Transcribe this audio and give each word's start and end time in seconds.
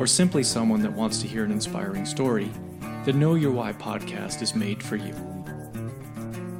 or 0.00 0.06
simply 0.06 0.42
someone 0.42 0.80
that 0.80 0.90
wants 0.90 1.20
to 1.20 1.28
hear 1.28 1.44
an 1.44 1.52
inspiring 1.52 2.06
story, 2.06 2.50
the 3.04 3.12
Know 3.12 3.34
Your 3.34 3.50
Why 3.52 3.74
podcast 3.74 4.40
is 4.40 4.54
made 4.54 4.82
for 4.82 4.96
you. 4.96 5.14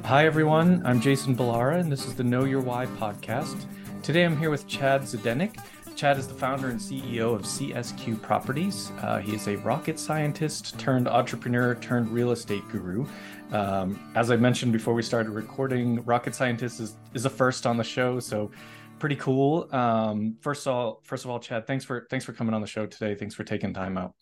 Hi, 0.05 0.27
everyone. 0.27 0.85
I'm 0.85 1.01
Jason 1.01 1.35
Balara, 1.35 1.79
and 1.79 1.91
this 1.91 2.05
is 2.05 2.13
the 2.13 2.23
Know 2.23 2.43
Your 2.43 2.61
Why 2.61 2.85
podcast. 2.85 3.65
Today 4.03 4.25
I'm 4.25 4.37
here 4.37 4.51
with 4.51 4.67
Chad 4.67 5.01
Zdenek. 5.01 5.55
Chad 5.95 6.19
is 6.19 6.27
the 6.27 6.35
founder 6.35 6.69
and 6.69 6.79
CEO 6.79 7.33
of 7.33 7.41
CSQ 7.41 8.21
Properties. 8.21 8.91
Uh, 9.01 9.17
he 9.17 9.33
is 9.33 9.47
a 9.47 9.55
rocket 9.57 9.97
scientist 9.97 10.77
turned 10.77 11.07
entrepreneur 11.07 11.73
turned 11.73 12.09
real 12.11 12.33
estate 12.33 12.63
guru. 12.69 13.07
Um, 13.51 13.99
as 14.13 14.29
I 14.29 14.35
mentioned 14.35 14.71
before 14.71 14.93
we 14.93 15.01
started 15.01 15.31
recording, 15.31 16.03
rocket 16.03 16.35
scientist 16.35 16.79
is, 16.79 16.95
is 17.15 17.25
a 17.25 17.29
first 17.29 17.65
on 17.65 17.77
the 17.77 17.83
show, 17.83 18.19
so 18.19 18.51
pretty 19.01 19.15
cool. 19.15 19.67
Um, 19.73 20.37
first 20.41 20.67
of 20.67 20.73
all, 20.73 21.01
first 21.03 21.25
of 21.25 21.31
all, 21.31 21.39
Chad, 21.39 21.65
thanks 21.65 21.83
for 21.83 22.05
thanks 22.11 22.23
for 22.23 22.33
coming 22.33 22.53
on 22.53 22.61
the 22.61 22.67
show 22.67 22.85
today. 22.85 23.15
Thanks 23.15 23.33
for 23.33 23.43
taking 23.43 23.73
time 23.73 23.97
out. 23.97 24.13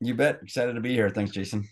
You 0.00 0.14
bet. 0.14 0.38
Excited 0.42 0.74
to 0.74 0.80
be 0.80 0.92
here. 0.92 1.10
Thanks, 1.10 1.32
Jason. 1.32 1.68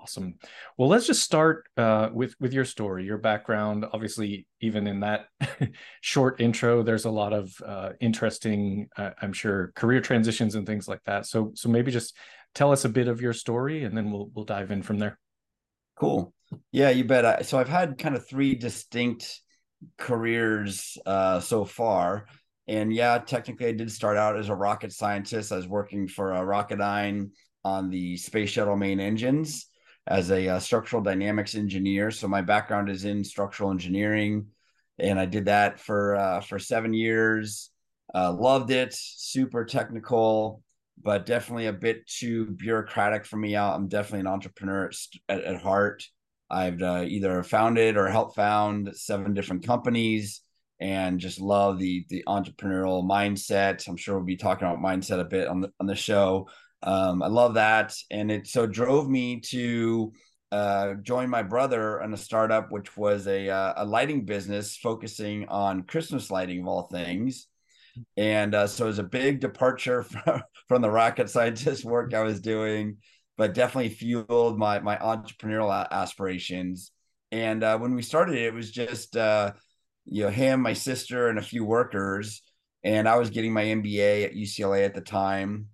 Awesome. 0.00 0.34
Well, 0.76 0.90
let's 0.90 1.06
just 1.06 1.22
start 1.22 1.66
uh, 1.78 2.10
with 2.12 2.34
with 2.40 2.52
your 2.52 2.66
story, 2.66 3.06
your 3.06 3.16
background. 3.16 3.86
Obviously, 3.90 4.46
even 4.60 4.86
in 4.86 5.00
that 5.00 5.28
short 6.02 6.42
intro, 6.42 6.82
there's 6.82 7.06
a 7.06 7.10
lot 7.10 7.32
of 7.32 7.50
uh, 7.64 7.90
interesting, 8.00 8.88
uh, 8.98 9.10
I'm 9.22 9.32
sure, 9.32 9.72
career 9.74 10.02
transitions 10.02 10.56
and 10.56 10.66
things 10.66 10.88
like 10.88 11.02
that. 11.06 11.24
So, 11.26 11.52
so 11.54 11.70
maybe 11.70 11.90
just 11.90 12.14
tell 12.54 12.70
us 12.70 12.84
a 12.84 12.90
bit 12.90 13.08
of 13.08 13.22
your 13.22 13.32
story, 13.32 13.84
and 13.84 13.96
then 13.96 14.10
we'll 14.10 14.30
we'll 14.34 14.44
dive 14.44 14.70
in 14.70 14.82
from 14.82 14.98
there. 14.98 15.18
Cool. 15.96 16.34
Yeah, 16.70 16.90
you 16.90 17.04
bet. 17.04 17.46
So 17.46 17.58
I've 17.58 17.68
had 17.68 17.96
kind 17.96 18.14
of 18.14 18.28
three 18.28 18.54
distinct 18.54 19.40
careers 19.96 20.98
uh, 21.06 21.40
so 21.40 21.64
far. 21.64 22.26
And 22.66 22.92
yeah, 22.92 23.18
technically, 23.18 23.66
I 23.68 23.72
did 23.72 23.90
start 23.90 24.16
out 24.16 24.36
as 24.36 24.50
a 24.50 24.54
rocket 24.54 24.92
scientist. 24.92 25.52
I 25.52 25.56
was 25.56 25.66
working 25.66 26.06
for 26.06 26.32
a 26.32 26.40
Rocketdyne 26.40 27.30
on 27.64 27.90
the 27.90 28.16
space 28.16 28.50
shuttle 28.50 28.76
main 28.76 29.00
engines 29.00 29.66
as 30.06 30.30
a 30.30 30.48
uh, 30.48 30.58
structural 30.58 31.02
dynamics 31.02 31.54
engineer. 31.54 32.10
So 32.10 32.28
my 32.28 32.42
background 32.42 32.90
is 32.90 33.04
in 33.04 33.24
structural 33.24 33.70
engineering, 33.70 34.46
and 34.98 35.18
I 35.18 35.26
did 35.26 35.46
that 35.46 35.80
for 35.80 36.16
uh, 36.16 36.40
for 36.40 36.58
seven 36.58 36.92
years. 36.92 37.70
Uh, 38.14 38.32
loved 38.32 38.70
it, 38.70 38.94
super 38.94 39.64
technical, 39.64 40.62
but 41.02 41.26
definitely 41.26 41.66
a 41.66 41.72
bit 41.72 42.06
too 42.06 42.46
bureaucratic 42.46 43.26
for 43.26 43.36
me. 43.36 43.56
I'm 43.56 43.88
definitely 43.88 44.20
an 44.20 44.26
entrepreneur 44.26 44.90
at, 45.28 45.42
at 45.42 45.60
heart. 45.60 46.04
I've 46.50 46.82
uh, 46.82 47.04
either 47.06 47.42
founded 47.42 47.96
or 47.96 48.08
helped 48.08 48.36
found 48.36 48.90
seven 48.94 49.34
different 49.34 49.66
companies 49.66 50.40
and 50.80 51.18
just 51.18 51.40
love 51.40 51.78
the 51.78 52.04
the 52.08 52.24
entrepreneurial 52.26 53.04
mindset. 53.04 53.86
I'm 53.88 53.96
sure 53.96 54.16
we'll 54.16 54.24
be 54.24 54.36
talking 54.36 54.66
about 54.66 54.80
mindset 54.80 55.20
a 55.20 55.24
bit 55.24 55.48
on 55.48 55.60
the 55.60 55.72
on 55.80 55.86
the 55.86 55.94
show. 55.94 56.48
Um, 56.82 57.22
I 57.22 57.26
love 57.26 57.54
that, 57.54 57.94
and 58.10 58.30
it 58.30 58.46
so 58.46 58.66
drove 58.66 59.08
me 59.08 59.40
to 59.40 60.12
uh, 60.52 60.94
join 61.02 61.28
my 61.28 61.42
brother 61.42 62.00
in 62.00 62.14
a 62.14 62.16
startup, 62.16 62.70
which 62.70 62.96
was 62.96 63.26
a 63.26 63.50
uh, 63.50 63.74
a 63.76 63.84
lighting 63.84 64.24
business 64.24 64.76
focusing 64.76 65.48
on 65.48 65.82
Christmas 65.82 66.30
lighting 66.30 66.60
of 66.60 66.68
all 66.68 66.88
things. 66.88 67.48
And 68.16 68.54
uh, 68.54 68.68
so 68.68 68.84
it 68.84 68.88
was 68.88 68.98
a 69.00 69.04
big 69.04 69.40
departure 69.40 70.02
from, 70.04 70.42
from 70.68 70.82
the 70.82 70.90
rocket 70.90 71.28
scientist 71.28 71.84
work 71.84 72.14
I 72.14 72.22
was 72.22 72.40
doing 72.40 72.98
but 73.38 73.54
definitely 73.54 73.88
fueled 73.88 74.58
my 74.58 74.80
my 74.80 74.96
entrepreneurial 74.96 75.88
aspirations. 75.90 76.90
And 77.30 77.62
uh, 77.62 77.78
when 77.78 77.94
we 77.94 78.02
started, 78.02 78.36
it 78.36 78.52
was 78.52 78.70
just 78.70 79.16
uh, 79.16 79.52
you 80.04 80.24
know 80.24 80.30
him, 80.30 80.60
my 80.60 80.74
sister, 80.74 81.28
and 81.28 81.38
a 81.38 81.42
few 81.42 81.64
workers. 81.64 82.42
And 82.84 83.08
I 83.08 83.16
was 83.16 83.30
getting 83.30 83.52
my 83.52 83.64
MBA 83.64 84.24
at 84.24 84.34
UCLA 84.34 84.84
at 84.84 84.94
the 84.94 85.00
time, 85.00 85.68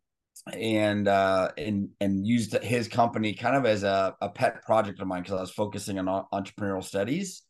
and 0.52 1.08
uh, 1.08 1.50
and 1.56 1.88
and 2.00 2.26
used 2.26 2.52
his 2.62 2.86
company 2.86 3.34
kind 3.34 3.56
of 3.56 3.64
as 3.66 3.82
a, 3.82 4.14
a 4.20 4.28
pet 4.28 4.62
project 4.62 5.00
of 5.00 5.08
mine 5.08 5.22
because 5.22 5.38
I 5.38 5.40
was 5.40 5.50
focusing 5.50 5.98
on 5.98 6.26
entrepreneurial 6.32 6.84
studies. 6.84 7.42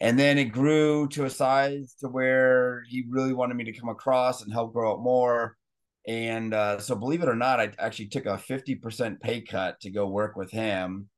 And 0.00 0.18
then 0.18 0.38
it 0.38 0.46
grew 0.46 1.06
to 1.08 1.26
a 1.26 1.30
size 1.30 1.94
to 2.00 2.08
where 2.08 2.82
he 2.88 3.04
really 3.08 3.32
wanted 3.32 3.54
me 3.54 3.64
to 3.64 3.78
come 3.78 3.90
across 3.90 4.42
and 4.42 4.52
help 4.52 4.72
grow 4.72 4.94
it 4.94 5.00
more 5.00 5.56
and 6.06 6.52
uh, 6.52 6.78
so, 6.80 6.94
believe 6.94 7.22
it 7.22 7.28
or 7.28 7.36
not, 7.36 7.60
I 7.60 7.72
actually 7.78 8.08
took 8.08 8.26
a 8.26 8.30
50% 8.36 9.20
pay 9.20 9.40
cut 9.40 9.80
to 9.80 9.90
go 9.90 10.08
work 10.08 10.36
with 10.36 10.50
him. 10.50 11.08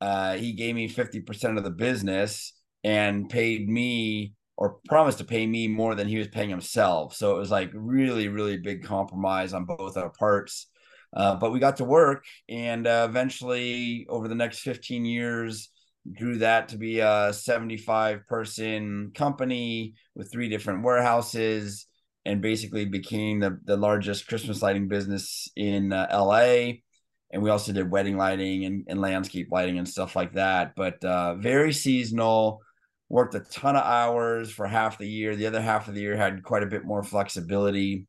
Uh, 0.00 0.34
he 0.34 0.52
gave 0.52 0.74
me 0.74 0.88
50% 0.88 1.56
of 1.56 1.64
the 1.64 1.70
business 1.70 2.52
and 2.82 3.28
paid 3.28 3.68
me 3.68 4.34
or 4.56 4.78
promised 4.88 5.18
to 5.18 5.24
pay 5.24 5.46
me 5.46 5.68
more 5.68 5.94
than 5.94 6.08
he 6.08 6.18
was 6.18 6.28
paying 6.28 6.50
himself. 6.50 7.14
So 7.14 7.34
it 7.36 7.38
was 7.38 7.50
like 7.50 7.70
really, 7.72 8.28
really 8.28 8.56
big 8.56 8.84
compromise 8.84 9.52
on 9.52 9.64
both 9.64 9.96
our 9.96 10.10
parts. 10.10 10.66
Uh, 11.12 11.36
but 11.36 11.52
we 11.52 11.60
got 11.60 11.76
to 11.76 11.84
work 11.84 12.24
and 12.48 12.88
uh, 12.88 13.06
eventually, 13.08 14.04
over 14.08 14.26
the 14.26 14.34
next 14.34 14.60
15 14.60 15.04
years, 15.04 15.70
grew 16.18 16.38
that 16.38 16.68
to 16.68 16.76
be 16.76 16.98
a 16.98 17.32
75 17.32 18.26
person 18.26 19.12
company 19.14 19.94
with 20.14 20.30
three 20.30 20.48
different 20.48 20.82
warehouses 20.82 21.86
and 22.26 22.40
basically 22.40 22.84
became 22.84 23.40
the, 23.40 23.58
the 23.64 23.76
largest 23.76 24.26
Christmas 24.28 24.62
lighting 24.62 24.88
business 24.88 25.48
in 25.56 25.92
uh, 25.92 26.08
LA. 26.10 26.72
And 27.30 27.42
we 27.42 27.50
also 27.50 27.72
did 27.72 27.90
wedding 27.90 28.16
lighting 28.16 28.64
and, 28.64 28.84
and 28.88 29.00
landscape 29.00 29.48
lighting 29.50 29.78
and 29.78 29.88
stuff 29.88 30.16
like 30.16 30.34
that. 30.34 30.74
But 30.76 31.04
uh, 31.04 31.34
very 31.34 31.72
seasonal, 31.72 32.60
worked 33.08 33.34
a 33.34 33.40
ton 33.40 33.76
of 33.76 33.84
hours 33.84 34.50
for 34.50 34.66
half 34.66 34.98
the 34.98 35.08
year. 35.08 35.36
The 35.36 35.46
other 35.46 35.60
half 35.60 35.88
of 35.88 35.94
the 35.94 36.00
year 36.00 36.16
had 36.16 36.42
quite 36.42 36.62
a 36.62 36.68
bit 36.68 36.84
more 36.84 37.02
flexibility. 37.02 38.06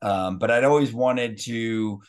Um, 0.00 0.38
but 0.38 0.50
I'd 0.50 0.64
always 0.64 0.92
wanted 0.92 1.38
to, 1.42 2.00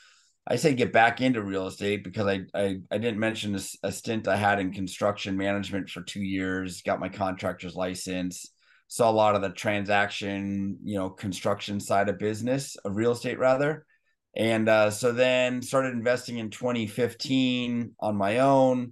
I 0.47 0.55
say, 0.55 0.73
get 0.73 0.93
back 0.93 1.21
into 1.21 1.43
real 1.43 1.67
estate 1.67 2.03
because 2.03 2.27
I 2.27 2.41
I, 2.53 2.77
I 2.89 2.97
didn't 2.97 3.19
mention 3.19 3.55
a, 3.55 3.61
a 3.83 3.91
stint 3.91 4.27
I 4.27 4.37
had 4.37 4.59
in 4.59 4.71
construction 4.71 5.37
management 5.37 5.89
for 5.89 6.01
two 6.01 6.23
years, 6.23 6.81
got 6.81 6.99
my 6.99 7.09
contractor's 7.09 7.75
license 7.75 8.52
saw 8.93 9.09
a 9.09 9.11
lot 9.11 9.33
of 9.33 9.41
the 9.41 9.49
transaction, 9.49 10.77
you 10.83 10.95
know, 10.95 11.09
construction 11.09 11.79
side 11.79 12.09
of 12.09 12.19
business 12.19 12.75
of 12.85 12.95
real 12.95 13.13
estate 13.13 13.39
rather. 13.39 13.87
And 14.35 14.69
uh, 14.69 14.91
so 14.91 15.11
then 15.11 15.63
started 15.63 15.93
investing 15.93 16.37
in 16.37 16.51
2015 16.51 17.95
on 17.99 18.15
my 18.15 18.37
own. 18.37 18.91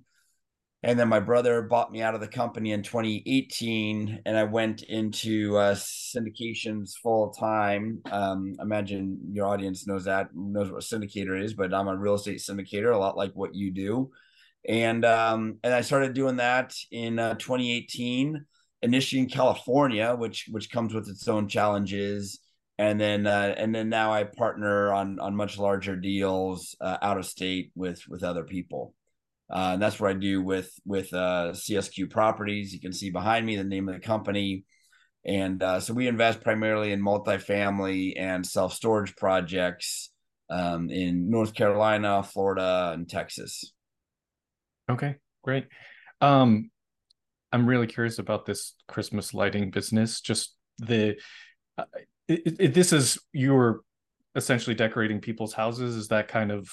And 0.81 0.97
then 0.97 1.07
my 1.07 1.19
brother 1.19 1.61
bought 1.61 1.91
me 1.91 2.01
out 2.01 2.15
of 2.15 2.19
the 2.19 2.27
company 2.27 2.71
in 2.71 2.81
2018, 2.81 4.23
and 4.25 4.35
I 4.35 4.45
went 4.45 4.81
into 4.81 5.55
uh, 5.57 5.75
syndications 5.75 6.93
full 6.95 7.29
time. 7.29 8.01
Um, 8.11 8.55
imagine 8.59 9.19
your 9.31 9.45
audience 9.45 9.85
knows 9.85 10.05
that 10.05 10.29
knows 10.33 10.71
what 10.71 10.83
a 10.83 10.85
syndicator 10.95 11.39
is, 11.39 11.53
but 11.53 11.75
I'm 11.75 11.87
a 11.87 11.95
real 11.95 12.15
estate 12.15 12.39
syndicator, 12.39 12.91
a 12.91 12.97
lot 12.97 13.17
like 13.17 13.33
what 13.33 13.53
you 13.53 13.69
do. 13.69 14.09
And 14.67 15.05
um, 15.05 15.59
and 15.63 15.71
I 15.71 15.81
started 15.81 16.15
doing 16.15 16.37
that 16.37 16.73
in 16.91 17.19
uh, 17.19 17.35
2018 17.35 18.47
initially 18.81 19.21
in 19.21 19.29
California, 19.29 20.15
which 20.15 20.47
which 20.51 20.71
comes 20.71 20.93
with 20.93 21.07
its 21.09 21.27
own 21.27 21.47
challenges, 21.47 22.39
and 22.77 22.99
then 22.99 23.27
uh, 23.27 23.53
and 23.57 23.73
then 23.73 23.89
now 23.89 24.11
I 24.11 24.23
partner 24.23 24.91
on 24.93 25.19
on 25.19 25.35
much 25.35 25.57
larger 25.57 25.95
deals 25.95 26.75
uh, 26.81 26.97
out 27.01 27.17
of 27.17 27.25
state 27.25 27.71
with 27.75 28.01
with 28.07 28.23
other 28.23 28.43
people. 28.43 28.93
Uh, 29.51 29.71
and 29.73 29.81
that's 29.81 29.99
what 29.99 30.09
I 30.09 30.13
do 30.13 30.41
with 30.41 30.71
with 30.85 31.13
uh, 31.13 31.51
CSQ 31.53 32.09
Properties. 32.09 32.73
You 32.73 32.79
can 32.79 32.93
see 32.93 33.09
behind 33.09 33.45
me 33.45 33.57
the 33.57 33.63
name 33.63 33.89
of 33.89 33.95
the 33.95 34.01
company, 34.01 34.63
and 35.25 35.61
uh, 35.61 35.79
so 35.79 35.93
we 35.93 36.07
invest 36.07 36.41
primarily 36.41 36.91
in 36.91 37.01
multifamily 37.01 38.13
and 38.17 38.45
self 38.45 38.73
storage 38.73 39.15
projects 39.15 40.09
um, 40.49 40.89
in 40.89 41.29
North 41.29 41.53
Carolina, 41.53 42.23
Florida, 42.23 42.91
and 42.93 43.09
Texas. 43.09 43.73
Okay, 44.89 45.15
great. 45.43 45.67
Um, 46.21 46.71
I'm 47.51 47.65
really 47.65 47.87
curious 47.87 48.19
about 48.19 48.45
this 48.45 48.75
Christmas 48.87 49.33
lighting 49.33 49.71
business. 49.71 50.21
Just 50.21 50.55
the 50.77 51.17
uh, 51.77 51.83
it, 52.27 52.55
it, 52.59 52.73
this 52.73 52.93
is 52.93 53.19
you 53.33 53.53
were 53.53 53.83
essentially 54.35 54.75
decorating 54.75 55.19
people's 55.19 55.53
houses. 55.53 55.95
Is 55.95 56.07
that 56.09 56.27
kind 56.27 56.51
of 56.51 56.69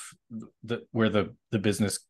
the 0.63 0.83
where 0.93 1.09
the 1.09 1.35
the 1.51 1.59
business 1.59 2.01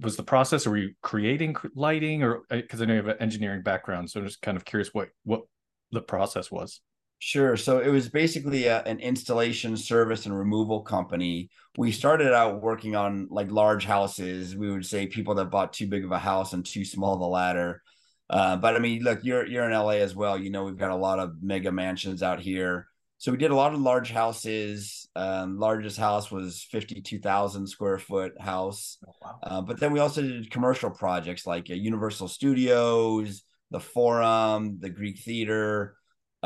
was 0.00 0.16
the 0.16 0.22
process? 0.22 0.66
Or 0.66 0.70
were 0.70 0.76
you 0.78 0.94
creating 1.02 1.56
lighting, 1.74 2.22
or 2.22 2.42
because 2.50 2.80
uh, 2.80 2.84
I 2.84 2.86
know 2.86 2.94
you 2.94 3.02
have 3.02 3.08
an 3.08 3.20
engineering 3.20 3.62
background, 3.62 4.10
so 4.10 4.20
I'm 4.20 4.26
just 4.26 4.42
kind 4.42 4.56
of 4.56 4.64
curious 4.64 4.90
what 4.92 5.08
what 5.24 5.42
the 5.90 6.02
process 6.02 6.50
was. 6.50 6.80
Sure. 7.18 7.56
So 7.56 7.78
it 7.78 7.88
was 7.88 8.08
basically 8.08 8.66
a, 8.66 8.82
an 8.82 9.00
installation 9.00 9.76
service 9.76 10.26
and 10.26 10.38
removal 10.38 10.82
company. 10.82 11.50
We 11.78 11.90
started 11.90 12.32
out 12.32 12.60
working 12.62 12.94
on 12.94 13.28
like 13.30 13.50
large 13.50 13.84
houses. 13.84 14.54
We 14.54 14.70
would 14.70 14.84
say 14.84 15.06
people 15.06 15.34
that 15.36 15.46
bought 15.46 15.72
too 15.72 15.86
big 15.86 16.04
of 16.04 16.12
a 16.12 16.18
house 16.18 16.52
and 16.52 16.64
too 16.64 16.84
small 16.84 17.14
of 17.14 17.20
a 17.20 17.26
ladder. 17.26 17.82
Uh, 18.28 18.56
but 18.56 18.76
I 18.76 18.80
mean, 18.80 19.02
look, 19.02 19.20
you're 19.22 19.46
you're 19.46 19.64
in 19.64 19.72
LA 19.72 19.98
as 20.02 20.14
well. 20.14 20.36
You 20.38 20.50
know, 20.50 20.64
we've 20.64 20.76
got 20.76 20.90
a 20.90 20.96
lot 20.96 21.18
of 21.18 21.42
mega 21.42 21.72
mansions 21.72 22.22
out 22.22 22.40
here. 22.40 22.88
So 23.18 23.32
we 23.32 23.38
did 23.38 23.50
a 23.50 23.56
lot 23.56 23.72
of 23.72 23.80
large 23.80 24.10
houses. 24.10 25.08
Um, 25.16 25.58
largest 25.58 25.96
house 25.96 26.30
was 26.30 26.66
fifty 26.70 27.00
two 27.00 27.18
thousand 27.18 27.66
square 27.66 27.98
foot 27.98 28.38
house. 28.38 28.98
Oh, 29.06 29.12
wow. 29.22 29.38
uh, 29.42 29.60
but 29.62 29.80
then 29.80 29.92
we 29.92 30.00
also 30.00 30.20
did 30.22 30.50
commercial 30.50 30.90
projects 30.90 31.46
like 31.46 31.70
uh, 31.70 31.74
Universal 31.74 32.28
Studios, 32.28 33.42
the 33.70 33.80
Forum, 33.80 34.78
the 34.80 34.90
Greek 34.90 35.20
Theater 35.20 35.96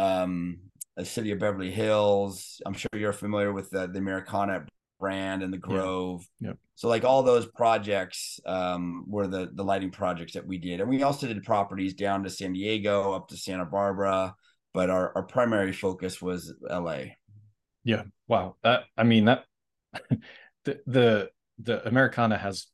um, 0.01 0.59
the 0.97 1.05
city 1.05 1.31
of 1.31 1.39
Beverly 1.39 1.71
Hills. 1.71 2.61
I'm 2.65 2.75
sure 2.75 2.91
you're 2.95 3.13
familiar 3.13 3.53
with 3.53 3.71
the, 3.71 3.87
the 3.87 3.99
Americana 3.99 4.67
brand 4.99 5.43
and 5.43 5.53
the 5.53 5.59
Grove. 5.59 6.27
Yeah. 6.41 6.49
Yep. 6.49 6.59
So 6.75 6.89
like 6.89 7.05
all 7.05 7.23
those 7.23 7.47
projects 7.47 8.41
um, 8.47 9.05
were 9.07 9.27
the 9.27 9.51
the 9.53 9.65
lighting 9.65 9.91
projects 9.91 10.33
that 10.33 10.47
we 10.47 10.59
did, 10.59 10.81
and 10.81 10.89
we 10.89 11.03
also 11.03 11.27
did 11.27 11.43
properties 11.43 11.95
down 11.95 12.23
to 12.25 12.31
San 12.31 12.53
Diego, 12.53 13.13
up 13.13 13.29
to 13.29 13.37
Santa 13.37 13.67
Barbara, 13.67 14.35
but 14.73 14.89
our 14.89 15.13
our 15.15 15.23
primary 15.23 15.73
focus 15.73 16.23
was 16.23 16.55
L.A. 16.69 17.17
Yeah. 17.85 18.05
Wow. 18.29 18.57
That 18.63 18.85
I 18.97 19.05
mean 19.05 19.27
that 19.27 19.45
the 20.65 20.81
the 20.87 21.31
the 21.59 21.87
Americana 21.87 22.39
has 22.39 22.67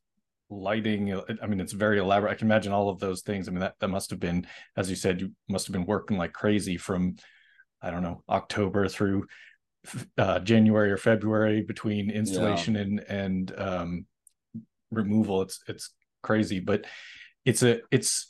lighting 0.49 1.13
i 1.41 1.45
mean 1.47 1.59
it's 1.59 1.73
very 1.73 1.99
elaborate. 1.99 2.31
I 2.31 2.35
can 2.35 2.47
imagine 2.47 2.71
all 2.71 2.89
of 2.89 2.99
those 2.99 3.21
things. 3.21 3.47
I 3.47 3.51
mean 3.51 3.59
that, 3.59 3.75
that 3.79 3.89
must 3.89 4.09
have 4.11 4.19
been 4.19 4.47
as 4.75 4.89
you 4.89 4.95
said 4.95 5.21
you 5.21 5.31
must 5.49 5.67
have 5.67 5.73
been 5.73 5.85
working 5.85 6.17
like 6.17 6.33
crazy 6.33 6.77
from 6.77 7.15
i 7.81 7.91
don't 7.91 8.03
know 8.03 8.23
october 8.29 8.87
through 8.87 9.27
uh, 10.17 10.39
january 10.39 10.91
or 10.91 10.97
february 10.97 11.61
between 11.61 12.09
installation 12.09 12.75
yeah. 12.75 12.81
and 12.81 12.99
and 13.07 13.59
um, 13.59 14.05
removal. 14.91 15.41
It's 15.41 15.59
it's 15.67 15.93
crazy 16.21 16.59
but 16.59 16.85
it's 17.45 17.63
a 17.63 17.79
it's 17.91 18.27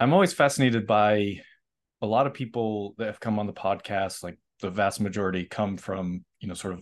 i'm 0.00 0.12
always 0.12 0.32
fascinated 0.32 0.86
by 0.86 1.40
a 2.00 2.06
lot 2.06 2.26
of 2.26 2.34
people 2.34 2.94
that 2.98 3.06
have 3.06 3.20
come 3.20 3.38
on 3.38 3.46
the 3.46 3.52
podcast 3.52 4.24
like 4.24 4.38
the 4.60 4.70
vast 4.70 5.00
majority 5.00 5.44
come 5.44 5.76
from 5.76 6.24
you 6.40 6.48
know 6.48 6.54
sort 6.54 6.74
of 6.74 6.80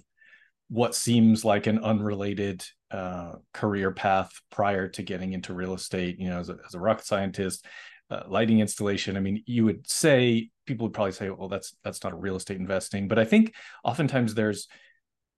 what 0.69 0.95
seems 0.95 1.45
like 1.45 1.67
an 1.67 1.79
unrelated 1.81 2.65
uh, 2.91 3.35
career 3.53 3.91
path 3.91 4.31
prior 4.51 4.89
to 4.89 5.03
getting 5.03 5.33
into 5.33 5.55
real 5.55 5.75
estate. 5.75 6.19
You 6.19 6.31
know, 6.31 6.39
as 6.39 6.49
a, 6.49 6.59
as 6.67 6.75
a 6.75 6.81
rocket 6.81 7.07
scientist, 7.07 7.65
uh, 8.11 8.23
lighting 8.29 8.61
installation. 8.61 9.17
I 9.17 9.21
mean, 9.21 9.43
you 9.47 9.65
would 9.65 9.89
say 9.89 10.51
people 10.67 10.87
would 10.87 10.95
probably 10.95 11.13
say, 11.13 11.31
"Well, 11.31 11.49
that's 11.49 11.77
that's 11.83 12.03
not 12.05 12.13
a 12.13 12.17
real 12.17 12.37
estate 12.37 12.59
investing." 12.59 13.09
But 13.09 13.19
I 13.19 13.25
think 13.25 13.55
oftentimes 13.85 14.35
there's 14.35 14.69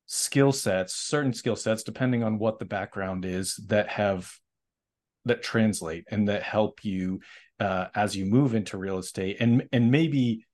skill 0.07 0.53
sets, 0.53 0.95
certain 0.95 1.33
skill 1.33 1.57
sets, 1.57 1.83
depending 1.83 2.23
on 2.23 2.39
what 2.39 2.59
the 2.59 2.65
background 2.65 3.25
is, 3.25 3.57
that 3.67 3.89
have 3.89 4.31
that 5.25 5.43
translate 5.43 6.05
and 6.11 6.29
that 6.29 6.43
help 6.43 6.85
you 6.85 7.21
uh, 7.61 7.87
as 7.95 8.17
you 8.17 8.25
move 8.25 8.55
into 8.55 8.79
real 8.79 8.99
estate, 8.99 9.39
and 9.41 9.67
and 9.73 9.91
maybe 9.91 10.45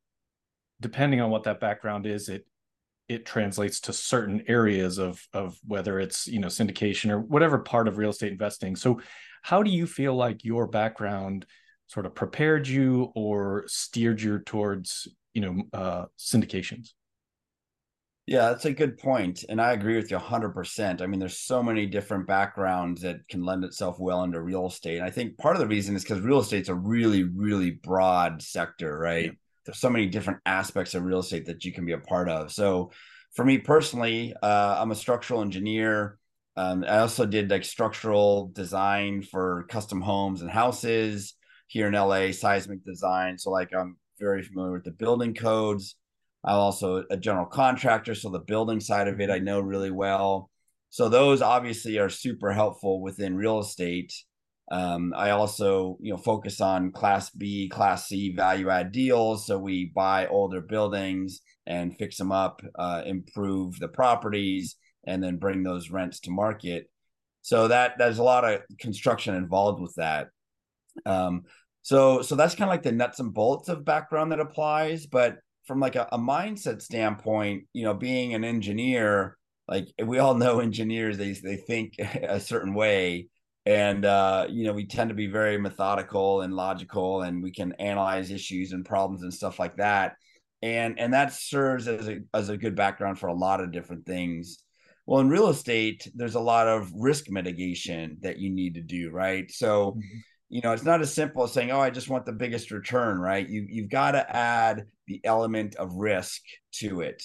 depending 0.81 1.20
on 1.20 1.31
what 1.31 1.44
that 1.44 1.61
background 1.61 2.06
is, 2.06 2.29
it 2.29 2.47
it 3.14 3.25
translates 3.25 3.81
to 3.81 3.93
certain 3.93 4.43
areas 4.49 4.99
of 4.99 5.26
of 5.32 5.58
whether 5.66 5.99
it's 5.99 6.26
you 6.26 6.40
know 6.40 6.49
syndication 6.49 7.11
or 7.11 7.20
whatever 7.20 7.58
part 7.58 7.88
of 7.88 7.99
real 7.99 8.11
estate 8.11 8.32
investing. 8.32 8.76
So 8.76 9.00
how 9.43 9.62
do 9.62 9.70
you 9.70 9.87
feel 9.87 10.14
like 10.14 10.44
your 10.44 10.66
background 10.66 11.46
sort 11.87 12.06
of 12.06 12.14
prepared 12.14 12.66
you 12.66 13.12
or 13.14 13.64
steered 13.66 14.20
you 14.20 14.38
towards 14.40 15.08
you 15.32 15.43
know 15.43 15.62
uh, 15.72 16.05
syndications? 16.19 16.90
Yeah 18.26 18.49
that's 18.49 18.64
a 18.64 18.72
good 18.72 18.96
point 18.96 19.44
and 19.50 19.61
i 19.61 19.72
agree 19.72 19.96
with 19.96 20.11
you 20.11 20.16
100% 20.16 21.02
i 21.02 21.06
mean 21.06 21.20
there's 21.20 21.37
so 21.37 21.62
many 21.62 21.84
different 21.84 22.26
backgrounds 22.26 23.02
that 23.02 23.28
can 23.28 23.44
lend 23.44 23.64
itself 23.64 24.00
well 24.00 24.25
into 24.25 24.40
real 24.40 24.66
estate 24.66 24.96
and 24.96 25.05
i 25.05 25.11
think 25.11 25.37
part 25.37 25.56
of 25.56 25.61
the 25.61 25.69
reason 25.69 25.94
is 25.94 26.05
because 26.05 26.20
real 26.20 26.38
estate's 26.38 26.70
a 26.70 26.75
really 26.75 27.25
really 27.25 27.72
broad 27.72 28.40
sector 28.40 28.99
right? 28.99 29.26
Yeah 29.26 29.31
there's 29.64 29.78
so 29.78 29.90
many 29.90 30.06
different 30.06 30.40
aspects 30.46 30.94
of 30.94 31.05
real 31.05 31.20
estate 31.20 31.46
that 31.46 31.64
you 31.64 31.72
can 31.72 31.84
be 31.84 31.93
a 31.93 31.99
part 31.99 32.28
of. 32.28 32.52
So 32.52 32.90
for 33.34 33.44
me 33.44 33.58
personally, 33.58 34.34
uh, 34.43 34.76
I'm 34.78 34.90
a 34.90 34.96
structural 34.96 35.43
engineer. 35.43 36.19
Um, 36.56 36.84
I 36.84 36.99
also 36.99 37.26
did 37.26 37.50
like 37.50 37.64
structural 37.64 38.49
design 38.49 39.22
for 39.22 39.66
custom 39.69 40.00
homes 40.00 40.40
and 40.40 40.50
houses 40.50 41.34
here 41.66 41.88
in 41.88 41.94
LA, 41.94 42.31
seismic 42.31 42.84
design. 42.84 43.38
So 43.38 43.50
like 43.50 43.70
I'm 43.75 43.96
very 44.20 44.43
familiar 44.43 44.72
with 44.72 44.84
the 44.84 44.93
building 44.93 45.34
codes. 45.34 45.96
I'm 46.44 46.56
also 46.56 47.05
a 47.11 47.16
general 47.16 47.46
contractor, 47.46 48.14
so 48.14 48.28
the 48.28 48.38
building 48.38 48.78
side 48.78 49.08
of 49.08 49.20
it 49.20 49.31
I 49.31 49.38
know 49.38 49.61
really 49.61 49.90
well. 49.90 50.50
So 50.90 51.08
those 51.08 51.43
obviously 51.43 51.99
are 51.99 52.11
super 52.11 52.52
helpful 52.52 53.00
within 53.00 53.37
real 53.37 53.58
estate. 53.58 54.12
Um, 54.70 55.12
I 55.14 55.31
also, 55.31 55.99
you 56.00 56.12
know, 56.12 56.16
focus 56.16 56.61
on 56.61 56.93
Class 56.93 57.31
B, 57.31 57.69
Class 57.69 58.08
C 58.08 58.34
value 58.34 58.70
add 58.70 58.93
deals. 58.93 59.46
So 59.46 59.58
we 59.58 59.93
buy 59.94 60.26
older 60.26 60.61
buildings 60.61 61.40
and 61.66 61.96
fix 61.96 62.16
them 62.16 62.32
up, 62.32 62.62
uh, 62.78 63.02
improve 63.05 63.78
the 63.78 63.88
properties, 63.88 64.76
and 65.06 65.22
then 65.22 65.37
bring 65.37 65.62
those 65.62 65.90
rents 65.90 66.20
to 66.20 66.31
market. 66.31 66.90
So 67.43 67.69
that 67.69 67.99
there's 67.99 68.19
a 68.19 68.22
lot 68.22 68.44
of 68.44 68.62
construction 68.81 69.34
involved 69.34 69.82
with 69.82 69.94
that. 69.96 70.28
Um, 71.05 71.43
so 71.82 72.22
so 72.22 72.34
that's 72.34 72.55
kind 72.55 72.70
of 72.70 72.72
like 72.72 72.82
the 72.82 72.93
nuts 72.93 73.20
and 73.20 73.34
bolts 73.34 73.69
of 73.69 73.84
background 73.84 74.32
that 74.32 74.40
applies. 74.40 75.06
But 75.06 75.37
from 75.66 75.78
like 75.78 75.96
a, 75.96 76.08
a 76.11 76.19
mindset 76.19 76.81
standpoint, 76.81 77.64
you 77.75 77.84
know, 77.84 77.93
being 77.93 78.32
an 78.32 78.44
engineer, 78.44 79.37
like 79.69 79.88
we 80.02 80.19
all 80.19 80.34
know 80.34 80.61
engineers, 80.61 81.19
they 81.19 81.32
they 81.32 81.56
think 81.56 81.99
a 81.99 82.40
certain 82.40 82.72
way 82.72 83.28
and 83.66 84.05
uh, 84.05 84.46
you 84.50 84.64
know 84.64 84.72
we 84.72 84.87
tend 84.87 85.08
to 85.08 85.14
be 85.14 85.26
very 85.26 85.58
methodical 85.58 86.43
and 86.43 86.55
logical 86.55 87.22
and 87.22 87.43
we 87.43 87.50
can 87.50 87.72
analyze 87.75 88.31
issues 88.31 88.72
and 88.72 88.84
problems 88.84 89.22
and 89.22 89.32
stuff 89.32 89.58
like 89.58 89.76
that. 89.76 90.16
And 90.62 90.99
and 90.99 91.12
that 91.14 91.32
serves 91.32 91.88
as 91.88 92.08
a 92.08 92.20
as 92.34 92.49
a 92.49 92.56
good 92.56 92.75
background 92.75 93.19
for 93.19 93.28
a 93.28 93.34
lot 93.34 93.61
of 93.61 93.72
different 93.72 94.06
things. 94.06 94.58
Well 95.06 95.20
in 95.20 95.28
real 95.28 95.49
estate 95.49 96.06
there's 96.14 96.34
a 96.34 96.40
lot 96.40 96.69
of 96.69 96.90
risk 96.94 97.31
mitigation 97.31 98.19
that 98.20 98.38
you 98.38 98.50
need 98.50 98.75
to 98.75 98.82
do 98.82 99.11
right? 99.11 99.50
So 99.50 99.93
mm-hmm. 99.93 100.19
you 100.50 100.61
know 100.62 100.72
it's 100.72 100.84
not 100.84 101.00
as 101.00 101.12
simple 101.12 101.44
as 101.44 101.52
saying 101.52 101.70
oh 101.70 101.81
i 101.81 101.90
just 101.90 102.11
want 102.11 102.26
the 102.26 102.32
biggest 102.32 102.70
return 102.70 103.19
right? 103.19 103.49
You 103.49 103.66
you've 103.69 103.90
got 103.90 104.12
to 104.12 104.37
add 104.37 104.87
the 105.06 105.20
element 105.25 105.76
of 105.76 105.94
risk 105.94 106.43
to 106.81 107.00
it. 107.00 107.22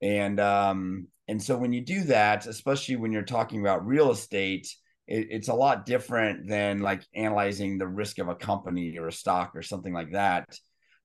And 0.00 0.38
um 0.38 1.08
and 1.26 1.42
so 1.42 1.56
when 1.56 1.72
you 1.72 1.80
do 1.80 2.04
that 2.04 2.46
especially 2.46 2.96
when 2.96 3.10
you're 3.10 3.22
talking 3.22 3.60
about 3.60 3.86
real 3.86 4.12
estate 4.12 4.68
it, 5.06 5.28
it's 5.30 5.48
a 5.48 5.54
lot 5.54 5.86
different 5.86 6.48
than 6.48 6.80
like 6.80 7.02
analyzing 7.14 7.78
the 7.78 7.86
risk 7.86 8.18
of 8.18 8.28
a 8.28 8.34
company 8.34 8.96
or 8.98 9.08
a 9.08 9.12
stock 9.12 9.52
or 9.54 9.62
something 9.62 9.92
like 9.92 10.12
that 10.12 10.58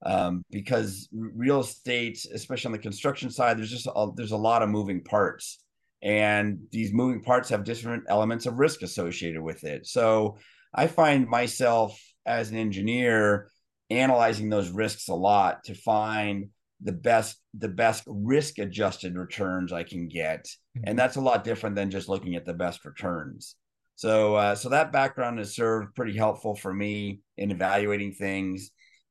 um, 0.05 0.43
because 0.51 1.09
real 1.11 1.61
estate 1.61 2.23
especially 2.33 2.69
on 2.69 2.73
the 2.73 2.77
construction 2.77 3.29
side 3.29 3.57
there's 3.57 3.71
just 3.71 3.87
a, 3.87 4.07
there's 4.15 4.31
a 4.31 4.37
lot 4.37 4.61
of 4.61 4.69
moving 4.69 5.03
parts 5.03 5.59
and 6.03 6.59
these 6.71 6.93
moving 6.93 7.21
parts 7.21 7.49
have 7.49 7.63
different 7.63 8.03
elements 8.07 8.45
of 8.45 8.59
risk 8.59 8.81
associated 8.83 9.41
with 9.41 9.63
it 9.63 9.85
so 9.87 10.37
i 10.73 10.85
find 10.85 11.27
myself 11.27 11.99
as 12.25 12.51
an 12.51 12.57
engineer 12.57 13.49
analyzing 13.89 14.49
those 14.49 14.69
risks 14.69 15.07
a 15.07 15.15
lot 15.15 15.63
to 15.63 15.73
find 15.73 16.49
the 16.81 16.91
best 16.91 17.37
the 17.57 17.67
best 17.67 18.03
risk 18.05 18.59
adjusted 18.59 19.15
returns 19.15 19.73
i 19.73 19.81
can 19.81 20.07
get 20.07 20.45
and 20.75 20.85
mm-hmm. 20.85 20.95
that's 20.95 21.15
a 21.15 21.21
lot 21.21 21.43
different 21.43 21.75
than 21.75 21.89
just 21.89 22.09
looking 22.09 22.35
at 22.35 22.45
the 22.45 22.53
best 22.53 22.85
returns 22.85 23.55
so, 23.97 24.35
uh, 24.35 24.53
so 24.53 24.69
that 24.69 24.91
background 24.91 25.39
has 25.39 25.55
served 25.55 25.95
pretty 25.95 26.15
helpful 26.15 26.55
for 26.55 26.71
me 26.71 27.21
in 27.35 27.49
evaluating 27.49 28.13
things. 28.13 28.69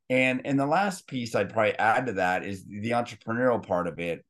And 0.09 0.43
and 0.45 0.59
the 0.59 0.67
last 0.67 1.09
piece 1.09 1.35
I'd 1.35 1.53
probably 1.53 1.77
add 1.77 2.07
to 2.07 2.13
that 2.15 2.45
is 2.45 2.65
the 2.65 2.93
entrepreneurial 2.93 3.67
part 3.67 3.89
of 3.89 3.99
it. 3.99 4.25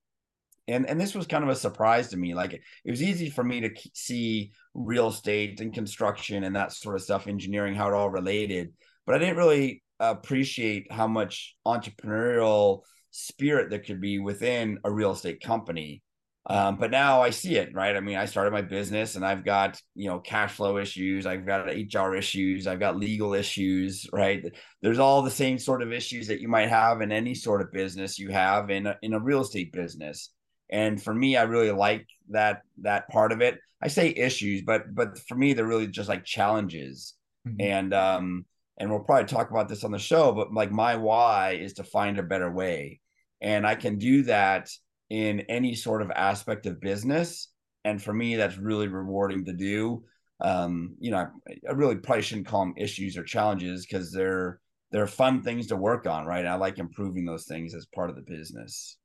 And 0.67 0.89
and 0.89 0.99
this 0.99 1.15
was 1.15 1.27
kind 1.27 1.45
of 1.45 1.51
a 1.51 1.57
surprise 1.57 2.09
to 2.09 2.17
me. 2.17 2.35
Like 2.35 2.55
it 2.55 2.91
was 2.91 3.03
easy 3.03 3.29
for 3.29 3.45
me 3.45 3.61
to 3.61 3.71
see 3.93 4.53
real 4.73 5.09
estate 5.09 5.61
and 5.61 5.75
construction 5.75 6.43
and 6.43 6.57
that 6.57 6.73
sort 6.73 6.97
of 6.97 7.03
stuff, 7.03 7.27
engineering, 7.27 7.75
how 7.75 7.89
it 7.89 7.95
all 7.95 8.09
related. 8.09 8.73
But 9.05 9.15
I 9.15 9.19
didn't 9.19 9.37
really 9.37 9.83
appreciate 10.01 10.91
how 10.91 11.07
much 11.07 11.55
entrepreneurial 11.67 12.81
spirit 13.11 13.69
there 13.69 13.81
could 13.81 14.01
be 14.01 14.21
within 14.21 14.79
a 14.85 14.91
real 14.91 15.11
estate 15.11 15.43
company. 15.43 16.03
Um, 16.49 16.77
but 16.77 16.93
now 16.93 17.23
I 17.23 17.31
see 17.31 17.57
it, 17.57 17.75
right? 17.75 17.97
I 17.97 18.01
mean, 18.01 18.17
I 18.17 18.27
started 18.27 18.53
my 18.53 18.63
business 18.63 19.17
and 19.17 19.27
I've 19.27 19.45
got, 19.45 19.81
you 19.97 20.09
know, 20.09 20.21
cash 20.21 20.53
flow 20.53 20.79
issues, 20.79 21.27
I've 21.27 21.45
got 21.45 21.67
HR 21.67 22.15
issues, 22.15 22.69
I've 22.69 22.79
got 22.79 22.97
legal 22.97 23.35
issues, 23.35 24.07
right? 24.13 24.45
There's 24.81 25.01
all 25.01 25.23
the 25.23 25.31
same 25.31 25.59
sort 25.59 25.83
of 25.83 25.93
issues 25.93 26.29
that 26.29 26.41
you 26.41 26.47
might 26.47 26.69
have 26.69 27.01
in 27.01 27.11
any 27.11 27.35
sort 27.35 27.63
of 27.63 27.73
business 27.73 28.19
you 28.19 28.31
have 28.31 28.71
in 28.71 28.87
a, 28.87 28.97
in 29.03 29.15
a 29.15 29.21
real 29.21 29.41
estate 29.41 29.73
business. 29.73 30.31
And 30.71 31.03
for 31.03 31.13
me, 31.13 31.37
I 31.37 31.43
really 31.43 31.73
like 31.73 32.07
that 32.31 32.63
that 32.83 33.09
part 33.09 33.33
of 33.33 33.41
it. 33.41 33.59
I 33.83 33.89
say 33.89 34.09
issues, 34.11 34.63
but 34.63 34.95
but 34.95 35.19
for 35.29 35.37
me, 35.37 35.53
they're 35.53 35.67
really 35.67 35.87
just 35.87 36.09
like 36.09 36.25
challenges. 36.25 37.15
Mm-hmm. 37.47 37.61
And 37.61 37.95
um, 37.95 38.47
and 38.79 38.91
we'll 38.91 39.01
probably 39.01 39.27
talk 39.27 39.51
about 39.51 39.69
this 39.69 39.85
on 39.85 39.93
the 39.93 39.99
show, 39.99 40.33
but 40.33 40.53
like 40.53 40.71
my 40.71 40.97
why 40.97 41.53
is 41.53 41.75
to 41.75 41.85
find 41.85 42.19
a 42.19 42.25
better 42.25 42.51
way 42.51 43.01
and 43.41 43.67
I 43.67 43.75
can 43.75 43.99
do 43.99 44.23
that 44.25 44.71
in 45.11 45.41
any 45.41 45.75
sort 45.75 46.03
of 46.03 46.11
aspect 46.11 46.67
of 46.67 46.81
business. 46.81 47.49
And 47.85 48.03
for 48.03 48.13
me, 48.13 48.37
that's 48.37 48.59
really 48.59 48.89
rewarding 48.89 49.45
to 49.45 49.53
do. 49.53 50.05
Um, 50.41 50.97
you 50.99 51.11
know, 51.11 51.19
I, 51.19 51.29
I 51.69 51.73
really 51.73 51.97
probably 51.97 52.23
shouldn't 52.23 52.49
call 52.49 52.61
them 52.61 52.75
issues 52.77 53.17
or 53.17 53.25
challenges 53.25 53.87
because 53.87 54.13
they're 54.13 54.61
they're 54.93 55.07
fun 55.07 55.43
things 55.43 55.69
to 55.69 55.77
work 55.77 56.07
on, 56.07 56.27
right? 56.27 56.47
I 56.47 56.55
like 56.55 56.79
improving 56.79 57.25
those 57.25 57.47
things 57.47 57.75
as 57.75 57.87
part 57.95 58.11
of 58.11 58.17
the 58.17 58.23
business. 58.23 58.99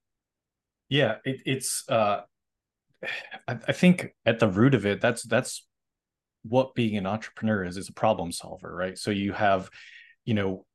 Yeah, 0.90 1.16
it, 1.26 1.42
it's. 1.46 1.84
uh 1.90 2.22
I, 3.48 3.58
I 3.68 3.72
think 3.72 4.14
at 4.26 4.40
the 4.40 4.48
root 4.48 4.76
of 4.76 4.86
it, 4.86 5.02
that's 5.02 5.24
that's 5.24 5.66
what 6.44 6.76
being 6.76 6.98
an 6.98 7.06
entrepreneur 7.06 7.64
is 7.64 7.78
is 7.78 7.90
a 7.90 7.94
problem 7.94 8.32
solver 8.32 8.74
right 8.74 8.98
so 8.98 9.12
you 9.12 9.32
have 9.34 9.70
you 10.26 10.34
know 10.34 10.66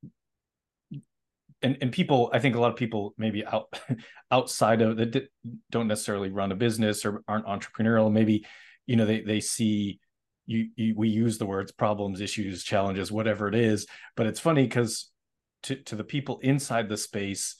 and 1.66 1.78
and 1.80 1.92
people 1.92 2.30
i 2.32 2.38
think 2.38 2.54
a 2.54 2.60
lot 2.60 2.70
of 2.70 2.76
people 2.76 3.12
maybe 3.18 3.44
out 3.44 3.78
outside 4.30 4.80
of 4.80 4.96
that 4.96 5.28
don't 5.70 5.88
necessarily 5.88 6.30
run 6.30 6.52
a 6.52 6.56
business 6.56 7.04
or 7.04 7.22
aren't 7.26 7.46
entrepreneurial 7.46 8.10
maybe 8.10 8.46
you 8.86 8.96
know 8.96 9.04
they 9.04 9.20
they 9.20 9.40
see 9.40 9.98
you, 10.46 10.68
you 10.76 10.94
we 10.96 11.08
use 11.08 11.38
the 11.38 11.46
words 11.46 11.72
problems 11.72 12.20
issues 12.20 12.62
challenges 12.62 13.10
whatever 13.10 13.48
it 13.48 13.54
is 13.54 13.86
but 14.16 14.26
it's 14.26 14.40
funny 14.40 14.62
because 14.62 15.10
to 15.64 15.74
to 15.76 15.96
the 15.96 16.04
people 16.04 16.38
inside 16.38 16.88
the 16.88 16.96
space 16.96 17.56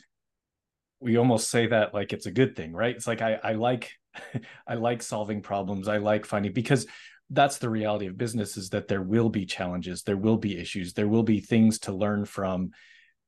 we 1.00 1.16
almost 1.18 1.50
say 1.50 1.66
that 1.66 1.92
like 1.92 2.12
it's 2.12 2.26
a 2.26 2.30
good 2.30 2.56
thing 2.56 2.72
right? 2.72 2.94
It's 2.94 3.06
like 3.06 3.22
i 3.22 3.38
i 3.42 3.52
like 3.52 3.90
i 4.66 4.74
like 4.74 5.02
solving 5.02 5.42
problems 5.42 5.88
i 5.88 5.98
like 5.98 6.24
finding 6.24 6.52
because 6.52 6.86
that's 7.30 7.58
the 7.58 7.68
reality 7.68 8.06
of 8.06 8.16
business 8.16 8.56
is 8.56 8.70
that 8.70 8.86
there 8.86 9.02
will 9.02 9.28
be 9.28 9.44
challenges 9.44 10.02
there 10.02 10.16
will 10.16 10.36
be 10.36 10.56
issues 10.56 10.92
there 10.92 11.08
will 11.08 11.24
be 11.24 11.40
things 11.40 11.80
to 11.80 11.92
learn 11.92 12.24
from 12.24 12.70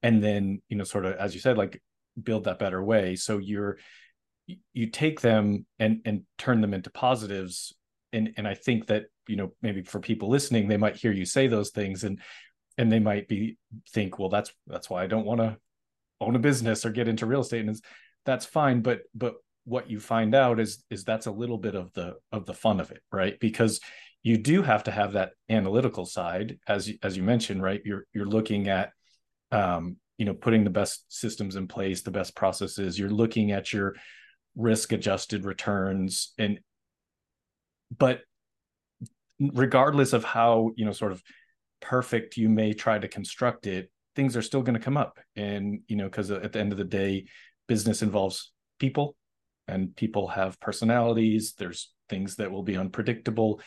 and 0.03 0.23
then 0.23 0.63
you 0.69 0.77
know 0.77 0.85
sort 0.85 1.05
of 1.05 1.15
as 1.15 1.35
you 1.35 1.41
said 1.41 1.59
like 1.59 1.81
build 2.21 2.45
that 2.45 2.59
better 2.59 2.83
way. 2.83 3.17
So 3.17 3.39
you're 3.39 3.79
you 4.73 4.91
take 4.91 5.21
them 5.21 5.67
and 5.79 6.01
and 6.05 6.23
turn 6.37 6.61
them 6.61 6.75
into 6.75 6.91
positives. 6.91 7.75
And 8.15 8.33
and 8.39 8.49
i 8.49 8.55
think 8.55 8.87
that 8.87 9.05
you 9.27 9.37
know 9.37 9.53
maybe 9.61 9.83
for 9.83 10.01
people 10.01 10.31
listening 10.31 10.67
they 10.67 10.79
might 10.79 10.97
hear 10.97 11.13
you 11.13 11.27
say 11.27 11.47
those 11.47 11.69
things 11.69 12.05
and 12.05 12.23
and 12.79 12.91
they 12.91 13.01
might 13.01 13.29
be 13.29 13.59
think 13.91 14.19
well 14.19 14.31
that's 14.31 14.51
that's 14.67 14.89
why 14.89 15.03
i 15.03 15.07
don't 15.07 15.27
want 15.27 15.43
to 15.43 15.59
own 16.21 16.37
a 16.37 16.39
business 16.39 16.85
or 16.85 16.91
get 16.91 17.09
into 17.09 17.27
real 17.27 17.41
estate. 17.41 17.67
And 17.67 17.81
that's 18.25 18.45
fine 18.45 18.83
but 18.83 19.01
but 19.15 19.35
what 19.65 19.91
you 19.91 20.01
find 20.01 20.35
out 20.35 20.61
is 20.61 20.85
is 20.91 21.05
that's 21.05 21.27
a 21.27 21.31
little 21.31 21.59
bit 21.59 21.75
of 21.75 21.93
the 21.93 22.15
of 22.33 22.47
the 22.47 22.55
fun 22.55 22.81
of 22.81 22.91
it 22.91 23.03
right? 23.13 23.39
Because 23.41 23.81
you 24.23 24.37
do 24.37 24.63
have 24.63 24.85
to 24.85 24.91
have 24.91 25.13
that 25.13 25.33
analytical 25.49 26.07
side 26.07 26.59
as 26.67 26.91
as 27.03 27.17
you 27.17 27.23
mentioned 27.23 27.63
right? 27.63 27.81
You're 27.85 28.05
you're 28.13 28.27
looking 28.27 28.69
at 28.69 28.93
um 29.53 29.97
you 30.17 30.25
know 30.25 30.35
putting 30.35 30.65
the 30.65 30.71
best 30.71 31.05
systems 31.09 31.57
in 31.57 31.67
place 31.69 32.03
the 32.03 32.11
best 32.11 32.35
processes 32.35 32.99
you're 32.99 33.11
looking 33.11 33.53
at 33.53 33.73
your 33.73 33.95
risk 34.57 34.93
adjusted 34.93 35.45
returns 35.45 36.33
and 36.39 36.61
but 37.97 38.21
regardless 39.41 40.13
of 40.13 40.25
how 40.25 40.71
you 40.77 40.85
know 40.85 40.93
sort 40.93 41.13
of 41.13 41.23
perfect 41.81 42.37
you 42.37 42.49
may 42.49 42.73
try 42.73 42.99
to 42.99 43.07
construct 43.07 43.67
it 43.67 43.91
things 44.19 44.37
are 44.37 44.43
still 44.43 44.63
going 44.63 44.75
to 44.75 44.85
come 44.85 44.97
up. 44.97 45.21
And 45.37 45.83
you 45.87 45.95
know 45.95 46.07
because 46.07 46.33
at 46.33 46.53
the 46.53 46.59
end 46.59 46.73
of 46.73 46.79
the 46.79 46.85
day 46.85 47.27
business 47.69 48.03
involves 48.03 48.51
people 48.81 49.15
and 49.69 49.95
people 49.95 50.27
have 50.27 50.59
personalities. 50.59 51.55
There's 51.57 51.93
things 52.09 52.35
that 52.37 52.51
will 52.51 52.65
be 52.65 52.77
unpredictable. 52.77 53.61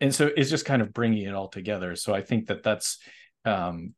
And 0.00 0.12
so 0.12 0.32
it's 0.36 0.50
just 0.50 0.64
kind 0.64 0.82
of 0.82 0.92
bringing 0.92 1.28
it 1.28 1.34
all 1.34 1.46
together. 1.48 1.94
So 1.94 2.12
i 2.12 2.22
think 2.22 2.48
that 2.48 2.64
that's 2.64 2.98
um 3.44 3.94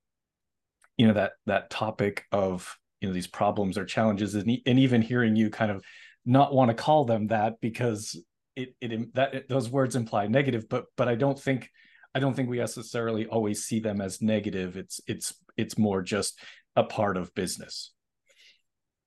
you 0.97 1.07
know 1.07 1.15
that 1.15 1.33
that 1.47 1.71
topic 1.71 2.25
of 2.33 2.77
you 3.01 3.09
know 3.09 3.15
these 3.15 3.27
problems 3.27 3.77
or 3.77 3.85
challenges 3.85 4.35
and, 4.35 4.51
and 4.67 4.79
even 4.79 5.03
hearing 5.03 5.37
you 5.37 5.51
kind 5.51 5.71
of 5.71 5.83
not 6.25 6.55
want 6.55 6.71
to 6.71 6.75
call 6.75 7.05
them 7.05 7.29
that 7.29 7.61
because 7.61 8.19
it 8.57 8.75
it 8.81 9.15
that 9.15 9.35
it, 9.35 9.49
those 9.49 9.69
words 9.69 9.97
imply 9.97 10.27
negative 10.27 10.69
but 10.69 10.87
but 10.97 11.09
i 11.09 11.15
don't 11.15 11.39
think 11.39 11.71
i 12.15 12.19
don't 12.19 12.35
think 12.35 12.49
we 12.49 12.59
necessarily 12.59 13.27
always 13.27 13.65
see 13.65 13.81
them 13.81 14.01
as 14.01 14.23
negative 14.23 14.77
it's 14.77 15.01
it's 15.07 15.35
it's 15.57 15.77
more 15.77 16.03
just 16.03 16.39
a 16.77 16.85
part 16.85 17.17
of 17.17 17.35
business 17.35 17.93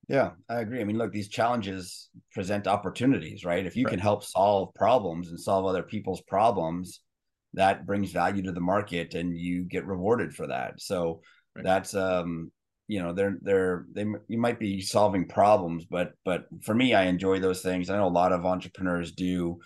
yeah, 0.10 0.32
I 0.50 0.62
agree. 0.62 0.80
I 0.80 0.86
mean, 0.86 0.98
look, 0.98 1.12
these 1.12 1.28
challenges 1.28 2.10
present 2.32 2.66
opportunities, 2.66 3.44
right? 3.44 3.66
If 3.66 3.76
you 3.76 3.84
right. 3.84 3.92
can 3.92 4.00
help 4.00 4.24
solve 4.24 4.74
problems 4.74 5.30
and 5.30 5.40
solve 5.40 5.66
other 5.66 5.84
people's 5.84 6.22
problems, 6.22 7.02
that 7.54 7.86
brings 7.86 8.12
value 8.12 8.42
to 8.44 8.52
the 8.52 8.62
market 8.62 9.16
and 9.16 9.38
you 9.38 9.64
get 9.64 9.86
rewarded 9.86 10.34
for 10.34 10.48
that. 10.48 10.80
So 10.80 11.22
right. 11.58 11.64
that's 11.66 11.94
um 11.94 12.52
you 12.88 13.04
know, 13.04 13.14
they're 13.14 13.38
they're 13.42 13.86
they 13.92 14.06
you 14.28 14.38
might 14.38 14.60
be 14.60 14.82
solving 14.82 15.28
problems, 15.28 15.86
but 15.86 16.14
but 16.24 16.46
for 16.62 16.74
me 16.74 16.94
I 16.94 17.04
enjoy 17.04 17.40
those 17.40 17.62
things. 17.62 17.90
I 17.90 17.98
know 17.98 18.08
a 18.08 18.10
lot 18.10 18.32
of 18.32 18.46
entrepreneurs 18.46 19.12
do. 19.12 19.60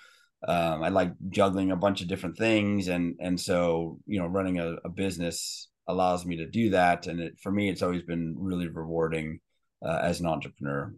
Um, 0.48 0.82
I 0.82 0.90
like 0.90 1.14
juggling 1.30 1.70
a 1.70 1.76
bunch 1.76 2.02
of 2.02 2.08
different 2.08 2.36
things 2.36 2.88
and 2.88 3.16
and 3.20 3.40
so, 3.40 4.00
you 4.08 4.20
know, 4.20 4.26
running 4.26 4.60
a, 4.60 4.74
a 4.84 4.90
business 4.90 5.70
allows 5.88 6.26
me 6.26 6.38
to 6.38 6.48
do 6.48 6.72
that 6.72 7.06
and 7.06 7.20
it 7.20 7.40
for 7.42 7.52
me 7.52 7.70
it's 7.70 7.84
always 7.84 8.02
been 8.02 8.36
really 8.38 8.68
rewarding 8.68 9.40
uh, 9.86 10.00
as 10.02 10.20
an 10.20 10.26
entrepreneur. 10.26 10.92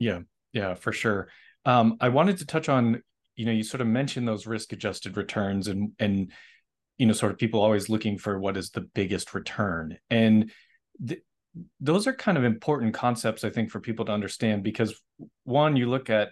Yeah, 0.00 0.20
yeah, 0.52 0.74
for 0.74 0.92
sure. 0.92 1.28
Um, 1.64 1.96
I 2.00 2.08
wanted 2.08 2.38
to 2.38 2.46
touch 2.46 2.68
on, 2.68 3.02
you 3.36 3.46
know, 3.46 3.52
you 3.52 3.62
sort 3.62 3.80
of 3.80 3.86
mentioned 3.86 4.26
those 4.26 4.48
risk 4.48 4.72
adjusted 4.72 5.16
returns 5.16 5.68
and 5.68 5.92
and 6.00 6.32
you 6.98 7.06
know, 7.06 7.12
sort 7.12 7.32
of 7.32 7.38
people 7.38 7.60
always 7.60 7.88
looking 7.88 8.18
for 8.18 8.38
what 8.38 8.56
is 8.56 8.70
the 8.70 8.82
biggest 8.82 9.34
return, 9.34 9.98
and 10.10 10.50
th- 11.06 11.22
those 11.80 12.06
are 12.06 12.12
kind 12.12 12.38
of 12.38 12.44
important 12.44 12.94
concepts, 12.94 13.42
I 13.42 13.50
think, 13.50 13.70
for 13.70 13.80
people 13.80 14.04
to 14.04 14.12
understand 14.12 14.62
because 14.62 14.94
one, 15.44 15.76
you 15.76 15.86
look 15.88 16.10
at, 16.10 16.30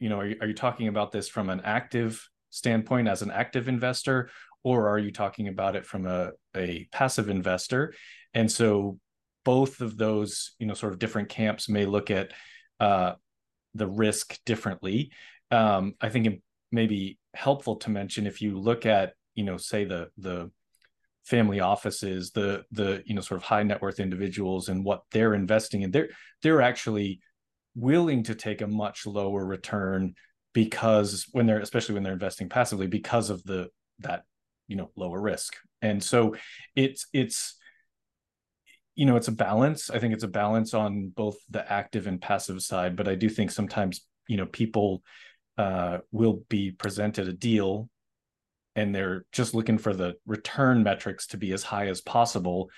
you 0.00 0.08
know, 0.08 0.20
are 0.20 0.26
you, 0.26 0.36
are 0.40 0.48
you 0.48 0.54
talking 0.54 0.88
about 0.88 1.12
this 1.12 1.28
from 1.28 1.50
an 1.50 1.60
active 1.64 2.26
standpoint 2.50 3.06
as 3.06 3.22
an 3.22 3.30
active 3.30 3.68
investor, 3.68 4.30
or 4.64 4.88
are 4.88 4.98
you 4.98 5.12
talking 5.12 5.48
about 5.48 5.76
it 5.76 5.86
from 5.86 6.06
a 6.06 6.30
a 6.56 6.88
passive 6.92 7.28
investor? 7.28 7.92
And 8.34 8.50
so 8.50 8.98
both 9.46 9.80
of 9.80 9.96
those 9.96 10.56
you 10.58 10.66
know 10.66 10.74
sort 10.74 10.92
of 10.92 10.98
different 10.98 11.28
camps 11.28 11.68
may 11.68 11.86
look 11.86 12.10
at 12.10 12.32
uh, 12.80 13.12
the 13.74 13.86
risk 13.86 14.38
differently 14.44 15.12
um, 15.52 15.94
i 16.00 16.08
think 16.10 16.26
it 16.26 16.42
may 16.72 16.86
be 16.86 17.16
helpful 17.32 17.76
to 17.76 17.88
mention 17.88 18.26
if 18.26 18.42
you 18.42 18.58
look 18.58 18.84
at 18.84 19.12
you 19.36 19.44
know 19.44 19.56
say 19.56 19.84
the 19.84 20.10
the 20.18 20.50
family 21.24 21.60
offices 21.60 22.32
the 22.32 22.64
the 22.72 23.02
you 23.06 23.14
know 23.14 23.20
sort 23.20 23.40
of 23.40 23.44
high 23.44 23.62
net 23.62 23.80
worth 23.80 24.00
individuals 24.00 24.68
and 24.68 24.84
what 24.84 25.02
they're 25.12 25.34
investing 25.34 25.82
in 25.82 25.90
they're 25.92 26.08
they're 26.42 26.62
actually 26.62 27.20
willing 27.76 28.22
to 28.24 28.34
take 28.34 28.62
a 28.62 28.66
much 28.66 29.06
lower 29.06 29.44
return 29.44 30.14
because 30.52 31.26
when 31.32 31.46
they're 31.46 31.60
especially 31.60 31.94
when 31.94 32.02
they're 32.02 32.14
investing 32.14 32.48
passively 32.48 32.86
because 32.86 33.30
of 33.30 33.44
the 33.44 33.68
that 34.00 34.24
you 34.68 34.76
know 34.76 34.90
lower 34.96 35.20
risk. 35.20 35.56
And 35.82 36.02
so 36.02 36.34
it's 36.74 37.06
it's 37.12 37.56
you 38.94 39.06
know 39.06 39.16
it's 39.16 39.28
a 39.28 39.32
balance. 39.32 39.90
I 39.90 39.98
think 39.98 40.14
it's 40.14 40.24
a 40.24 40.28
balance 40.28 40.74
on 40.74 41.12
both 41.14 41.36
the 41.50 41.70
active 41.70 42.06
and 42.06 42.20
passive 42.20 42.62
side 42.62 42.96
but 42.96 43.08
i 43.08 43.14
do 43.14 43.28
think 43.28 43.50
sometimes 43.50 44.06
you 44.26 44.36
know 44.36 44.46
people 44.46 45.02
uh, 45.58 45.98
will 46.12 46.42
be 46.48 46.70
presented 46.70 47.28
a 47.28 47.32
deal 47.32 47.88
and 48.76 48.94
they're 48.94 49.24
just 49.32 49.54
looking 49.54 49.78
for 49.78 49.94
the 49.94 50.14
return 50.26 50.82
metrics 50.82 51.26
to 51.28 51.36
be 51.36 51.52
as 51.52 51.64
high 51.64 51.88
as 51.88 52.00
possible 52.00 52.70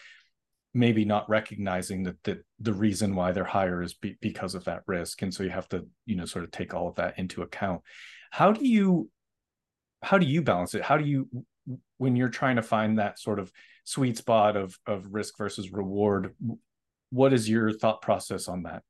maybe 0.75 1.05
not 1.05 1.29
recognizing 1.29 2.05
that, 2.05 2.23
that 2.25 2.45
the 2.61 2.73
reason 2.73 3.15
why 3.15 3.33
they're 3.33 3.45
higher 3.45 3.83
is 3.83 3.95
be, 3.95 4.17
because 4.21 4.55
of 4.55 4.65
that 4.65 4.83
risk. 4.87 5.23
And 5.23 5.33
so 5.33 5.43
you 5.43 5.51
have 5.51 5.69
to 5.71 5.87
you 6.07 6.17
know 6.17 6.25
sort 6.25 6.45
of 6.45 6.51
take 6.51 6.75
all 6.75 6.89
of 6.89 6.97
that 6.97 7.19
into 7.19 7.43
account. 7.43 7.83
How 8.31 8.53
do 8.53 8.67
you 8.67 9.11
how 10.03 10.19
do 10.19 10.27
you 10.27 10.43
balance 10.43 10.75
it? 10.75 10.83
How 10.83 10.97
do 10.97 11.05
you 11.05 11.29
when 11.97 12.17
you're 12.17 12.29
trying 12.29 12.57
to 12.57 12.63
find 12.63 12.99
that 12.99 13.19
sort 13.19 13.39
of 13.39 13.51
sweet 13.85 14.17
spot 14.19 14.57
of 14.57 14.79
of 14.87 15.07
risk 15.11 15.37
versus 15.39 15.73
reward 15.73 16.35
what 17.11 17.33
is 17.33 17.49
your 17.49 17.73
thought 17.73 18.03
process 18.03 18.49
on 18.49 18.65
that 18.65 18.83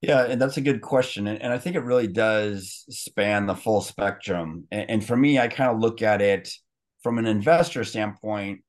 yeah 0.00 0.24
and 0.24 0.40
that's 0.40 0.56
a 0.56 0.62
good 0.62 0.80
question 0.80 1.26
and, 1.26 1.40
and 1.40 1.52
i 1.52 1.58
think 1.58 1.76
it 1.76 1.84
really 1.84 2.06
does 2.06 2.84
span 2.88 3.46
the 3.46 3.54
full 3.54 3.80
spectrum 3.80 4.66
and, 4.70 4.90
and 4.90 5.04
for 5.04 5.16
me 5.16 5.38
i 5.38 5.48
kind 5.48 5.70
of 5.70 5.80
look 5.80 6.02
at 6.02 6.20
it 6.20 6.50
from 7.02 7.18
an 7.18 7.26
investor 7.26 7.84
standpoint 7.84 8.60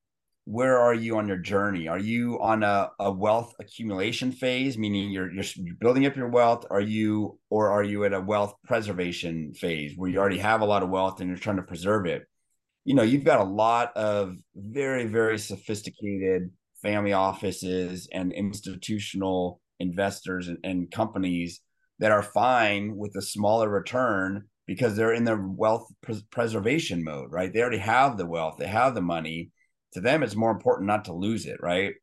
where 0.47 0.79
are 0.79 0.93
you 0.93 1.17
on 1.17 1.27
your 1.27 1.37
journey? 1.37 1.89
Are 1.89 1.99
you 1.99 2.39
on 2.39 2.63
a, 2.63 2.89
a 3.01 3.11
wealth 3.11 3.53
accumulation 3.59 4.31
phase 4.31 4.77
meaning 4.77 5.11
you're, 5.11 5.29
you're 5.29 5.75
building 5.77 6.05
up 6.05 6.15
your 6.15 6.29
wealth? 6.29 6.65
Are 6.71 6.79
you 6.79 7.37
or 7.49 7.69
are 7.69 7.83
you 7.83 8.05
at 8.05 8.13
a 8.13 8.21
wealth 8.21 8.55
preservation 8.63 9.53
phase 9.53 9.97
where 9.97 10.09
you 10.09 10.17
already 10.17 10.37
have 10.37 10.61
a 10.61 10.65
lot 10.65 10.83
of 10.83 10.89
wealth 10.89 11.19
and 11.19 11.27
you're 11.27 11.37
trying 11.37 11.57
to 11.57 11.63
preserve 11.63 12.05
it? 12.05 12.23
You 12.85 12.95
know, 12.95 13.03
you've 13.03 13.25
got 13.25 13.41
a 13.41 13.43
lot 13.43 13.91
of 13.97 14.37
very, 14.55 15.03
very 15.05 15.37
sophisticated 15.37 16.49
family 16.81 17.11
offices 17.11 18.07
and 18.13 18.31
institutional 18.31 19.59
investors 19.79 20.47
and, 20.47 20.57
and 20.63 20.91
companies 20.91 21.61
that 21.99 22.11
are 22.11 22.23
fine 22.23 22.95
with 22.95 23.15
a 23.15 23.21
smaller 23.21 23.69
return 23.69 24.43
because 24.65 24.95
they're 24.95 25.13
in 25.13 25.23
their 25.23 25.41
wealth 25.41 25.87
pres- 26.01 26.23
preservation 26.23 27.03
mode, 27.03 27.31
right? 27.31 27.53
They 27.53 27.61
already 27.61 27.77
have 27.77 28.17
the 28.17 28.25
wealth, 28.25 28.55
they 28.59 28.67
have 28.67 28.95
the 28.95 29.01
money. 29.01 29.51
To 29.93 30.01
them, 30.01 30.21
it's 30.21 30.35
more 30.35 30.51
important 30.51 30.87
not 30.87 31.05
to 31.05 31.13
lose 31.13 31.45
it, 31.45 31.59
right? 31.61 31.93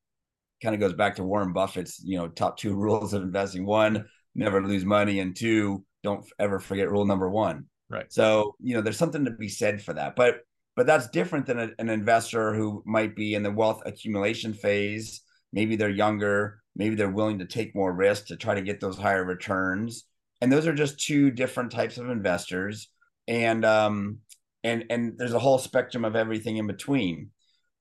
kind 0.64 0.74
of 0.74 0.80
goes 0.80 0.94
back 0.94 1.16
to 1.16 1.24
Warren 1.24 1.52
Buffett's, 1.52 2.02
you 2.02 2.18
know, 2.18 2.28
top 2.28 2.56
two 2.56 2.74
rules 2.76 3.12
of 3.12 3.22
investing. 3.22 3.66
One, 3.66 4.06
never 4.34 4.66
lose 4.66 4.84
money, 4.84 5.20
and 5.20 5.36
two, 5.36 5.84
don't 6.02 6.24
ever 6.38 6.58
forget 6.58 6.90
rule 6.90 7.04
number 7.04 7.28
one. 7.28 7.66
Right. 7.90 8.10
So, 8.10 8.56
you 8.60 8.74
know, 8.74 8.80
there's 8.80 8.96
something 8.96 9.26
to 9.26 9.30
be 9.30 9.48
said 9.48 9.82
for 9.82 9.92
that. 9.92 10.16
But 10.16 10.38
but 10.74 10.86
that's 10.86 11.08
different 11.10 11.46
than 11.46 11.60
a, 11.60 11.70
an 11.78 11.88
investor 11.88 12.52
who 12.54 12.82
might 12.84 13.14
be 13.14 13.34
in 13.34 13.44
the 13.44 13.52
wealth 13.52 13.82
accumulation 13.86 14.54
phase. 14.54 15.20
Maybe 15.52 15.76
they're 15.76 15.90
younger, 15.90 16.62
maybe 16.76 16.94
they're 16.94 17.08
willing 17.08 17.38
to 17.38 17.46
take 17.46 17.74
more 17.74 17.92
risk 17.92 18.26
to 18.26 18.36
try 18.36 18.54
to 18.54 18.62
get 18.62 18.80
those 18.80 18.98
higher 18.98 19.24
returns. 19.24 20.04
And 20.40 20.52
those 20.52 20.66
are 20.66 20.74
just 20.74 20.98
two 20.98 21.30
different 21.30 21.72
types 21.72 21.98
of 21.98 22.10
investors. 22.10 22.88
And 23.26 23.64
um 23.64 24.18
and 24.62 24.84
and 24.90 25.18
there's 25.18 25.32
a 25.32 25.38
whole 25.38 25.58
spectrum 25.58 26.04
of 26.04 26.16
everything 26.16 26.56
in 26.56 26.66
between. 26.66 27.30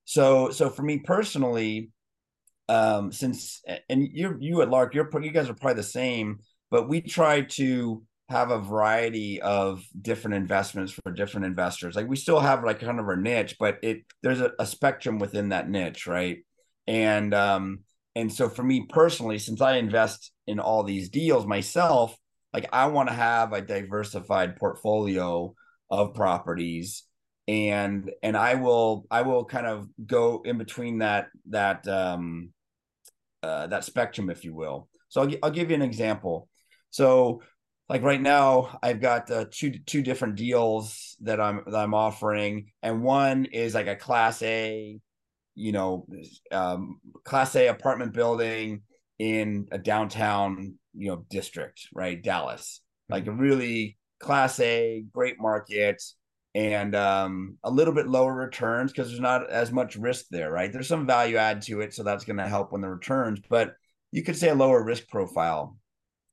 So 0.05 0.51
so 0.51 0.69
for 0.69 0.83
me 0.83 0.99
personally, 0.99 1.91
um, 2.69 3.11
since 3.11 3.61
and 3.89 4.07
you 4.11 4.37
you 4.39 4.61
at 4.61 4.69
Lark, 4.69 4.93
you're 4.93 5.09
you 5.21 5.31
guys 5.31 5.49
are 5.49 5.53
probably 5.53 5.75
the 5.75 5.83
same, 5.83 6.39
but 6.69 6.87
we 6.89 7.01
try 7.01 7.41
to 7.41 8.03
have 8.29 8.51
a 8.51 8.59
variety 8.59 9.41
of 9.41 9.83
different 10.01 10.35
investments 10.35 10.91
for 10.91 11.11
different 11.11 11.45
investors. 11.45 11.95
Like 11.95 12.07
we 12.07 12.15
still 12.15 12.39
have 12.39 12.63
like 12.63 12.79
kind 12.79 12.99
of 12.99 13.07
our 13.07 13.17
niche, 13.17 13.57
but 13.59 13.79
it 13.83 14.03
there's 14.21 14.41
a, 14.41 14.51
a 14.59 14.65
spectrum 14.65 15.19
within 15.19 15.49
that 15.49 15.69
niche, 15.69 16.07
right? 16.07 16.39
And 16.87 17.33
um, 17.33 17.79
and 18.15 18.31
so 18.31 18.49
for 18.49 18.63
me 18.63 18.85
personally, 18.89 19.39
since 19.39 19.61
I 19.61 19.77
invest 19.77 20.31
in 20.47 20.59
all 20.59 20.83
these 20.83 21.09
deals 21.09 21.45
myself, 21.45 22.15
like 22.53 22.69
I 22.71 22.87
want 22.87 23.09
to 23.09 23.15
have 23.15 23.53
a 23.53 23.61
diversified 23.61 24.55
portfolio 24.55 25.53
of 25.89 26.13
properties 26.13 27.03
and 27.47 28.11
and 28.21 28.37
I 28.37 28.55
will 28.55 29.05
I 29.11 29.23
will 29.23 29.45
kind 29.45 29.67
of 29.67 29.87
go 30.05 30.41
in 30.45 30.57
between 30.57 30.99
that 30.99 31.27
that 31.49 31.87
um 31.87 32.53
uh, 33.41 33.67
that 33.67 33.83
spectrum, 33.83 34.29
if 34.29 34.45
you 34.45 34.53
will. 34.55 34.87
So 35.09 35.21
I'll, 35.21 35.31
I'll 35.43 35.51
give 35.51 35.69
you 35.69 35.75
an 35.75 35.81
example. 35.81 36.47
So 36.91 37.41
like 37.89 38.01
right 38.01 38.21
now, 38.21 38.79
I've 38.81 39.01
got 39.01 39.29
uh, 39.29 39.45
two 39.51 39.79
two 39.85 40.01
different 40.01 40.35
deals 40.35 41.17
that 41.21 41.41
I'm 41.41 41.63
that 41.67 41.75
I'm 41.75 41.93
offering, 41.93 42.71
and 42.81 43.03
one 43.03 43.45
is 43.45 43.75
like 43.75 43.87
a 43.87 43.97
Class 43.97 44.41
A, 44.41 44.99
you 45.55 45.71
know, 45.71 46.05
um, 46.51 46.99
Class 47.23 47.55
A 47.55 47.67
apartment 47.67 48.13
building 48.13 48.81
in 49.19 49.67
a 49.71 49.77
downtown 49.77 50.75
you 50.93 51.09
know 51.09 51.25
district, 51.29 51.87
right, 51.93 52.21
Dallas, 52.21 52.81
like 53.09 53.27
a 53.27 53.31
really 53.31 53.97
Class 54.19 54.59
A, 54.59 55.03
great 55.11 55.39
market 55.39 56.01
and 56.55 56.95
um, 56.95 57.57
a 57.63 57.71
little 57.71 57.93
bit 57.93 58.07
lower 58.07 58.33
returns 58.33 58.91
because 58.91 59.07
there's 59.07 59.19
not 59.19 59.49
as 59.49 59.71
much 59.71 59.95
risk 59.95 60.25
there, 60.29 60.51
right? 60.51 60.71
There's 60.71 60.87
some 60.87 61.07
value 61.07 61.37
add 61.37 61.63
to 61.63 61.81
it, 61.81 61.93
so 61.93 62.03
that's 62.03 62.25
going 62.25 62.37
to 62.37 62.47
help 62.47 62.71
when 62.71 62.81
the 62.81 62.89
returns, 62.89 63.39
but 63.49 63.73
you 64.11 64.23
could 64.23 64.35
say 64.35 64.49
a 64.49 64.55
lower 64.55 64.83
risk 64.83 65.07
profile. 65.07 65.77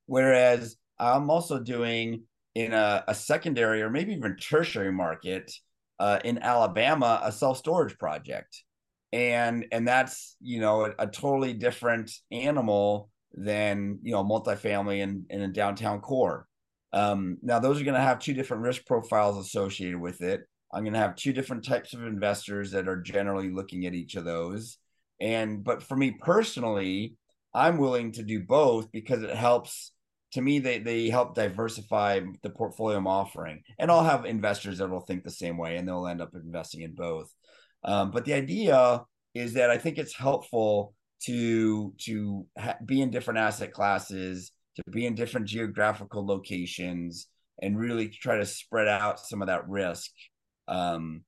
Whereas 0.06 0.76
I'm 0.98 1.30
also 1.30 1.58
doing 1.58 2.24
in 2.54 2.72
a, 2.74 3.04
a 3.08 3.14
secondary 3.14 3.80
or 3.80 3.88
maybe 3.88 4.12
even 4.12 4.36
tertiary 4.36 4.92
market 4.92 5.50
uh, 5.98 6.18
in 6.24 6.38
Alabama 6.38 7.20
a 7.22 7.32
self 7.32 7.56
storage 7.58 7.96
project, 7.98 8.62
and 9.12 9.66
and 9.72 9.86
that's 9.86 10.36
you 10.40 10.60
know 10.60 10.86
a, 10.86 10.94
a, 11.00 11.06
totally 11.06 11.52
different 11.52 12.12
animal 12.30 13.10
than 13.34 13.98
you 14.02 14.12
know 14.12 14.24
multifamily 14.24 15.00
in 15.00 15.26
in 15.30 15.42
a 15.42 15.48
downtown 15.48 16.00
core. 16.00 16.46
Um, 16.92 17.38
now, 17.42 17.58
those 17.58 17.80
are 17.80 17.84
going 17.84 17.94
to 17.94 18.00
have 18.00 18.18
two 18.18 18.34
different 18.34 18.62
risk 18.62 18.84
profiles 18.86 19.38
associated 19.38 20.00
with 20.00 20.22
it. 20.22 20.42
I'm 20.72 20.82
going 20.82 20.94
to 20.94 21.00
have 21.00 21.16
two 21.16 21.32
different 21.32 21.64
types 21.64 21.94
of 21.94 22.04
investors 22.04 22.72
that 22.72 22.88
are 22.88 23.00
generally 23.00 23.50
looking 23.50 23.86
at 23.86 23.94
each 23.94 24.16
of 24.16 24.24
those. 24.24 24.78
And, 25.20 25.62
but 25.62 25.82
for 25.82 25.96
me 25.96 26.12
personally, 26.12 27.14
I'm 27.54 27.78
willing 27.78 28.12
to 28.12 28.22
do 28.22 28.40
both 28.40 28.90
because 28.92 29.22
it 29.22 29.34
helps. 29.34 29.92
To 30.34 30.40
me, 30.40 30.60
they, 30.60 30.78
they 30.78 31.10
help 31.10 31.34
diversify 31.34 32.20
the 32.44 32.50
portfolio 32.50 32.98
I'm 32.98 33.08
offering. 33.08 33.62
And 33.80 33.90
I'll 33.90 34.04
have 34.04 34.24
investors 34.24 34.78
that 34.78 34.88
will 34.88 35.00
think 35.00 35.24
the 35.24 35.30
same 35.30 35.58
way 35.58 35.76
and 35.76 35.88
they'll 35.88 36.06
end 36.06 36.22
up 36.22 36.30
investing 36.34 36.82
in 36.82 36.94
both. 36.94 37.34
Um, 37.84 38.10
but 38.10 38.24
the 38.24 38.34
idea 38.34 39.04
is 39.34 39.54
that 39.54 39.70
I 39.70 39.78
think 39.78 39.98
it's 39.98 40.14
helpful 40.14 40.94
to 41.24 41.94
to 41.98 42.46
ha- 42.58 42.78
be 42.84 43.00
in 43.00 43.10
different 43.10 43.40
asset 43.40 43.72
classes 43.72 44.52
to 44.76 44.82
be 44.90 45.06
in 45.06 45.14
different 45.14 45.46
geographical 45.46 46.24
locations 46.26 47.26
and 47.60 47.78
really 47.78 48.08
try 48.08 48.38
to 48.38 48.46
spread 48.46 48.88
out 48.88 49.20
some 49.20 49.42
of 49.42 49.48
that 49.48 49.68
risk. 49.68 50.10
Um, 50.68 51.24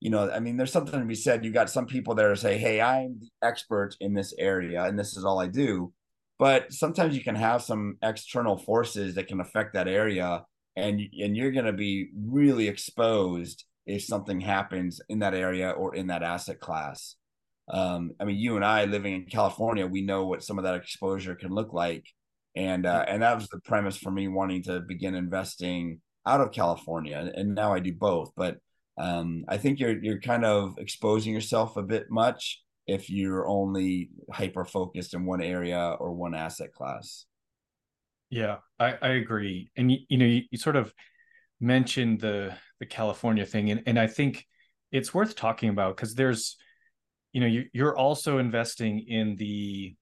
you 0.00 0.10
know, 0.10 0.30
I 0.30 0.40
mean, 0.40 0.56
there's 0.56 0.72
something 0.72 0.98
to 0.98 1.06
be 1.06 1.14
said. 1.14 1.44
You 1.44 1.52
got 1.52 1.70
some 1.70 1.86
people 1.86 2.14
there 2.14 2.30
to 2.30 2.36
say, 2.36 2.58
"Hey, 2.58 2.80
I'm 2.80 3.18
the 3.20 3.30
expert 3.42 3.96
in 4.00 4.14
this 4.14 4.34
area, 4.38 4.84
and 4.84 4.98
this 4.98 5.16
is 5.16 5.24
all 5.24 5.40
I 5.40 5.48
do." 5.48 5.92
But 6.38 6.72
sometimes 6.72 7.16
you 7.16 7.24
can 7.24 7.34
have 7.36 7.62
some 7.62 7.96
external 8.02 8.58
forces 8.58 9.14
that 9.14 9.28
can 9.28 9.40
affect 9.40 9.74
that 9.74 9.88
area, 9.88 10.44
and 10.76 11.00
and 11.18 11.36
you're 11.36 11.52
going 11.52 11.66
to 11.66 11.72
be 11.72 12.10
really 12.16 12.68
exposed 12.68 13.64
if 13.86 14.04
something 14.04 14.40
happens 14.40 15.00
in 15.08 15.20
that 15.20 15.34
area 15.34 15.70
or 15.70 15.94
in 15.94 16.08
that 16.08 16.22
asset 16.22 16.60
class. 16.60 17.16
Um, 17.68 18.12
I 18.20 18.24
mean, 18.24 18.36
you 18.36 18.56
and 18.56 18.64
I 18.64 18.84
living 18.84 19.14
in 19.14 19.24
California, 19.26 19.86
we 19.86 20.02
know 20.02 20.26
what 20.26 20.44
some 20.44 20.58
of 20.58 20.64
that 20.64 20.74
exposure 20.74 21.34
can 21.34 21.50
look 21.50 21.72
like 21.72 22.04
and 22.56 22.86
uh, 22.86 23.04
and 23.06 23.22
that 23.22 23.36
was 23.36 23.48
the 23.48 23.60
premise 23.60 23.98
for 23.98 24.10
me 24.10 24.28
wanting 24.28 24.62
to 24.64 24.80
begin 24.80 25.14
investing 25.14 26.00
out 26.26 26.40
of 26.40 26.52
California, 26.52 27.30
and 27.36 27.54
now 27.54 27.72
I 27.72 27.80
do 27.80 27.92
both. 27.92 28.32
But 28.34 28.56
um, 28.98 29.44
I 29.46 29.58
think 29.58 29.78
you're 29.78 30.02
you're 30.02 30.20
kind 30.20 30.44
of 30.44 30.76
exposing 30.78 31.34
yourself 31.34 31.76
a 31.76 31.82
bit 31.82 32.06
much 32.10 32.62
if 32.86 33.10
you're 33.10 33.46
only 33.46 34.10
hyper 34.32 34.64
focused 34.64 35.12
in 35.12 35.26
one 35.26 35.42
area 35.42 35.96
or 36.00 36.14
one 36.14 36.34
asset 36.34 36.72
class. 36.72 37.26
Yeah, 38.30 38.56
I, 38.80 38.94
I 39.02 39.08
agree, 39.08 39.70
and 39.76 39.92
you, 39.92 39.98
you 40.08 40.18
know 40.18 40.26
you, 40.26 40.42
you 40.50 40.58
sort 40.58 40.76
of 40.76 40.94
mentioned 41.60 42.20
the 42.20 42.54
the 42.80 42.86
California 42.86 43.46
thing, 43.46 43.70
and 43.70 43.82
and 43.86 43.98
I 43.98 44.06
think 44.06 44.46
it's 44.92 45.14
worth 45.14 45.36
talking 45.36 45.68
about 45.68 45.96
because 45.96 46.14
there's 46.14 46.56
you 47.32 47.40
know 47.40 47.46
you, 47.46 47.64
you're 47.72 47.96
also 47.96 48.38
investing 48.38 49.04
in 49.06 49.36
the 49.36 49.94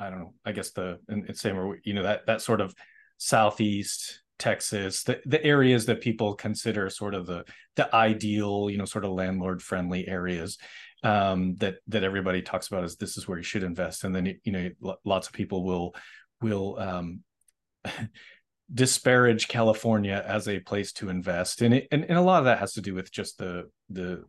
I 0.00 0.10
don't 0.10 0.20
know, 0.20 0.34
I 0.44 0.52
guess 0.52 0.70
the 0.70 1.00
and 1.08 1.36
same 1.36 1.58
or 1.58 1.78
you 1.82 1.94
know 1.94 2.04
that 2.04 2.26
that 2.26 2.40
sort 2.42 2.60
of 2.60 2.74
southeast 3.18 4.22
Texas, 4.38 5.02
the 5.02 5.20
the 5.26 5.42
areas 5.44 5.86
that 5.86 6.00
people 6.00 6.34
consider 6.34 6.88
sort 6.90 7.14
of 7.14 7.26
the 7.26 7.44
the 7.76 7.92
ideal, 7.94 8.68
you 8.70 8.78
know, 8.78 8.84
sort 8.84 9.04
of 9.04 9.10
landlord 9.10 9.60
friendly 9.62 10.06
areas 10.06 10.58
um, 11.02 11.56
that 11.56 11.76
that 11.88 12.04
everybody 12.04 12.42
talks 12.42 12.68
about 12.68 12.84
as 12.84 12.96
this 12.96 13.16
is 13.16 13.26
where 13.26 13.38
you 13.38 13.44
should 13.44 13.64
invest, 13.64 14.04
and 14.04 14.14
then 14.14 14.38
you 14.44 14.52
know 14.52 14.96
lots 15.04 15.26
of 15.26 15.32
people 15.32 15.64
will 15.64 15.94
will 16.40 16.78
um, 16.78 17.22
disparage 18.72 19.48
California 19.48 20.22
as 20.26 20.48
a 20.48 20.60
place 20.60 20.92
to 20.92 21.08
invest, 21.08 21.62
and 21.62 21.74
it 21.74 21.88
and, 21.90 22.04
and 22.04 22.18
a 22.18 22.22
lot 22.22 22.38
of 22.38 22.44
that 22.46 22.58
has 22.58 22.74
to 22.74 22.80
do 22.80 22.94
with 22.94 23.10
just 23.10 23.38
the 23.38 23.70
the 23.90 24.24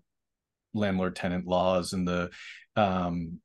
landlord 0.73 1.15
tenant 1.15 1.45
laws 1.45 1.93
and 1.93 2.07
the 2.07 2.29
um, 2.75 3.39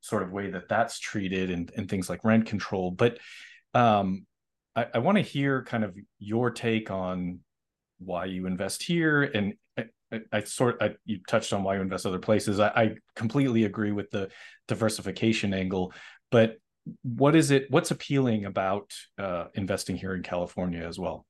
sort 0.00 0.22
of 0.22 0.30
way 0.30 0.50
that 0.50 0.68
that's 0.68 0.98
treated 0.98 1.50
and, 1.50 1.72
and 1.76 1.88
things 1.88 2.08
like 2.08 2.24
rent 2.24 2.46
control. 2.46 2.90
But 2.90 3.18
um, 3.74 4.26
I, 4.76 4.86
I 4.94 4.98
want 4.98 5.16
to 5.16 5.22
hear 5.22 5.64
kind 5.64 5.84
of 5.84 5.96
your 6.18 6.50
take 6.50 6.90
on 6.90 7.40
why 7.98 8.26
you 8.26 8.46
invest 8.46 8.82
here 8.82 9.22
and 9.22 9.54
I, 10.12 10.20
I, 10.32 10.42
sort 10.44 10.78
I, 10.80 10.94
you 11.04 11.20
touched 11.28 11.52
on 11.52 11.62
why 11.62 11.74
you 11.76 11.82
invest 11.82 12.06
other 12.06 12.18
places. 12.18 12.60
I, 12.60 12.68
I 12.68 12.94
completely 13.14 13.64
agree 13.64 13.92
with 13.92 14.10
the 14.10 14.30
diversification 14.66 15.52
angle, 15.52 15.92
but 16.30 16.56
what 17.02 17.34
is 17.34 17.50
it? 17.50 17.66
What's 17.70 17.90
appealing 17.90 18.44
about 18.44 18.92
uh, 19.18 19.46
investing 19.54 19.96
here 19.96 20.14
in 20.14 20.22
California 20.22 20.86
as 20.86 20.98
well? 20.98 21.26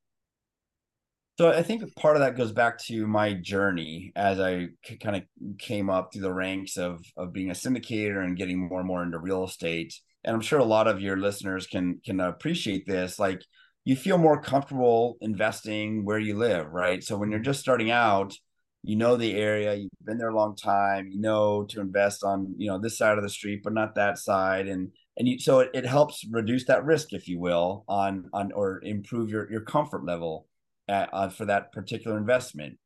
So 1.39 1.51
I 1.51 1.63
think 1.63 1.95
part 1.95 2.17
of 2.17 2.23
that 2.23 2.37
goes 2.37 2.51
back 2.51 2.79
to 2.87 3.07
my 3.07 3.33
journey 3.33 4.11
as 4.17 4.41
I 4.41 4.69
kind 5.01 5.17
of 5.17 5.23
came 5.59 5.89
up 5.89 6.13
through 6.13 6.23
the 6.23 6.33
ranks 6.33 6.77
of 6.77 7.01
of 7.17 7.33
being 7.33 7.51
a 7.51 7.55
syndicator 7.55 8.25
and 8.25 8.37
getting 8.37 8.69
more 8.69 8.81
and 8.81 8.89
more 8.89 9.05
into 9.05 9.21
real 9.21 9.45
estate. 9.45 9.95
And 10.25 10.35
I'm 10.35 10.43
sure 10.43 10.59
a 10.59 10.65
lot 10.65 10.89
of 10.89 11.01
your 11.01 11.17
listeners 11.17 11.69
can 11.69 12.01
can 12.05 12.19
appreciate 12.19 12.87
this. 12.87 13.21
Like 13.21 13.45
you 13.85 13.95
feel 13.95 14.19
more 14.19 14.41
comfortable 14.41 15.17
investing 15.21 16.05
where 16.05 16.19
you 16.19 16.37
live, 16.37 16.67
right? 16.73 17.03
So 17.05 17.17
when 17.17 17.31
you're 17.31 17.41
just 17.41 17.61
starting 17.61 17.91
out, 17.93 18.35
you 18.83 18.97
know 18.97 19.17
the 19.17 19.35
area, 19.37 19.75
you've 19.75 19.91
been 20.05 20.19
there 20.19 20.31
a 20.31 20.37
long 20.37 20.57
time, 20.57 21.09
you 21.09 21.21
know 21.21 21.65
to 21.67 21.81
invest 21.81 22.25
on, 22.25 22.55
you 22.59 22.69
know, 22.69 22.79
this 22.79 22.99
side 22.99 23.17
of 23.17 23.23
the 23.23 23.31
street, 23.31 23.61
but 23.63 23.73
not 23.73 23.95
that 23.95 24.19
side. 24.19 24.67
And 24.67 24.91
and 25.19 25.29
you 25.29 25.39
so 25.39 25.61
it, 25.61 25.71
it 25.75 25.85
helps 25.85 26.25
reduce 26.31 26.65
that 26.67 26.85
risk, 26.85 27.13
if 27.13 27.29
you 27.29 27.39
will, 27.39 27.85
on 27.89 28.31
on 28.33 28.53
or 28.53 28.81
improve 28.83 29.31
your 29.31 29.51
your 29.51 29.61
comfort 29.61 30.05
level 30.05 30.47
at, 30.89 31.11
uh, 31.13 31.29
for 31.29 31.45
that 31.47 31.73
particular 31.73 32.17
investment. 32.17 32.79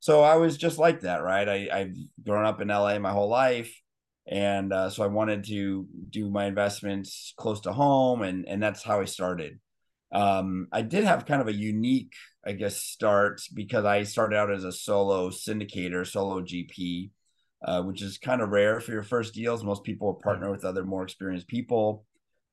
So 0.00 0.22
I 0.22 0.36
was 0.36 0.56
just 0.56 0.78
like 0.78 1.00
that, 1.00 1.22
right? 1.22 1.48
I, 1.48 1.68
I've 1.72 1.96
grown 2.24 2.44
up 2.44 2.60
in 2.60 2.68
LA 2.68 2.98
my 2.98 3.10
whole 3.10 3.28
life. 3.28 3.74
And 4.30 4.72
uh, 4.72 4.90
so 4.90 5.02
I 5.02 5.06
wanted 5.06 5.44
to 5.44 5.86
do 6.10 6.30
my 6.30 6.44
investments 6.44 7.32
close 7.36 7.60
to 7.62 7.72
home. 7.72 8.22
And, 8.22 8.46
and 8.46 8.62
that's 8.62 8.82
how 8.82 9.00
I 9.00 9.06
started. 9.06 9.58
Um, 10.12 10.68
I 10.70 10.82
did 10.82 11.04
have 11.04 11.26
kind 11.26 11.40
of 11.40 11.48
a 11.48 11.52
unique, 11.52 12.12
I 12.46 12.52
guess, 12.52 12.76
start 12.76 13.40
because 13.54 13.84
I 13.84 14.04
started 14.04 14.36
out 14.36 14.52
as 14.52 14.64
a 14.64 14.72
solo 14.72 15.30
syndicator, 15.30 16.06
solo 16.06 16.42
GP. 16.42 17.10
Uh, 17.64 17.82
which 17.82 18.02
is 18.02 18.18
kind 18.18 18.40
of 18.40 18.50
rare 18.50 18.80
for 18.80 18.92
your 18.92 19.02
first 19.02 19.34
deals. 19.34 19.64
Most 19.64 19.84
people 19.84 20.20
partner 20.22 20.50
with 20.50 20.64
other 20.64 20.84
more 20.84 21.02
experienced 21.02 21.48
people. 21.48 22.04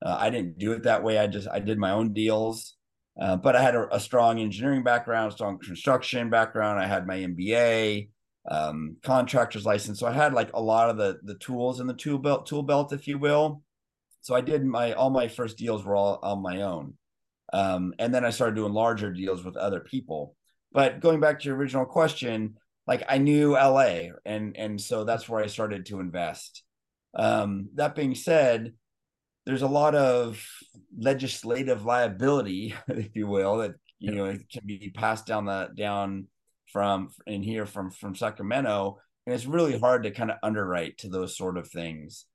Uh, 0.04 0.18
I 0.20 0.30
didn't 0.30 0.58
do 0.58 0.72
it 0.74 0.84
that 0.84 1.04
way. 1.04 1.18
I 1.18 1.28
just 1.28 1.48
I 1.48 1.60
did 1.60 1.78
my 1.78 1.92
own 1.92 2.14
deals, 2.14 2.76
uh, 3.20 3.38
but 3.38 3.56
I 3.56 3.62
had 3.62 3.76
a, 3.76 3.96
a, 3.96 4.00
strong 4.00 4.40
engineering 4.40 4.84
background, 4.84 5.32
strong 5.32 5.58
construction 5.60 6.30
background. 6.30 6.80
I 6.80 6.88
had 6.88 7.08
my 7.08 7.18
MBA, 7.18 8.10
um, 8.50 8.98
contractor's 9.04 9.66
license, 9.66 10.00
so 10.00 10.08
I 10.08 10.12
had 10.12 10.34
like 10.34 10.52
a 10.54 10.62
lot 10.62 10.90
of 10.90 10.98
the 10.98 11.20
the 11.24 11.36
tools 11.36 11.80
in 11.80 11.88
the 11.88 11.94
tool 11.94 12.20
belt, 12.20 12.46
tool 12.46 12.64
belt, 12.64 12.92
if 12.92 13.08
you 13.08 13.18
will. 13.18 13.62
So 14.22 14.36
I 14.36 14.42
did 14.42 14.66
my 14.66 14.94
all 14.94 15.12
my 15.12 15.28
first 15.28 15.58
deals 15.58 15.86
were 15.86 15.96
all 15.96 16.20
on 16.24 16.42
my 16.42 16.62
own, 16.62 16.96
um, 17.54 17.94
and 18.00 18.14
then 18.14 18.26
I 18.26 18.32
started 18.32 18.56
doing 18.56 18.74
larger 18.74 19.14
deals 19.14 19.46
with 19.46 19.56
other 19.56 19.80
people. 19.80 20.36
But 20.72 21.00
going 21.00 21.22
back 21.22 21.40
to 21.40 21.46
your 21.46 21.56
original 21.56 21.86
question, 21.86 22.58
like 22.88 23.04
I 23.08 23.18
knew 23.18 23.54
LA, 23.54 24.10
and 24.26 24.56
and 24.56 24.80
so 24.80 25.04
that's 25.04 25.28
where 25.28 25.44
I 25.44 25.48
started 25.48 25.88
to 25.88 26.00
invest. 26.00 26.64
Um, 27.16 27.70
that 27.76 27.96
being 27.96 28.16
said, 28.16 28.74
there's 29.46 29.62
a 29.62 29.68
lot 29.68 29.96
of 29.96 30.44
legislative 30.98 31.86
liability, 31.86 32.76
if 32.88 33.16
you 33.16 33.28
will, 33.28 33.58
that 33.58 33.76
you 34.00 34.14
know 34.14 34.32
can 34.52 34.66
be 34.66 34.92
passed 34.96 35.26
down 35.26 35.46
the 35.46 35.70
down 35.76 36.28
from 36.72 37.10
in 37.26 37.42
here 37.42 37.66
from 37.66 37.92
from 37.92 38.16
Sacramento, 38.16 39.00
and 39.26 39.34
it's 39.34 39.46
really 39.46 39.80
hard 39.80 40.04
to 40.04 40.12
kind 40.12 40.32
of 40.32 40.38
underwrite 40.44 41.00
to 41.00 41.10
those 41.10 41.38
sort 41.38 41.58
of 41.58 41.70
things. 41.70 42.26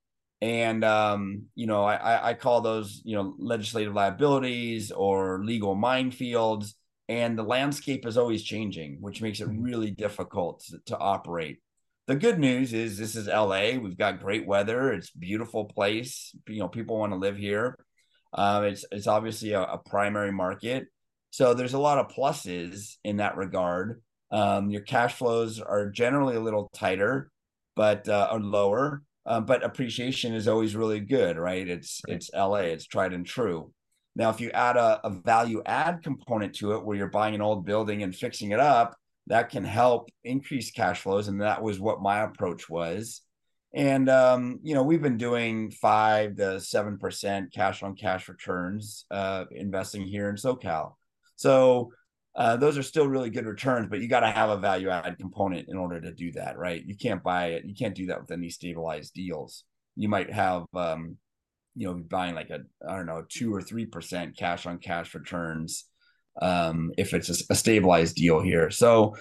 And 0.43 0.85
um, 0.85 1.45
you 1.55 1.67
know, 1.67 1.85
I 1.85 2.31
I 2.31 2.35
call 2.35 2.61
those 2.61 3.03
you 3.05 3.17
know 3.17 3.35
legislative 3.39 3.95
liabilities 3.95 4.91
or 4.91 5.45
legal 5.45 5.77
minefields, 5.77 6.75
and 7.11 7.39
the 7.39 7.43
landscape 7.43 8.07
is 8.07 8.17
always 8.17 8.43
changing, 8.43 8.97
which 9.01 9.21
makes 9.21 9.41
it 9.41 9.49
mm-hmm. 9.49 9.63
really 9.63 9.91
difficult 9.91 10.65
to, 10.71 10.79
to 10.87 10.97
operate 10.97 11.59
the 12.11 12.17
good 12.17 12.41
news 12.41 12.73
is 12.73 12.99
this 12.99 13.15
is 13.15 13.29
LA. 13.29 13.79
We've 13.79 13.97
got 13.97 14.19
great 14.19 14.45
weather. 14.45 14.93
It's 14.93 15.11
beautiful 15.11 15.67
place. 15.67 16.35
You 16.49 16.59
know, 16.59 16.67
people 16.67 16.99
want 16.99 17.13
to 17.13 17.17
live 17.17 17.37
here. 17.37 17.79
Um, 18.33 18.65
it's 18.65 18.85
it's 18.91 19.07
obviously 19.07 19.53
a, 19.53 19.63
a, 19.63 19.79
primary 19.79 20.33
market, 20.33 20.89
so 21.31 21.55
there's 21.55 21.75
a 21.75 21.79
lot 21.79 21.99
of 21.99 22.09
pluses 22.09 22.97
in 23.05 23.19
that 23.19 23.37
regard. 23.37 24.03
Um, 24.33 24.71
your 24.71 24.83
cash 24.83 25.15
flows 25.15 25.61
are 25.61 25.89
generally 25.89 26.35
a 26.35 26.41
little 26.41 26.69
tighter, 26.75 27.31
but 27.77 28.09
uh, 28.09 28.29
or 28.33 28.41
lower. 28.41 29.03
Um, 29.25 29.45
but 29.45 29.63
appreciation 29.63 30.35
is 30.35 30.49
always 30.49 30.75
really 30.75 30.99
good, 30.99 31.37
right? 31.37 31.69
It's 31.69 32.01
it's 32.09 32.29
LA. 32.35 32.73
It's 32.75 32.87
tried 32.87 33.13
and 33.13 33.25
true. 33.25 33.73
Now, 34.21 34.29
if 34.29 34.39
you 34.39 34.51
add 34.51 34.77
a, 34.77 35.01
a 35.03 35.09
value 35.09 35.63
add 35.65 36.03
component 36.03 36.55
to 36.57 36.75
it, 36.75 36.85
where 36.85 36.95
you're 36.95 37.09
buying 37.09 37.35
an 37.35 37.41
old 37.41 37.65
building 37.65 38.03
and 38.03 38.15
fixing 38.15 38.51
it 38.51 38.61
up, 38.61 38.95
that 39.29 39.49
can 39.49 39.65
help 39.65 40.11
increase 40.25 40.71
cash 40.71 41.01
flows. 41.01 41.29
And 41.29 41.41
that 41.41 41.63
was 41.63 41.81
what 41.81 42.03
my 42.03 42.25
approach 42.25 42.69
was. 42.69 43.23
And, 43.73 44.11
um, 44.11 44.59
you 44.63 44.75
know, 44.75 44.83
we've 44.83 45.01
been 45.01 45.17
doing 45.17 45.71
five 45.71 46.37
to 46.37 46.61
7% 46.61 47.51
cash 47.51 47.83
on 47.83 47.97
cash 47.97 48.29
returns, 48.29 49.07
uh, 49.11 49.47
investing 49.53 50.03
here 50.03 50.29
in 50.29 50.37
SoCal. 50.37 50.97
So, 51.37 51.91
uh, 52.37 52.59
those 52.59 52.77
are 52.77 52.83
still 52.83 53.09
really 53.09 53.31
good 53.31 53.47
returns, 53.47 53.87
but 53.89 54.01
you 54.01 54.09
got 54.09 54.21
to 54.21 54.31
have 54.31 54.51
a 54.51 54.59
value 54.59 54.91
add 54.91 55.17
component 55.17 55.71
in 55.71 55.79
order 55.79 55.99
to 55.99 56.13
do 56.13 56.31
that, 56.33 56.59
right? 56.59 56.85
You 56.85 56.95
can't 56.95 57.23
buy 57.23 57.53
it. 57.53 57.65
You 57.65 57.75
can't 57.75 57.95
do 57.95 58.09
that 58.09 58.21
with 58.21 58.33
any 58.33 58.51
stabilized 58.51 59.15
deals. 59.15 59.65
You 59.97 60.11
might 60.11 60.31
have, 60.31 60.65
um, 60.75 61.17
you 61.77 61.87
know, 61.87 61.95
buying 61.95 62.35
like 62.35 62.51
a, 62.51 62.61
I 62.87 62.97
don't 62.97 63.07
know, 63.07 63.25
two 63.29 63.55
or 63.55 63.61
3% 63.61 64.37
cash 64.37 64.67
on 64.67 64.79
cash 64.79 65.15
returns 65.15 65.85
um, 66.41 66.93
if 66.97 67.15
it's 67.15 67.29
a, 67.29 67.53
a, 67.53 67.55
stabilized 67.55 68.17
deal 68.17 68.41
here. 68.41 68.71
So 68.71 69.17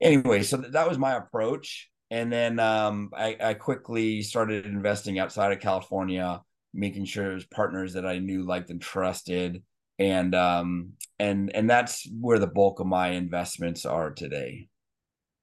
anyway, 0.00 0.42
so 0.42 0.58
that 0.58 0.88
was 0.88 0.98
my 0.98 1.16
approach. 1.16 1.88
And 2.10 2.32
then 2.32 2.58
um, 2.58 3.10
I, 3.16 3.36
I, 3.40 3.54
quickly 3.54 4.22
started 4.22 4.64
investing 4.64 5.18
outside 5.18 5.52
of 5.52 5.60
California, 5.60 6.40
making 6.72 7.04
sure 7.04 7.30
it 7.30 7.34
was 7.34 7.44
partners 7.44 7.94
that 7.94 8.06
I 8.06 8.18
knew, 8.18 8.46
liked, 8.46 8.70
and 8.70 8.80
trusted. 8.80 9.62
And 9.98 10.34
um, 10.34 10.92
and 11.18 11.54
and 11.54 11.68
that's 11.68 12.08
where 12.18 12.38
the 12.38 12.46
bulk 12.46 12.80
of 12.80 12.86
my 12.86 13.08
investments 13.08 13.84
are 13.84 14.10
today. 14.10 14.68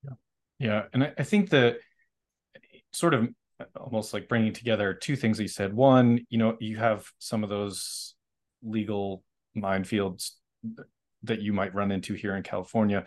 Yeah, 0.04 0.14
yeah, 0.60 0.82
and 0.94 1.04
I, 1.04 1.14
I 1.20 1.24
think 1.24 1.50
that 1.50 1.78
sort 2.94 3.14
of 3.14 3.28
almost 3.76 4.14
like 4.14 4.28
bringing 4.28 4.54
together 4.54 4.94
two 4.94 5.16
things 5.16 5.40
you 5.40 5.48
said. 5.48 5.74
One, 5.74 6.26
you 6.30 6.38
know, 6.38 6.58
you 6.60 6.78
have 6.78 7.06
some 7.20 7.44
of 7.44 7.50
those 7.50 8.16
legal 8.64 9.24
minefields 9.58 10.32
that 11.24 11.42
you 11.42 11.54
might 11.54 11.74
run 11.74 11.92
into 11.92 12.14
here 12.14 12.36
in 12.36 12.44
California. 12.44 13.06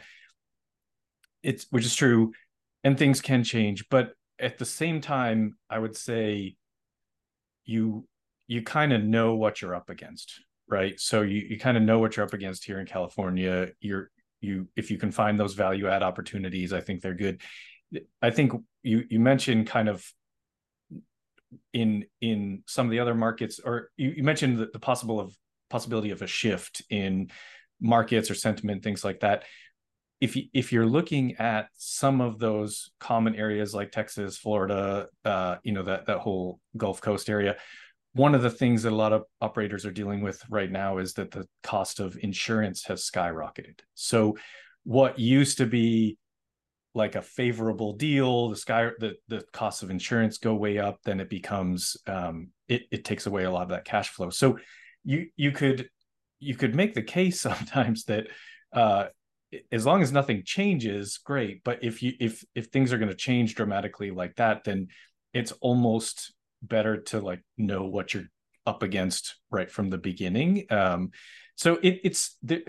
It's 1.43 1.67
which 1.71 1.85
is 1.85 1.95
true, 1.95 2.33
and 2.85 2.99
things 2.99 3.21
can 3.21 3.45
change, 3.45 3.89
but 3.89 4.13
at 4.39 4.59
the 4.59 4.65
same 4.65 5.01
time, 5.01 5.57
I 5.69 5.79
would 5.79 5.97
say 5.97 6.57
you 7.65 8.07
you 8.47 8.63
kind 8.63 8.93
of 8.93 9.03
know 9.03 9.35
what 9.35 9.61
you're 9.61 9.75
up 9.75 9.91
against, 9.91 10.41
right? 10.69 10.99
So 10.99 11.23
you 11.23 11.43
you 11.49 11.59
kind 11.59 11.77
of 11.77 11.83
know 11.83 11.99
what 11.99 12.17
you're 12.17 12.27
up 12.27 12.33
against 12.35 12.65
here 12.65 12.81
in 12.81 12.87
California. 12.87 13.71
You're 13.81 14.11
you 14.41 14.69
if 14.77 14.91
you 14.91 14.99
can 14.99 15.13
find 15.13 15.39
those 15.39 15.55
value 15.55 15.89
add 15.89 16.03
opportunities, 16.03 16.73
I 16.73 16.81
think 16.81 17.03
they're 17.03 17.15
good. 17.15 17.41
I 18.23 18.31
think 18.31 18.53
you 18.83 19.05
you 19.09 19.21
mentioned 19.21 19.67
kind 19.67 19.89
of 19.89 20.05
in 21.73 22.05
in 22.21 22.63
some 22.67 22.87
of 22.87 22.91
the 22.91 23.01
other 23.01 23.15
markets, 23.15 23.61
or 23.65 23.91
you, 23.97 24.11
you 24.17 24.23
mentioned 24.23 24.59
the, 24.59 24.69
the 24.73 24.79
possible 24.79 25.21
of 25.21 25.35
possibility 25.71 26.11
of 26.11 26.23
a 26.23 26.27
shift 26.27 26.83
in 26.91 27.31
markets 27.81 28.31
or 28.31 28.35
sentiment, 28.35 28.83
things 28.83 29.05
like 29.05 29.21
that. 29.21 29.45
If 30.21 30.35
you, 30.35 30.45
if 30.53 30.73
you're 30.73 30.87
looking 30.87 31.37
at 31.37 31.69
some 31.77 32.21
of 32.21 32.39
those 32.39 32.91
common 32.99 33.37
areas 33.37 33.73
like 33.73 33.93
Texas, 33.93 34.37
Florida, 34.37 35.07
uh, 35.25 35.57
you 35.63 35.73
know 35.73 35.85
that 35.85 36.07
that 36.07 36.19
whole 36.19 36.61
Gulf 36.77 37.01
Coast 37.01 37.31
area, 37.31 37.57
one 38.15 38.35
of 38.35 38.43
the 38.43 38.51
things 38.51 38.83
that 38.83 38.93
a 38.93 38.97
lot 38.97 39.13
of 39.13 39.25
operators 39.41 39.87
are 39.87 39.93
dealing 39.93 40.23
with 40.23 40.43
right 40.51 40.71
now 40.71 40.99
is 40.99 41.15
that 41.15 41.31
the 41.31 41.47
cost 41.63 42.01
of 42.01 42.19
insurance 42.21 42.85
has 42.85 43.09
skyrocketed. 43.09 43.79
So, 43.95 44.37
what 44.85 45.19
used 45.19 45.59
to 45.59 45.67
be 45.67 46.19
like 46.99 47.15
a 47.15 47.23
favorable 47.23 47.95
deal, 47.95 48.51
the 48.51 48.57
sky 48.57 48.91
the 48.99 49.15
the 49.29 49.43
costs 49.53 49.83
of 49.83 49.91
insurance 49.91 50.37
go 50.37 50.55
way 50.55 50.79
up, 50.79 50.99
then 51.05 51.21
it 51.21 51.31
becomes 51.31 51.97
um, 52.07 52.49
it 52.69 52.83
it 52.91 53.05
takes 53.05 53.27
away 53.27 53.45
a 53.45 53.51
lot 53.51 53.63
of 53.63 53.71
that 53.71 53.87
cash 53.87 54.11
flow. 54.11 54.29
So, 54.29 54.59
you 55.05 55.29
you 55.37 55.53
could 55.53 55.89
you 56.41 56.55
could 56.55 56.75
make 56.75 56.95
the 56.95 57.03
case 57.03 57.41
sometimes 57.49 58.05
that 58.05 58.27
uh, 58.73 59.07
as 59.73 59.87
long 59.87 60.03
as 60.03 60.13
nothing 60.13 60.43
changes, 60.45 61.19
great. 61.19 61.65
But 61.65 61.83
if 61.83 62.03
you 62.03 62.13
if 62.21 62.45
if 62.55 62.67
things 62.67 62.93
are 62.93 62.99
going 62.99 63.09
to 63.09 63.15
change 63.15 63.55
dramatically 63.55 64.11
like 64.11 64.37
that, 64.37 64.65
then 64.65 64.89
it's 65.33 65.53
almost 65.61 66.35
better 66.63 66.99
to 67.01 67.21
like 67.21 67.41
know 67.57 67.85
what 67.85 68.13
you're 68.13 68.29
up 68.67 68.83
against 68.83 69.37
right 69.51 69.71
from 69.71 69.89
the 69.89 69.99
beginning. 69.99 70.67
Um, 70.71 71.13
so 71.55 71.75
it, 71.83 72.01
it's 72.05 72.37
the, 72.43 72.65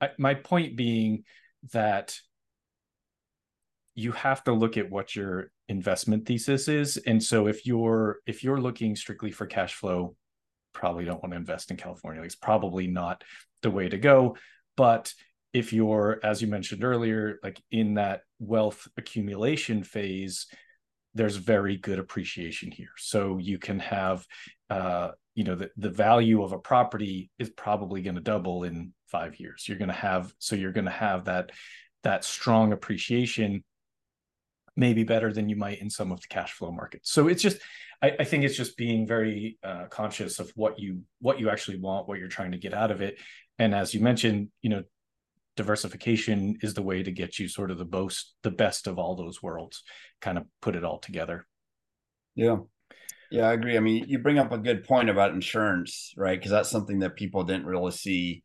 I, 0.00 0.10
my 0.18 0.34
point 0.34 0.76
being 0.76 1.24
that 1.72 2.18
you 3.98 4.12
have 4.12 4.44
to 4.44 4.52
look 4.52 4.76
at 4.76 4.90
what 4.90 5.16
your 5.16 5.50
investment 5.68 6.26
thesis 6.26 6.68
is, 6.68 6.96
and 6.98 7.22
so 7.22 7.48
if 7.48 7.66
you're 7.66 8.18
if 8.26 8.44
you're 8.44 8.60
looking 8.60 8.96
strictly 8.96 9.30
for 9.30 9.46
cash 9.46 9.74
flow 9.74 10.14
probably 10.78 11.04
don't 11.04 11.22
want 11.22 11.32
to 11.32 11.38
invest 11.38 11.70
in 11.70 11.76
California. 11.76 12.22
It's 12.22 12.36
probably 12.36 12.86
not 12.86 13.24
the 13.62 13.70
way 13.70 13.88
to 13.88 13.98
go. 13.98 14.36
But 14.76 15.12
if 15.52 15.72
you're, 15.72 16.20
as 16.22 16.40
you 16.40 16.48
mentioned 16.48 16.84
earlier, 16.84 17.38
like 17.42 17.60
in 17.70 17.94
that 17.94 18.22
wealth 18.38 18.86
accumulation 18.96 19.82
phase, 19.82 20.46
there's 21.14 21.36
very 21.36 21.76
good 21.76 21.98
appreciation 21.98 22.70
here. 22.70 22.90
So 22.96 23.38
you 23.38 23.58
can 23.58 23.80
have, 23.80 24.24
uh, 24.70 25.10
you 25.34 25.44
know, 25.44 25.56
the, 25.56 25.70
the 25.76 25.90
value 25.90 26.42
of 26.42 26.52
a 26.52 26.58
property 26.58 27.30
is 27.38 27.50
probably 27.50 28.02
going 28.02 28.14
to 28.14 28.20
double 28.20 28.64
in 28.64 28.92
five 29.08 29.40
years. 29.40 29.64
You're 29.66 29.78
going 29.78 29.88
to 29.88 29.94
have, 29.94 30.32
so 30.38 30.54
you're 30.54 30.72
going 30.72 30.84
to 30.84 30.90
have 30.90 31.24
that, 31.24 31.50
that 32.04 32.24
strong 32.24 32.72
appreciation 32.72 33.64
maybe 34.78 35.02
better 35.02 35.32
than 35.32 35.48
you 35.48 35.56
might 35.56 35.82
in 35.82 35.90
some 35.90 36.12
of 36.12 36.20
the 36.20 36.28
cash 36.28 36.52
flow 36.52 36.70
markets. 36.70 37.10
So 37.10 37.26
it's 37.26 37.42
just, 37.42 37.58
I, 38.00 38.12
I 38.20 38.24
think 38.24 38.44
it's 38.44 38.56
just 38.56 38.76
being 38.76 39.08
very 39.08 39.58
uh, 39.64 39.86
conscious 39.90 40.38
of 40.38 40.52
what 40.54 40.78
you 40.78 41.02
what 41.20 41.40
you 41.40 41.50
actually 41.50 41.80
want, 41.80 42.08
what 42.08 42.18
you're 42.18 42.28
trying 42.28 42.52
to 42.52 42.58
get 42.58 42.72
out 42.72 42.92
of 42.92 43.02
it, 43.02 43.18
and 43.58 43.74
as 43.74 43.92
you 43.92 44.00
mentioned, 44.00 44.48
you 44.62 44.70
know, 44.70 44.84
diversification 45.56 46.56
is 46.62 46.74
the 46.74 46.82
way 46.82 47.02
to 47.02 47.10
get 47.10 47.40
you 47.40 47.48
sort 47.48 47.72
of 47.72 47.78
the 47.78 47.84
most 47.84 48.36
the 48.44 48.50
best 48.52 48.86
of 48.86 48.98
all 48.98 49.16
those 49.16 49.42
worlds, 49.42 49.82
kind 50.20 50.38
of 50.38 50.44
put 50.62 50.76
it 50.76 50.84
all 50.84 50.98
together. 50.98 51.44
Yeah. 52.36 52.58
Yeah, 53.30 53.48
I 53.48 53.52
agree. 53.52 53.76
I 53.76 53.80
mean, 53.80 54.04
you 54.08 54.20
bring 54.20 54.38
up 54.38 54.52
a 54.52 54.58
good 54.58 54.84
point 54.84 55.10
about 55.10 55.34
insurance, 55.34 56.14
right? 56.16 56.38
Because 56.38 56.52
that's 56.52 56.70
something 56.70 57.00
that 57.00 57.16
people 57.16 57.44
didn't 57.44 57.66
really 57.66 57.92
see 57.92 58.42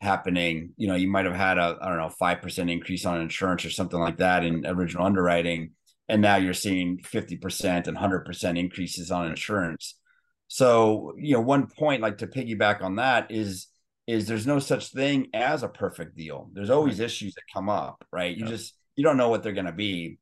happening. 0.00 0.72
You 0.76 0.88
know, 0.88 0.94
you 0.94 1.08
might 1.08 1.26
have 1.26 1.34
had 1.34 1.58
a 1.58 1.76
I 1.80 1.88
don't 1.88 1.98
know 1.98 2.10
five 2.10 2.42
percent 2.42 2.70
increase 2.70 3.04
on 3.04 3.20
insurance 3.20 3.64
or 3.64 3.70
something 3.70 3.98
like 3.98 4.18
that 4.18 4.44
in 4.44 4.66
original 4.66 5.04
underwriting, 5.04 5.72
and 6.08 6.22
now 6.22 6.36
you're 6.36 6.54
seeing 6.54 6.98
50% 6.98 7.86
and 7.86 7.96
100% 7.96 8.58
increases 8.58 9.10
on 9.10 9.28
insurance 9.28 9.94
so 10.52 11.14
you 11.16 11.34
know 11.34 11.40
one 11.40 11.68
point 11.68 12.02
like 12.02 12.18
to 12.18 12.26
piggyback 12.26 12.82
on 12.82 12.96
that 12.96 13.30
is 13.30 13.68
is 14.08 14.26
there's 14.26 14.48
no 14.48 14.58
such 14.58 14.88
thing 14.88 15.28
as 15.32 15.62
a 15.62 15.68
perfect 15.68 16.16
deal 16.16 16.50
there's 16.52 16.70
always 16.70 16.98
right. 16.98 17.04
issues 17.06 17.32
that 17.34 17.42
come 17.54 17.68
up 17.68 18.04
right 18.12 18.36
you 18.36 18.44
yeah. 18.44 18.50
just 18.50 18.74
you 18.96 19.04
don't 19.04 19.16
know 19.16 19.28
what 19.28 19.44
they're 19.44 19.52
going 19.52 19.64
to 19.64 19.70
be 19.70 20.18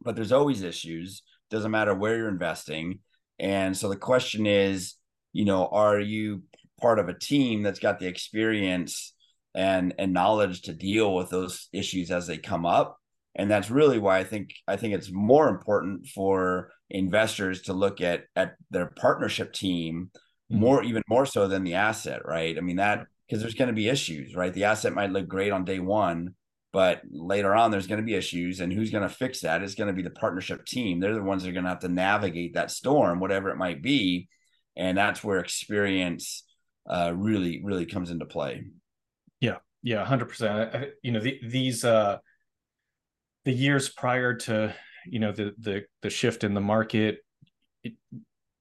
but 0.00 0.14
there's 0.14 0.30
always 0.30 0.62
issues 0.62 1.22
doesn't 1.50 1.70
matter 1.70 1.94
where 1.94 2.16
you're 2.16 2.28
investing. 2.28 3.00
And 3.38 3.76
so 3.76 3.88
the 3.88 3.96
question 3.96 4.46
is, 4.46 4.94
you 5.32 5.44
know, 5.44 5.66
are 5.66 5.98
you 5.98 6.42
part 6.80 6.98
of 6.98 7.08
a 7.08 7.18
team 7.18 7.62
that's 7.62 7.78
got 7.78 7.98
the 7.98 8.06
experience 8.06 9.13
and 9.54 9.94
and 9.98 10.12
knowledge 10.12 10.62
to 10.62 10.72
deal 10.72 11.14
with 11.14 11.30
those 11.30 11.68
issues 11.72 12.10
as 12.10 12.26
they 12.26 12.38
come 12.38 12.66
up? 12.66 12.98
And 13.36 13.50
that's 13.50 13.70
really 13.70 13.98
why 13.98 14.18
I 14.18 14.24
think 14.24 14.50
I 14.68 14.76
think 14.76 14.94
it's 14.94 15.12
more 15.12 15.48
important 15.48 16.06
for 16.08 16.70
investors 16.90 17.62
to 17.62 17.72
look 17.72 18.00
at 18.00 18.24
at 18.36 18.54
their 18.70 18.86
partnership 18.86 19.52
team 19.52 20.10
mm-hmm. 20.52 20.60
more 20.60 20.82
even 20.82 21.02
more 21.08 21.26
so 21.26 21.48
than 21.48 21.64
the 21.64 21.74
asset, 21.74 22.22
right? 22.24 22.56
I 22.56 22.60
mean 22.60 22.76
that 22.76 23.06
because 23.26 23.42
there's 23.42 23.54
going 23.54 23.68
to 23.68 23.74
be 23.74 23.88
issues, 23.88 24.34
right? 24.34 24.52
The 24.52 24.64
asset 24.64 24.92
might 24.92 25.10
look 25.10 25.26
great 25.26 25.50
on 25.50 25.64
day 25.64 25.80
one, 25.80 26.34
but 26.74 27.02
later 27.08 27.54
on 27.54 27.70
there's 27.70 27.86
going 27.86 28.00
to 28.00 28.04
be 28.04 28.16
issues 28.16 28.58
and 28.58 28.72
who's 28.72 28.90
going 28.90 29.08
to 29.08 29.14
fix 29.14 29.40
that 29.40 29.62
it's 29.62 29.76
going 29.76 29.86
to 29.86 29.94
be 29.94 30.02
the 30.02 30.10
partnership 30.10 30.66
team 30.66 31.00
they're 31.00 31.14
the 31.14 31.22
ones 31.22 31.42
that 31.42 31.48
are 31.48 31.52
going 31.52 31.64
to 31.64 31.70
have 31.70 31.78
to 31.78 31.88
navigate 31.88 32.54
that 32.54 32.70
storm 32.70 33.20
whatever 33.20 33.48
it 33.48 33.56
might 33.56 33.80
be 33.80 34.28
and 34.76 34.98
that's 34.98 35.22
where 35.24 35.38
experience 35.38 36.44
uh, 36.90 37.12
really 37.14 37.62
really 37.64 37.86
comes 37.86 38.10
into 38.10 38.26
play 38.26 38.64
yeah 39.84 40.00
yeah 40.00 40.04
100% 40.04 40.90
you 41.02 41.12
know 41.12 41.20
the, 41.20 41.38
these 41.44 41.84
uh 41.84 42.18
the 43.44 43.52
years 43.52 43.88
prior 43.88 44.34
to 44.34 44.74
you 45.06 45.20
know 45.20 45.30
the 45.30 45.54
the 45.58 45.84
the 46.02 46.10
shift 46.10 46.42
in 46.42 46.54
the 46.54 46.60
market 46.60 47.18
it, 47.84 47.92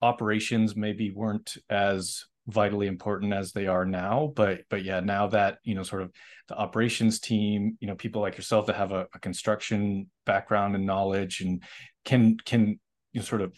operations 0.01 0.75
maybe 0.75 1.11
weren't 1.11 1.55
as 1.69 2.25
vitally 2.47 2.87
important 2.87 3.31
as 3.31 3.53
they 3.53 3.67
are 3.67 3.85
now 3.85 4.31
but 4.35 4.61
but 4.69 4.83
yeah 4.83 4.99
now 4.99 5.27
that 5.27 5.59
you 5.63 5.73
know 5.73 5.83
sort 5.83 6.01
of 6.01 6.11
the 6.49 6.55
operations 6.55 7.21
team 7.21 7.77
you 7.79 7.87
know 7.87 7.95
people 7.95 8.21
like 8.21 8.35
yourself 8.35 8.65
that 8.65 8.75
have 8.75 8.91
a, 8.91 9.07
a 9.15 9.19
construction 9.19 10.09
background 10.25 10.75
and 10.75 10.85
knowledge 10.85 11.39
and 11.39 11.63
can 12.03 12.35
can 12.43 12.77
you 13.13 13.21
know, 13.21 13.25
sort 13.25 13.41
of 13.41 13.53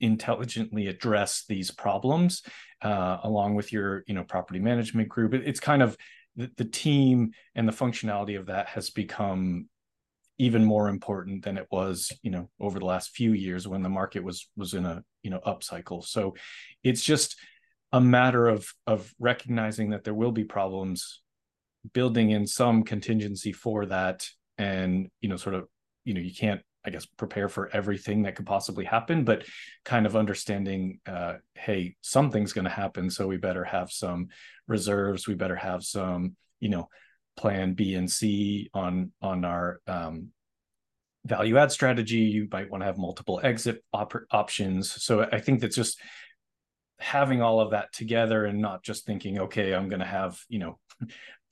intelligently 0.00 0.86
address 0.86 1.44
these 1.48 1.70
problems 1.70 2.42
uh, 2.82 3.18
along 3.22 3.54
with 3.54 3.72
your 3.72 4.04
you 4.06 4.12
know 4.12 4.24
property 4.24 4.60
management 4.60 5.08
group 5.08 5.32
it, 5.32 5.42
it's 5.46 5.60
kind 5.60 5.82
of 5.82 5.96
the, 6.40 6.50
the 6.56 6.64
team 6.64 7.32
and 7.54 7.68
the 7.68 7.72
functionality 7.72 8.38
of 8.38 8.46
that 8.46 8.68
has 8.68 8.90
become 8.90 9.68
even 10.38 10.64
more 10.64 10.88
important 10.88 11.44
than 11.44 11.58
it 11.58 11.66
was 11.70 12.10
you 12.22 12.30
know 12.30 12.48
over 12.58 12.78
the 12.78 12.84
last 12.86 13.10
few 13.10 13.34
years 13.34 13.68
when 13.68 13.82
the 13.82 13.88
market 13.90 14.24
was 14.24 14.48
was 14.56 14.72
in 14.72 14.86
a 14.86 15.02
you 15.22 15.30
know 15.30 15.40
up 15.40 15.62
cycle. 15.62 16.02
So 16.02 16.34
it's 16.82 17.04
just 17.04 17.36
a 17.92 18.00
matter 18.00 18.48
of 18.48 18.66
of 18.86 19.12
recognizing 19.18 19.90
that 19.90 20.04
there 20.04 20.14
will 20.14 20.32
be 20.32 20.44
problems 20.44 21.20
building 21.92 22.30
in 22.30 22.46
some 22.46 22.82
contingency 22.84 23.52
for 23.52 23.86
that 23.86 24.26
and 24.58 25.08
you 25.20 25.28
know 25.28 25.36
sort 25.36 25.54
of 25.54 25.66
you 26.04 26.14
know 26.14 26.20
you 26.20 26.34
can't 26.34 26.62
i 26.84 26.90
guess 26.90 27.06
prepare 27.06 27.48
for 27.48 27.68
everything 27.72 28.22
that 28.22 28.34
could 28.34 28.46
possibly 28.46 28.84
happen 28.84 29.24
but 29.24 29.44
kind 29.84 30.06
of 30.06 30.16
understanding 30.16 31.00
uh 31.06 31.34
hey 31.54 31.96
something's 32.00 32.52
going 32.52 32.64
to 32.64 32.70
happen 32.70 33.10
so 33.10 33.26
we 33.26 33.36
better 33.36 33.64
have 33.64 33.90
some 33.90 34.28
reserves 34.66 35.26
we 35.26 35.34
better 35.34 35.56
have 35.56 35.82
some 35.82 36.36
you 36.60 36.68
know 36.68 36.88
plan 37.36 37.74
b 37.74 37.94
and 37.94 38.10
c 38.10 38.70
on 38.74 39.12
on 39.22 39.44
our 39.44 39.80
um 39.86 40.28
value 41.26 41.58
add 41.58 41.70
strategy. 41.70 42.16
You 42.16 42.48
might 42.50 42.70
want 42.70 42.80
to 42.80 42.86
have 42.86 42.96
multiple 42.96 43.40
exit 43.42 43.84
op- 43.92 44.24
options. 44.30 44.90
So 45.02 45.28
i 45.30 45.38
think 45.38 45.60
that's 45.60 45.76
just 45.76 46.00
having 47.00 47.40
all 47.40 47.60
of 47.60 47.70
that 47.70 47.92
together 47.92 48.44
and 48.44 48.60
not 48.60 48.82
just 48.82 49.06
thinking 49.06 49.38
okay 49.38 49.72
i'm 49.72 49.88
going 49.88 50.00
to 50.00 50.06
have 50.06 50.38
you 50.50 50.58
know 50.58 50.78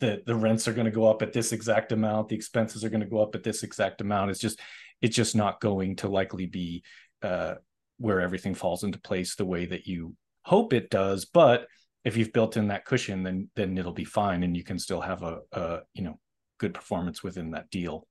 the 0.01 0.23
the 0.27 0.35
rents 0.35 0.69
are 0.69 0.73
going 0.73 0.85
to 0.85 0.91
go 0.91 1.09
up 1.09 1.23
at 1.23 1.33
this 1.33 1.53
exact 1.53 1.93
amount 1.93 2.29
the 2.29 2.37
expenses 2.37 2.85
are 2.85 2.89
going 2.89 3.01
to 3.01 3.07
go 3.07 3.21
up 3.23 3.35
at 3.35 3.43
this 3.43 3.63
exact 3.63 4.01
amount. 4.01 4.31
It's 4.31 4.41
just 4.41 4.61
it's 5.01 5.17
just 5.17 5.37
not 5.37 5.61
going 5.61 5.97
to 5.97 6.09
likely 6.09 6.47
be 6.47 6.83
uh, 7.23 7.55
where 7.99 8.21
everything 8.21 8.55
falls 8.55 8.85
into 8.85 9.01
place 9.01 9.35
the 9.35 9.45
way 9.45 9.67
that 9.67 9.87
you 9.87 10.15
hope 10.43 10.73
it 10.73 10.91
does. 10.91 11.25
But 11.25 11.67
if 12.05 12.17
you've 12.17 12.33
built 12.33 12.57
in 12.57 12.69
that 12.69 12.85
cushion 12.85 13.23
then 13.23 13.51
then 13.57 13.77
it'll 13.77 13.93
be 13.93 14.05
fine 14.05 14.43
and 14.43 14.57
you 14.57 14.65
can 14.65 14.79
still 14.79 15.01
have 15.01 15.23
a, 15.23 15.41
a 15.53 15.81
you 15.95 16.03
know 16.03 16.19
good 16.59 16.75
performance 16.75 17.23
within 17.23 17.53
that 17.53 17.71
deal. 17.71 18.07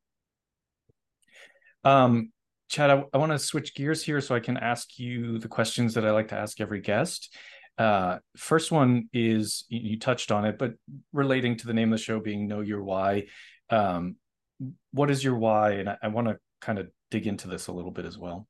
Um 1.83 2.31
Chad, 2.69 2.89
I, 2.89 3.05
I 3.13 3.17
want 3.17 3.31
to 3.31 3.39
switch 3.39 3.73
gears 3.75 4.03
here 4.03 4.19
so 4.19 4.35
I 4.35 4.41
can 4.41 4.57
ask 4.57 4.99
you 4.99 5.39
the 5.39 5.47
questions 5.47 5.93
that 5.93 6.05
I 6.05 6.11
like 6.11 6.27
to 6.29 6.35
ask 6.35 6.59
every 6.59 6.81
guest. 6.81 7.33
Uh, 7.77 8.17
first 8.35 8.71
one 8.71 9.09
is 9.13 9.65
you 9.69 9.99
touched 9.99 10.31
on 10.31 10.45
it, 10.45 10.57
but 10.57 10.73
relating 11.13 11.57
to 11.57 11.67
the 11.67 11.73
name 11.73 11.93
of 11.93 11.99
the 11.99 12.03
show 12.03 12.19
being 12.19 12.47
Know 12.47 12.61
Your 12.61 12.83
Why. 12.83 13.25
Um, 13.69 14.15
what 14.91 15.11
is 15.11 15.23
your 15.23 15.35
why? 15.35 15.73
And 15.73 15.89
I, 15.89 15.97
I 16.03 16.07
want 16.07 16.27
to 16.27 16.37
kind 16.61 16.79
of 16.79 16.87
dig 17.11 17.27
into 17.27 17.47
this 17.47 17.67
a 17.67 17.71
little 17.71 17.91
bit 17.91 18.05
as 18.05 18.17
well. 18.17 18.47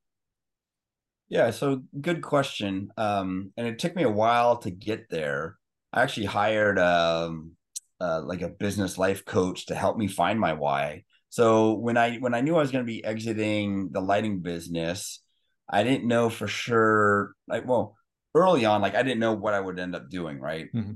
Yeah, 1.30 1.52
so 1.52 1.82
good 2.00 2.22
question. 2.22 2.90
Um, 2.96 3.52
and 3.58 3.68
it 3.68 3.80
took 3.80 3.96
me 3.96 4.04
a 4.04 4.10
while 4.10 4.58
to 4.60 4.72
get 4.72 5.10
there. 5.10 5.58
I 5.92 6.04
actually 6.04 6.28
hired 6.28 6.80
um, 6.80 7.52
uh, 8.00 8.22
like 8.24 8.42
a 8.42 8.50
business 8.50 8.98
life 8.98 9.26
coach 9.26 9.66
to 9.66 9.76
help 9.76 9.98
me 9.98 10.08
find 10.08 10.40
my 10.40 10.54
why. 10.54 11.04
So 11.30 11.74
when 11.74 11.98
I 11.98 12.18
when 12.18 12.34
I 12.34 12.40
knew 12.40 12.56
I 12.56 12.62
was 12.62 12.72
going 12.72 12.86
to 12.86 12.90
be 12.92 13.04
exiting 13.04 13.90
the 13.92 14.00
lighting 14.00 14.40
business, 14.40 15.22
I 15.70 15.84
didn't 15.84 16.08
know 16.08 16.30
for 16.30 16.48
sure. 16.48 17.34
Like, 17.46 17.68
well, 17.68 17.97
early 18.38 18.66
on, 18.66 18.82
like 18.82 18.96
I 18.96 19.04
didn't 19.04 19.20
know 19.20 19.34
what 19.34 19.54
I 19.54 19.60
would 19.60 19.80
end 19.80 19.96
up 19.96 20.10
doing. 20.10 20.40
Right, 20.40 20.68
mm-hmm. 20.74 20.94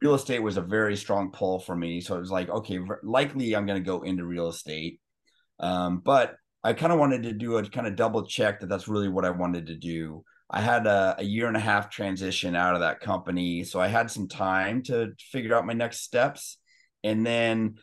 real 0.00 0.14
estate 0.14 0.42
was 0.42 0.56
a 0.56 0.62
very 0.62 0.96
strong 0.96 1.30
pull 1.30 1.58
for 1.58 1.74
me, 1.74 2.00
so 2.00 2.16
it 2.16 2.20
was 2.20 2.30
like, 2.30 2.48
okay, 2.48 2.78
likely 3.02 3.54
I'm 3.54 3.66
going 3.66 3.82
to 3.82 3.86
go 3.86 4.02
into 4.02 4.24
real 4.24 4.48
estate. 4.48 5.00
Um, 5.60 6.00
but 6.00 6.36
I 6.62 6.72
kind 6.72 6.92
of 6.92 6.98
wanted 6.98 7.24
to 7.24 7.32
do 7.32 7.56
a 7.56 7.68
kind 7.68 7.86
of 7.86 7.96
double 7.96 8.26
check 8.26 8.60
that 8.60 8.68
that's 8.68 8.88
really 8.88 9.08
what 9.08 9.24
I 9.24 9.30
wanted 9.30 9.66
to 9.66 9.76
do. 9.76 10.24
I 10.50 10.60
had 10.60 10.86
a, 10.86 11.16
a, 11.18 11.24
year 11.24 11.46
and 11.46 11.56
a 11.56 11.60
half 11.60 11.90
transition 11.90 12.54
out 12.54 12.74
of 12.74 12.80
that 12.80 13.00
company, 13.00 13.64
so 13.64 13.80
I 13.80 13.88
had 13.88 14.10
some 14.10 14.28
time 14.28 14.82
to 14.84 15.12
figure 15.18 15.54
out 15.54 15.66
my 15.66 15.72
next 15.72 16.00
steps, 16.00 16.58
and 17.02 17.26
then 17.26 17.76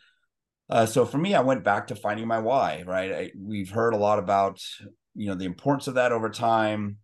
uh, 0.68 0.86
so 0.86 1.04
for 1.04 1.18
me, 1.18 1.34
I 1.34 1.40
went 1.40 1.64
back 1.64 1.88
to 1.88 1.96
finding 1.96 2.26
my 2.26 2.38
why. 2.38 2.82
Right, 2.86 3.12
I, 3.12 3.30
we've 3.38 3.70
heard 3.70 3.94
a 3.94 3.98
lot 3.98 4.18
about 4.18 4.60
you 5.14 5.26
know 5.26 5.34
the 5.34 5.44
importance 5.44 5.86
of 5.86 5.94
that 5.94 6.12
over 6.12 6.30
time. 6.30 6.98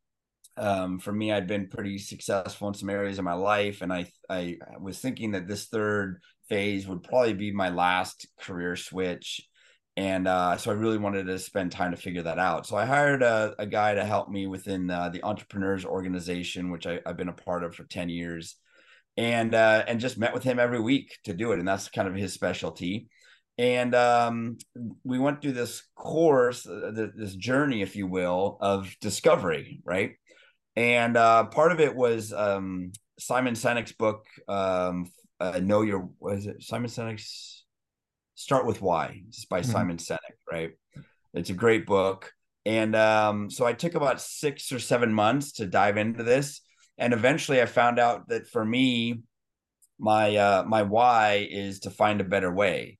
Um, 0.59 0.99
for 0.99 1.13
me, 1.13 1.33
I'd 1.33 1.47
been 1.47 1.69
pretty 1.69 1.99
successful 1.99 2.69
in 2.69 2.75
some 2.75 2.91
areas 2.91 3.19
of 3.19 3.25
my 3.25 3.35
life, 3.35 3.83
and 3.83 3.93
I 3.93 4.11
I 4.29 4.59
was 4.81 4.99
thinking 4.99 5.33
that 5.33 5.49
this 5.49 5.67
third 5.67 6.21
phase 6.49 6.87
would 6.87 7.03
probably 7.03 7.35
be 7.35 7.53
my 7.53 7.69
last 7.71 8.27
career 8.41 8.77
switch. 8.77 9.41
And 9.97 10.29
uh, 10.29 10.57
so 10.57 10.71
I 10.71 10.75
really 10.75 10.99
wanted 10.99 11.27
to 11.27 11.39
spend 11.41 11.73
time 11.73 11.91
to 11.91 11.97
figure 11.97 12.23
that 12.23 12.39
out. 12.39 12.67
So 12.67 12.77
I 12.77 12.85
hired 12.87 13.23
a, 13.23 13.55
a 13.59 13.67
guy 13.67 13.95
to 13.95 14.05
help 14.05 14.31
me 14.31 14.47
within 14.47 14.89
uh, 14.89 15.09
the 15.09 15.25
entrepreneurs 15.25 15.85
organization, 15.85 16.71
which 16.71 16.87
I, 16.87 17.01
have 17.05 17.17
been 17.17 17.29
a 17.29 17.33
part 17.33 17.65
of 17.65 17.75
for 17.75 17.83
10 17.85 18.09
years 18.09 18.57
and 19.17 19.55
uh, 19.55 19.85
and 19.89 19.99
just 20.01 20.19
met 20.19 20.35
with 20.35 20.45
him 20.45 20.61
every 20.61 20.81
week 20.81 21.19
to 21.25 21.35
do 21.35 21.53
it. 21.53 21.59
And 21.59 21.67
that's 21.67 21.89
kind 21.89 22.07
of 22.09 22.15
his 22.15 22.33
specialty 22.33 23.09
and 23.59 23.93
um, 23.97 24.57
we 25.03 25.19
went 25.19 25.43
through 25.43 25.53
this 25.53 25.83
course, 25.97 26.65
uh, 26.65 26.93
this 26.95 27.35
journey, 27.35 27.83
if 27.83 27.97
you 27.97 28.07
will, 28.07 28.57
of 28.61 28.95
discovery, 29.01 29.81
right? 29.85 30.13
And 30.79 31.17
uh, 31.17 31.47
part 31.47 31.73
of 31.73 31.81
it 31.81 31.97
was 31.97 32.33
um, 32.33 32.93
Simon 33.19 33.55
Sinek's 33.55 33.91
book, 33.91 34.27
um, 34.47 35.11
uh, 35.41 35.59
"Know 35.61 35.83
Your." 35.83 36.09
Was 36.21 36.47
it 36.47 36.63
Simon 36.63 36.89
Sinek's? 36.89 37.65
Start 38.37 38.65
with 38.65 38.81
Why. 38.81 39.23
It's 39.27 39.45
by 39.45 39.61
mm-hmm. 39.61 39.73
Simon 39.73 39.97
Sinek, 39.97 40.39
right? 40.49 40.71
It's 41.35 41.51
a 41.51 41.55
great 41.55 41.85
book, 41.85 42.33
and 42.65 42.95
um, 42.95 43.51
so 43.51 43.67
I 43.67 43.73
took 43.73 43.97
about 43.97 44.21
six 44.21 44.71
or 44.71 44.79
seven 44.79 45.13
months 45.13 45.51
to 45.55 45.67
dive 45.67 45.97
into 45.97 46.23
this, 46.23 46.61
and 46.97 47.13
eventually 47.13 47.61
I 47.61 47.67
found 47.67 47.99
out 47.99 48.29
that 48.29 48.47
for 48.47 48.65
me, 48.65 49.23
my 49.99 50.37
uh, 50.37 50.63
my 50.65 50.85
why 50.85 51.49
is 51.51 51.81
to 51.81 51.91
find 51.91 52.21
a 52.21 52.25
better 52.25 52.55
way 52.55 52.98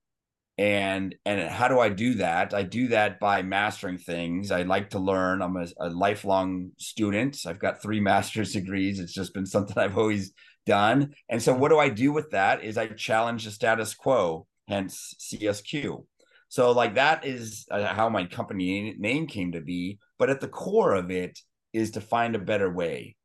and 0.59 1.15
and 1.25 1.49
how 1.49 1.69
do 1.69 1.79
i 1.79 1.89
do 1.89 2.15
that? 2.15 2.53
I 2.53 2.65
do 2.65 2.89
that 2.89 3.21
by 3.21 3.43
mastering 3.43 3.99
things. 3.99 4.51
I 4.51 4.63
like 4.63 4.91
to 4.91 4.99
learn. 4.99 5.41
I'm 5.41 5.57
a, 5.57 5.67
a, 5.79 5.89
lifelong 5.91 6.73
student. 6.79 7.39
I've 7.47 7.61
got 7.61 7.81
three 7.81 8.01
master's 8.13 8.53
degrees. 8.53 8.99
It's 8.99 9.15
just 9.15 9.33
been 9.33 9.47
something 9.47 9.79
i've 9.79 9.97
always 9.97 10.33
done. 10.67 11.15
And 11.29 11.43
so 11.43 11.55
what 11.55 11.71
do 11.71 11.79
i 11.79 11.89
do 11.89 12.13
with 12.13 12.31
that 12.31 12.63
is 12.63 12.77
i 12.77 12.89
challenge 12.89 13.45
the 13.45 13.51
status 13.51 13.95
quo 13.95 14.47
hence 14.69 15.15
csq 15.19 16.05
so 16.51 16.73
like 16.73 16.95
that 16.95 17.25
is 17.25 17.67
uh, 17.71 17.87
how 17.87 18.09
my 18.09 18.27
company 18.27 18.95
name 18.99 19.27
came 19.27 19.53
to 19.53 19.61
be 19.61 19.99
but 20.19 20.31
at 20.31 20.41
the 20.41 20.49
core 20.49 20.95
of 20.95 21.11
it 21.11 21.39
is 21.73 21.93
to 21.93 22.01
find 22.01 22.35
a 22.35 22.39
better 22.39 22.71
way 22.71 23.17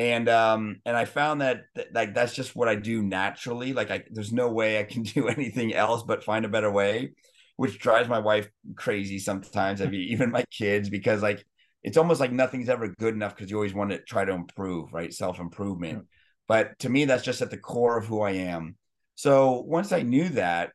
and 0.00 0.30
um 0.30 0.80
and 0.86 0.96
i 0.96 1.04
found 1.04 1.42
that, 1.42 1.64
that 1.74 1.92
like 1.92 2.14
that's 2.14 2.34
just 2.34 2.56
what 2.56 2.68
i 2.68 2.74
do 2.74 3.02
naturally 3.02 3.74
like 3.74 3.90
i 3.90 4.02
there's 4.10 4.32
no 4.32 4.48
way 4.48 4.80
i 4.80 4.82
can 4.82 5.02
do 5.16 5.28
anything 5.28 5.74
else 5.74 6.02
but 6.02 6.24
find 6.24 6.44
a 6.44 6.48
better 6.48 6.70
way 6.70 7.10
which 7.56 7.78
drives 7.78 8.08
my 8.08 8.18
wife 8.18 8.48
crazy 8.74 9.18
sometimes 9.18 9.82
I 9.82 9.86
mean, 9.86 10.00
even 10.10 10.30
my 10.30 10.44
kids 10.50 10.88
because 10.88 11.20
like 11.22 11.44
it's 11.82 11.98
almost 11.98 12.18
like 12.18 12.32
nothing's 12.32 12.70
ever 12.70 12.88
good 12.88 13.14
enough 13.14 13.36
because 13.36 13.50
you 13.50 13.56
always 13.56 13.74
want 13.74 13.90
to 13.90 13.98
try 13.98 14.24
to 14.24 14.32
improve 14.32 14.92
right? 14.94 15.12
Self-improvement. 15.12 15.98
Yeah. 15.98 16.04
but 16.48 16.78
to 16.78 16.88
me 16.88 17.04
that's 17.04 17.22
just 17.22 17.42
at 17.42 17.50
the 17.50 17.58
core 17.58 17.98
of 17.98 18.06
who 18.06 18.22
i 18.22 18.30
am. 18.30 18.76
So 19.16 19.60
once 19.66 19.92
i 19.92 20.00
knew 20.00 20.30
that 20.30 20.70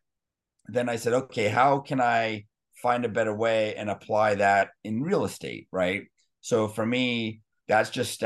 then 0.67 0.87
i 0.87 0.97
said 0.97 1.13
okay 1.13 1.47
how 1.47 1.79
can 1.79 1.99
i 1.99 2.45
find 2.75 3.03
a 3.03 3.09
better 3.09 3.33
way 3.33 3.73
and 3.75 3.89
apply 3.89 4.35
that 4.35 4.69
in 4.83 5.01
real 5.01 5.25
estate? 5.25 5.67
Right? 5.71 6.03
So 6.41 6.67
for 6.67 6.85
me, 6.85 7.41
that's 7.67 7.89
just 7.89 8.21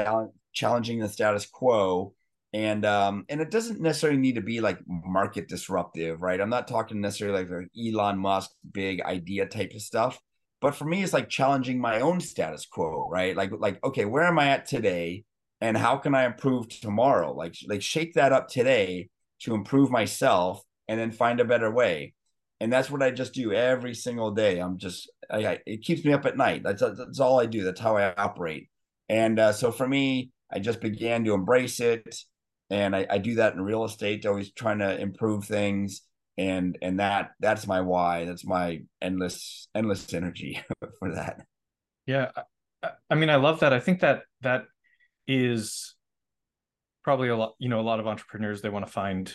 challenging 0.54 1.00
the 1.00 1.10
status 1.10 1.46
quo. 1.46 2.14
And 2.52 2.84
um 2.86 3.26
and 3.30 3.42
it 3.42 3.52
doesn't 3.52 3.80
necessarily 3.80 4.20
need 4.20 4.36
to 4.36 4.42
be 4.42 4.60
like 4.60 4.80
market 4.88 5.48
disruptive 5.48 6.22
right? 6.22 6.42
I'm 6.42 6.50
not 6.50 6.68
talking 6.68 7.00
necessarily 7.02 7.44
like 7.44 7.70
elon 7.78 8.18
musk 8.18 8.52
big 8.72 9.02
idea 9.02 9.46
type 9.46 9.74
of 9.76 9.82
stuff. 9.82 10.20
But 10.62 10.76
for 10.76 10.86
me 10.86 11.04
it's 11.04 11.14
like 11.14 11.30
challenging 11.30 11.80
my 11.80 12.02
own 12.02 12.20
status 12.22 12.66
quo 12.66 13.08
right? 13.10 13.36
Like 13.36 13.52
like 13.58 13.84
okay 13.84 14.06
where 14.06 14.24
am 14.24 14.40
i 14.40 14.48
at 14.50 14.66
today? 14.66 15.26
And 15.62 15.78
how 15.78 15.98
can 15.98 16.16
i 16.16 16.26
improve 16.26 16.70
tomorrow? 16.70 17.34
Like 17.34 17.56
like 17.68 17.82
shake 17.84 18.16
that 18.16 18.34
up 18.34 18.48
today 18.48 19.10
to 19.42 19.54
improve 19.54 19.92
myself 19.92 20.64
and 20.88 21.00
then 21.00 21.12
find 21.12 21.40
a 21.40 21.46
better 21.46 21.72
way. 21.72 22.14
And 22.60 22.74
that's 22.74 22.90
what 22.90 23.04
i 23.04 23.12
just 23.12 23.34
do 23.34 23.54
every 23.54 23.94
single 23.94 24.32
day. 24.32 24.60
I'm 24.60 24.78
just 24.78 25.10
I, 25.30 25.46
I 25.46 25.60
it 25.66 25.84
keeps 25.84 26.04
me 26.04 26.14
up 26.14 26.26
at 26.26 26.36
night. 26.36 26.64
That's 26.64 26.82
that's 26.82 27.20
all 27.20 27.40
i 27.40 27.46
do. 27.46 27.64
That's 27.64 27.80
how 27.80 27.96
i 27.96 28.14
operate. 28.16 28.70
And 29.08 29.40
uh, 29.40 29.54
so 29.54 29.72
for 29.72 29.88
me 29.88 30.32
i 30.52 30.60
just 30.60 30.82
began 30.82 31.24
to 31.26 31.34
embrace 31.34 31.80
it. 31.80 32.16
And 32.72 32.96
I, 32.96 33.08
I 33.10 33.18
do 33.18 33.36
that 33.36 33.54
in 33.54 33.62
real 33.62 33.84
estate 33.84 34.26
always 34.26 34.52
trying 34.54 34.80
to 34.80 35.00
improve 35.00 35.46
things. 35.46 36.02
And 36.38 36.78
and 36.82 37.00
that 37.00 37.32
that's 37.40 37.68
my 37.68 37.82
why. 37.82 38.26
That's 38.26 38.46
my 38.46 38.84
endless 39.02 39.68
endless 39.76 40.14
energy 40.14 40.62
for 41.00 41.16
that. 41.16 41.42
Yeah 42.06 42.32
I, 42.84 42.92
I 43.10 43.16
mean 43.16 43.30
i 43.30 43.36
love 43.36 43.60
that. 43.62 43.74
I 43.74 43.80
think 43.80 44.02
that 44.02 44.24
that 44.42 44.66
is 45.28 45.96
probably 47.04 47.30
a 47.30 47.36
lot 47.36 47.56
you 47.60 47.70
know 47.70 47.80
a 47.80 47.82
lot 47.82 48.00
of 48.00 48.08
entrepreneurs 48.08 48.62
they 48.62 48.70
want 48.70 48.86
to 48.86 48.92
find 48.92 49.34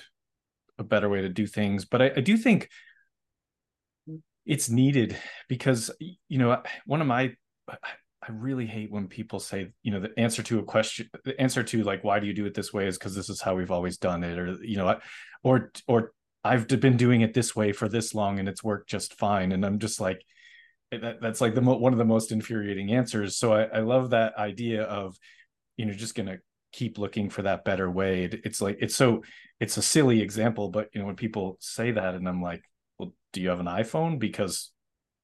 a 0.78 0.84
better 0.84 1.08
way 1.08 1.20
to 1.22 1.28
do 1.28 1.46
things. 1.46 1.84
But 1.84 2.02
I, 2.02 2.12
I 2.16 2.20
do 2.20 2.36
think 2.36 2.68
it's 4.46 4.68
needed 4.68 5.16
because 5.48 5.90
you 6.28 6.38
know 6.38 6.62
one 6.86 7.00
of 7.00 7.06
my 7.06 7.34
I 8.26 8.32
really 8.32 8.64
hate 8.64 8.90
when 8.90 9.06
people 9.06 9.38
say, 9.38 9.72
you 9.82 9.92
know, 9.92 10.00
the 10.00 10.18
answer 10.18 10.42
to 10.44 10.58
a 10.58 10.62
question, 10.62 11.10
the 11.24 11.38
answer 11.38 11.62
to 11.62 11.82
like, 11.82 12.02
why 12.04 12.20
do 12.20 12.26
you 12.26 12.32
do 12.32 12.46
it 12.46 12.54
this 12.54 12.72
way 12.72 12.86
is 12.86 12.96
because 12.96 13.14
this 13.14 13.28
is 13.28 13.42
how 13.42 13.54
we've 13.54 13.70
always 13.70 13.98
done 13.98 14.24
it, 14.24 14.38
or 14.38 14.56
you 14.62 14.78
know, 14.78 14.98
or 15.42 15.70
or 15.86 16.12
I've 16.42 16.66
been 16.66 16.96
doing 16.96 17.20
it 17.20 17.34
this 17.34 17.54
way 17.54 17.72
for 17.72 17.88
this 17.88 18.14
long 18.14 18.38
and 18.38 18.48
it's 18.48 18.64
worked 18.64 18.88
just 18.88 19.14
fine, 19.14 19.52
and 19.52 19.64
I'm 19.64 19.78
just 19.78 20.00
like, 20.00 20.24
eh, 20.92 20.98
that, 20.98 21.20
that's 21.20 21.40
like 21.40 21.54
the 21.54 21.60
mo- 21.60 21.76
one 21.76 21.92
of 21.92 21.98
the 21.98 22.04
most 22.04 22.32
infuriating 22.32 22.92
answers. 22.92 23.36
So 23.36 23.52
I, 23.52 23.64
I 23.64 23.80
love 23.80 24.10
that 24.10 24.36
idea 24.38 24.84
of, 24.84 25.16
you 25.76 25.84
know, 25.86 25.92
just 25.92 26.14
gonna 26.14 26.38
keep 26.72 26.98
looking 26.98 27.28
for 27.30 27.42
that 27.42 27.64
better 27.64 27.90
way. 27.90 28.24
It, 28.24 28.40
it's 28.44 28.60
like 28.62 28.78
it's 28.80 28.96
so 28.96 29.22
it's 29.60 29.76
a 29.76 29.82
silly 29.82 30.22
example, 30.22 30.70
but 30.70 30.88
you 30.94 31.00
know, 31.00 31.06
when 31.06 31.16
people 31.16 31.58
say 31.60 31.92
that, 31.92 32.14
and 32.14 32.28
I'm 32.28 32.42
like, 32.42 32.62
well, 32.98 33.12
do 33.34 33.42
you 33.42 33.50
have 33.50 33.60
an 33.60 33.66
iPhone? 33.66 34.18
Because 34.18 34.72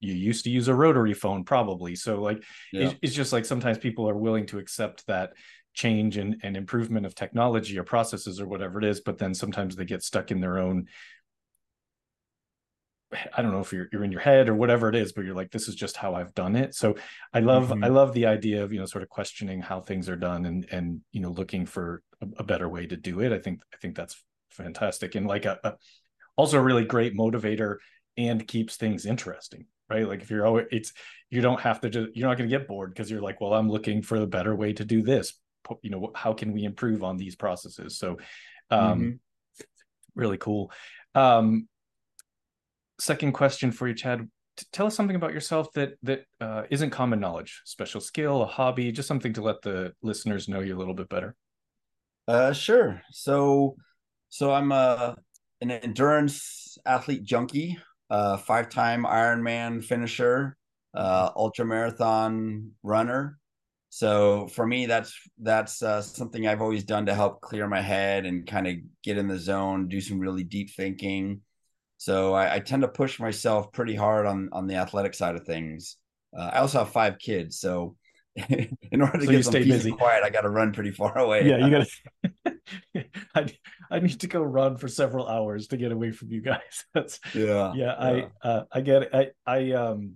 you 0.00 0.14
used 0.14 0.44
to 0.44 0.50
use 0.50 0.68
a 0.68 0.74
rotary 0.74 1.14
phone 1.14 1.44
probably 1.44 1.94
so 1.94 2.20
like 2.20 2.42
yeah. 2.72 2.88
it, 2.88 2.98
it's 3.02 3.14
just 3.14 3.32
like 3.32 3.44
sometimes 3.44 3.78
people 3.78 4.08
are 4.08 4.16
willing 4.16 4.46
to 4.46 4.58
accept 4.58 5.06
that 5.06 5.32
change 5.72 6.16
and, 6.16 6.36
and 6.42 6.56
improvement 6.56 7.06
of 7.06 7.14
technology 7.14 7.78
or 7.78 7.84
processes 7.84 8.40
or 8.40 8.46
whatever 8.46 8.78
it 8.78 8.84
is 8.84 9.00
but 9.00 9.18
then 9.18 9.34
sometimes 9.34 9.76
they 9.76 9.84
get 9.84 10.02
stuck 10.02 10.30
in 10.30 10.40
their 10.40 10.58
own 10.58 10.86
I 13.32 13.42
don't 13.42 13.50
know 13.50 13.60
if 13.60 13.72
you're 13.72 13.88
you're 13.92 14.04
in 14.04 14.12
your 14.12 14.20
head 14.20 14.48
or 14.48 14.54
whatever 14.54 14.88
it 14.88 14.94
is, 14.94 15.12
but 15.12 15.24
you're 15.24 15.34
like, 15.34 15.50
this 15.50 15.66
is 15.66 15.74
just 15.74 15.96
how 15.96 16.14
I've 16.14 16.32
done 16.32 16.54
it. 16.54 16.76
So 16.76 16.94
I 17.32 17.40
love 17.40 17.70
mm-hmm. 17.70 17.82
I 17.82 17.88
love 17.88 18.12
the 18.12 18.26
idea 18.26 18.62
of 18.62 18.72
you 18.72 18.78
know 18.78 18.86
sort 18.86 19.02
of 19.02 19.08
questioning 19.08 19.60
how 19.60 19.80
things 19.80 20.08
are 20.08 20.14
done 20.16 20.46
and 20.46 20.64
and 20.70 21.00
you 21.10 21.20
know 21.20 21.30
looking 21.30 21.66
for 21.66 22.02
a, 22.20 22.28
a 22.38 22.44
better 22.44 22.68
way 22.68 22.86
to 22.86 22.96
do 22.96 23.20
it. 23.20 23.32
I 23.32 23.38
think 23.38 23.62
I 23.74 23.78
think 23.78 23.96
that's 23.96 24.22
fantastic 24.50 25.14
and 25.14 25.26
like 25.26 25.44
a, 25.44 25.58
a 25.64 25.74
also 26.36 26.58
a 26.58 26.62
really 26.62 26.84
great 26.84 27.16
motivator 27.16 27.76
and 28.16 28.46
keeps 28.46 28.76
things 28.76 29.06
interesting 29.06 29.66
right? 29.90 30.06
Like 30.06 30.22
if 30.22 30.30
you're 30.30 30.46
always 30.46 30.66
it's 30.70 30.92
you 31.28 31.40
don't 31.40 31.60
have 31.60 31.80
to 31.80 31.90
just 31.90 32.16
you're 32.16 32.28
not 32.28 32.38
going 32.38 32.48
to 32.48 32.56
get 32.56 32.68
bored 32.68 32.92
because 32.92 33.10
you're 33.10 33.20
like 33.20 33.40
well 33.40 33.54
i'm 33.54 33.70
looking 33.70 34.02
for 34.02 34.16
a 34.16 34.26
better 34.26 34.54
way 34.54 34.72
to 34.72 34.84
do 34.84 35.02
this. 35.02 35.34
You 35.82 35.90
know 35.90 36.12
how 36.14 36.32
can 36.32 36.52
we 36.52 36.64
improve 36.64 37.02
on 37.04 37.16
these 37.16 37.36
processes? 37.36 37.98
So 37.98 38.18
um 38.70 39.00
mm-hmm. 39.00 39.64
really 40.14 40.38
cool. 40.38 40.72
Um 41.14 41.68
second 42.98 43.32
question 43.32 43.72
for 43.72 43.88
you 43.88 43.94
chad. 43.94 44.28
Tell 44.72 44.86
us 44.86 44.94
something 44.94 45.16
about 45.16 45.32
yourself 45.32 45.72
that 45.72 45.94
that 46.02 46.24
uh, 46.40 46.64
not 46.70 46.90
common 46.90 47.18
knowledge. 47.18 47.62
Special 47.64 48.00
skill 48.00 48.42
a 48.42 48.46
hobby 48.46 48.92
just 48.92 49.08
something 49.08 49.32
to 49.34 49.42
let 49.42 49.62
the 49.62 49.94
listeners 50.02 50.48
know 50.48 50.60
you 50.60 50.76
a 50.76 50.78
little 50.78 50.94
bit 50.94 51.08
better. 51.08 51.34
Uh 52.28 52.52
sure. 52.52 53.02
So 53.10 53.76
so 54.30 54.52
i'm 54.52 54.72
a 54.72 54.74
uh, 54.74 55.14
an 55.60 55.70
endurance 55.70 56.78
athlete 56.86 57.22
junkie 57.22 57.78
uh, 58.10 58.36
five-time 58.36 59.04
Ironman 59.04 59.82
finisher, 59.82 60.56
uh, 60.94 61.30
ultra 61.36 61.64
marathon 61.64 62.72
runner. 62.82 63.38
So 63.90 64.46
for 64.48 64.66
me, 64.66 64.86
that's 64.86 65.14
that's 65.38 65.82
uh, 65.82 66.00
something 66.00 66.46
I've 66.46 66.62
always 66.62 66.84
done 66.84 67.06
to 67.06 67.14
help 67.14 67.40
clear 67.40 67.66
my 67.66 67.80
head 67.80 68.24
and 68.24 68.46
kind 68.46 68.66
of 68.66 68.76
get 69.02 69.18
in 69.18 69.26
the 69.26 69.38
zone, 69.38 69.88
do 69.88 70.00
some 70.00 70.20
really 70.20 70.44
deep 70.44 70.70
thinking. 70.70 71.40
So 71.98 72.32
I, 72.32 72.54
I 72.54 72.58
tend 72.60 72.82
to 72.82 72.88
push 72.88 73.18
myself 73.18 73.72
pretty 73.72 73.96
hard 73.96 74.26
on 74.26 74.48
on 74.52 74.66
the 74.68 74.76
athletic 74.76 75.14
side 75.14 75.34
of 75.34 75.44
things. 75.44 75.96
Uh, 76.36 76.50
I 76.52 76.58
also 76.60 76.78
have 76.78 76.90
five 76.90 77.18
kids, 77.18 77.58
so 77.58 77.96
in 78.36 79.02
order 79.02 79.18
to 79.18 79.26
so 79.26 79.30
get 79.32 79.44
some 79.44 79.54
peace 79.54 79.66
busy. 79.66 79.90
and 79.90 79.98
quiet, 79.98 80.22
I 80.22 80.30
got 80.30 80.42
to 80.42 80.50
run 80.50 80.72
pretty 80.72 80.92
far 80.92 81.18
away. 81.18 81.48
Yeah, 81.48 81.58
you 81.58 81.70
got 81.70 81.86
to. 81.86 82.29
I 83.34 83.52
I 83.90 83.98
need 84.00 84.20
to 84.20 84.26
go 84.26 84.42
run 84.42 84.76
for 84.76 84.88
several 84.88 85.28
hours 85.28 85.68
to 85.68 85.76
get 85.76 85.92
away 85.92 86.12
from 86.12 86.30
you 86.30 86.40
guys. 86.40 86.84
That's 86.94 87.20
yeah, 87.34 87.72
yeah. 87.74 87.92
I 87.92 88.28
uh, 88.42 88.64
I 88.72 88.80
get 88.80 89.02
it. 89.02 89.10
I 89.12 89.30
I 89.46 89.72
um. 89.72 90.14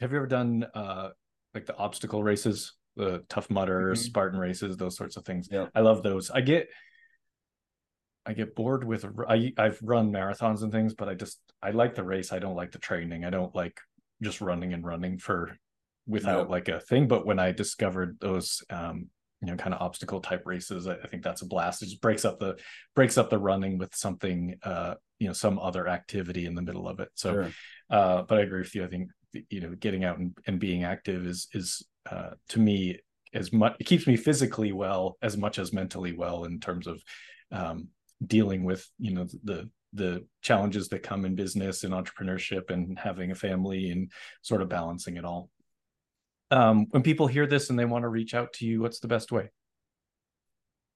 Have 0.00 0.12
you 0.12 0.18
ever 0.18 0.26
done 0.26 0.66
uh 0.74 1.10
like 1.54 1.64
the 1.64 1.76
obstacle 1.76 2.22
races, 2.22 2.74
the 2.96 3.24
Tough 3.28 3.48
Mudder, 3.48 3.92
mm-hmm. 3.92 3.94
Spartan 3.94 4.38
races, 4.38 4.76
those 4.76 4.96
sorts 4.96 5.16
of 5.16 5.24
things? 5.24 5.48
Yeah, 5.50 5.66
I 5.74 5.80
love 5.80 6.02
those. 6.02 6.30
I 6.30 6.40
get. 6.40 6.68
I 8.28 8.32
get 8.32 8.56
bored 8.56 8.82
with 8.82 9.06
I 9.28 9.52
I've 9.56 9.78
run 9.82 10.12
marathons 10.12 10.62
and 10.62 10.72
things, 10.72 10.94
but 10.94 11.08
I 11.08 11.14
just 11.14 11.38
I 11.62 11.70
like 11.70 11.94
the 11.94 12.02
race. 12.02 12.32
I 12.32 12.40
don't 12.40 12.56
like 12.56 12.72
the 12.72 12.80
training. 12.80 13.24
I 13.24 13.30
don't 13.30 13.54
like 13.54 13.80
just 14.20 14.40
running 14.40 14.72
and 14.72 14.84
running 14.84 15.18
for 15.18 15.56
without 16.06 16.50
like 16.50 16.68
a 16.68 16.80
thing. 16.80 17.08
But 17.08 17.26
when 17.26 17.38
I 17.38 17.52
discovered 17.52 18.18
those 18.20 18.62
um, 18.70 19.08
you 19.40 19.48
know 19.48 19.56
kind 19.56 19.74
of 19.74 19.82
obstacle 19.82 20.20
type 20.20 20.42
races, 20.46 20.86
I, 20.86 20.94
I, 20.94 21.06
think 21.06 21.22
that's 21.22 21.42
a 21.42 21.46
blast. 21.46 21.82
It 21.82 21.86
just 21.86 22.00
breaks 22.00 22.24
up 22.24 22.38
the 22.38 22.56
breaks 22.94 23.18
up 23.18 23.30
the 23.30 23.38
running 23.38 23.78
with 23.78 23.94
something 23.94 24.58
uh, 24.62 24.94
you 25.18 25.26
know 25.26 25.32
some 25.32 25.58
other 25.58 25.88
activity 25.88 26.46
in 26.46 26.54
the 26.54 26.62
middle 26.62 26.88
of 26.88 27.00
it. 27.00 27.08
So, 27.14 27.32
sure. 27.32 27.50
uh, 27.90 28.22
but 28.22 28.38
I 28.38 28.42
agree 28.42 28.60
with 28.60 28.74
you. 28.74 28.84
I 28.84 28.88
think 28.88 29.10
you 29.50 29.60
know 29.60 29.74
getting 29.74 30.04
out 30.04 30.18
and, 30.18 30.36
and 30.46 30.58
being 30.58 30.84
active 30.84 31.26
is 31.26 31.48
is 31.52 31.86
uh, 32.10 32.30
to 32.50 32.58
me 32.58 32.98
as 33.34 33.52
much 33.52 33.76
it 33.78 33.84
keeps 33.84 34.06
me 34.06 34.16
physically 34.16 34.72
well 34.72 35.16
as 35.20 35.36
much 35.36 35.58
as 35.58 35.72
mentally 35.72 36.12
well 36.12 36.44
in 36.44 36.58
terms 36.60 36.86
of 36.86 37.02
um, 37.52 37.88
dealing 38.26 38.64
with 38.64 38.88
you 38.98 39.12
know 39.12 39.26
the 39.44 39.68
the 39.92 40.24
challenges 40.42 40.88
that 40.88 41.02
come 41.02 41.24
in 41.24 41.34
business 41.34 41.84
and 41.84 41.94
entrepreneurship 41.94 42.70
and 42.70 42.98
having 42.98 43.30
a 43.30 43.34
family 43.34 43.90
and 43.90 44.10
sort 44.42 44.60
of 44.60 44.68
balancing 44.68 45.16
it 45.16 45.24
all 45.24 45.48
um, 46.50 46.86
when 46.90 47.02
people 47.02 47.26
hear 47.26 47.46
this 47.46 47.70
and 47.70 47.78
they 47.78 47.84
want 47.84 48.04
to 48.04 48.08
reach 48.08 48.34
out 48.34 48.52
to 48.54 48.66
you, 48.66 48.80
what's 48.80 49.00
the 49.00 49.08
best 49.08 49.30
way? 49.32 49.50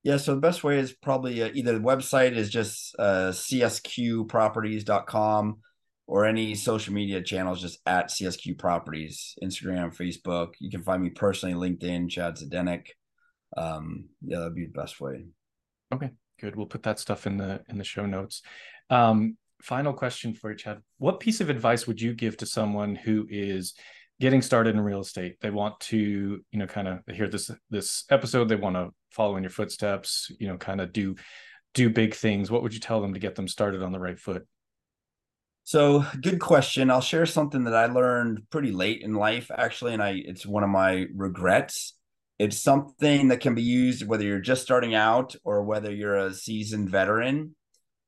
Yeah, 0.02 0.16
so 0.16 0.34
the 0.34 0.40
best 0.40 0.64
way 0.64 0.78
is 0.78 0.92
probably 0.92 1.42
uh, 1.42 1.50
either 1.52 1.74
the 1.74 1.84
website 1.84 2.32
is 2.32 2.48
just 2.48 2.96
uh, 2.98 3.32
csqproperties.com 3.32 5.58
or 6.06 6.24
any 6.24 6.54
social 6.54 6.94
media 6.94 7.20
channels 7.22 7.60
just 7.60 7.80
at 7.84 8.08
csq 8.08 8.58
properties, 8.58 9.34
Instagram, 9.42 9.94
Facebook. 9.94 10.54
You 10.58 10.70
can 10.70 10.82
find 10.82 11.02
me 11.02 11.10
personally, 11.10 11.70
LinkedIn, 11.70 12.08
Chad 12.08 12.36
Zdenek. 12.36 12.86
Um, 13.56 14.06
yeah, 14.22 14.38
that'd 14.38 14.54
be 14.54 14.66
the 14.66 14.72
best 14.72 15.00
way. 15.00 15.24
Okay, 15.92 16.10
good. 16.40 16.54
We'll 16.56 16.66
put 16.66 16.84
that 16.84 16.98
stuff 16.98 17.26
in 17.26 17.36
the 17.36 17.60
in 17.68 17.76
the 17.76 17.84
show 17.84 18.06
notes. 18.06 18.40
Um, 18.88 19.36
final 19.60 19.92
question 19.92 20.32
for 20.34 20.50
you, 20.50 20.56
Chad. 20.56 20.80
What 20.98 21.20
piece 21.20 21.42
of 21.42 21.50
advice 21.50 21.86
would 21.86 22.00
you 22.00 22.14
give 22.14 22.38
to 22.38 22.46
someone 22.46 22.94
who 22.94 23.26
is 23.28 23.74
getting 24.20 24.42
started 24.42 24.74
in 24.74 24.80
real 24.82 25.00
estate. 25.00 25.40
They 25.40 25.50
want 25.50 25.80
to 25.80 25.98
you 25.98 26.58
know 26.58 26.66
kind 26.66 26.86
of 26.86 27.00
hear 27.12 27.28
this 27.28 27.50
this 27.70 28.04
episode. 28.10 28.48
They 28.48 28.56
want 28.56 28.76
to 28.76 28.90
follow 29.10 29.36
in 29.36 29.42
your 29.42 29.50
footsteps 29.50 30.30
you 30.38 30.46
know 30.46 30.56
kind 30.56 30.80
of 30.80 30.92
do 30.92 31.16
do 31.74 31.90
big 31.90 32.14
things. 32.14 32.50
What 32.50 32.62
would 32.62 32.74
you 32.74 32.80
tell 32.80 33.00
them 33.00 33.14
to 33.14 33.20
get 33.20 33.34
them 33.34 33.48
started 33.48 33.82
on 33.82 33.92
the 33.92 33.98
right 33.98 34.18
foot? 34.18 34.46
So 35.64 36.04
good 36.20 36.40
question. 36.40 36.90
I'll 36.90 37.00
share 37.00 37.26
something 37.26 37.64
that 37.64 37.74
i 37.74 37.86
learned 37.86 38.42
pretty 38.50 38.72
late 38.72 39.02
in 39.02 39.14
life 39.14 39.50
actually 39.56 39.94
and 39.94 40.02
i 40.02 40.20
it's 40.24 40.46
one 40.46 40.62
of 40.62 40.70
my 40.70 41.06
regrets. 41.14 41.94
It's 42.38 42.58
something 42.58 43.28
that 43.28 43.40
can 43.40 43.54
be 43.54 43.62
used 43.62 44.06
whether 44.06 44.24
you're 44.24 44.40
just 44.40 44.62
starting 44.62 44.94
out 44.94 45.36
or 45.44 45.62
whether 45.62 45.94
you're 45.94 46.16
a 46.16 46.34
seasoned 46.34 46.90
veteran 46.90 47.54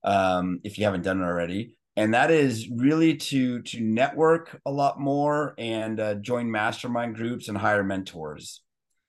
um, 0.05 0.61
if 0.65 0.79
you 0.79 0.85
haven't 0.85 1.03
done 1.03 1.21
it 1.21 1.25
already 1.25 1.77
and 1.97 2.15
that 2.15 2.31
is 2.31 2.69
really 2.69 3.17
to 3.17 3.63
to 3.63 3.81
network 3.81 4.61
a 4.65 4.71
lot 4.71 4.99
more 4.99 5.55
and 5.59 6.01
uh, 6.01 6.15
join 6.15 6.51
mastermind 6.51 7.15
groups 7.15 7.49
and 7.49 7.59
hire 7.59 7.85
mentors. 7.85 8.63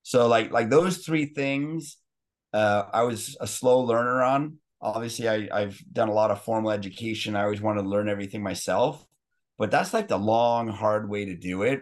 So 0.03 0.27
like 0.27 0.51
like 0.51 0.69
those 0.69 0.97
three 0.97 1.25
things 1.25 1.97
uh, 2.51 2.83
i 2.93 3.03
was 3.03 3.35
a 3.39 3.47
slow 3.47 3.81
learner 3.81 4.21
on. 4.21 4.57
Obviously 4.81 5.29
I, 5.29 5.47
i've 5.51 5.81
done 5.91 6.09
a 6.09 6.13
lot 6.13 6.31
of 6.31 6.41
formal 6.43 6.71
education. 6.71 7.35
I 7.35 7.43
always 7.43 7.61
wanted 7.61 7.83
to 7.83 7.89
learn 7.89 8.09
everything 8.09 8.43
myself. 8.43 9.05
But 9.57 9.71
that's 9.71 9.93
like 9.93 10.07
the 10.07 10.17
long 10.17 10.67
hard 10.67 11.09
way 11.09 11.25
to 11.25 11.35
do 11.35 11.61
it. 11.61 11.81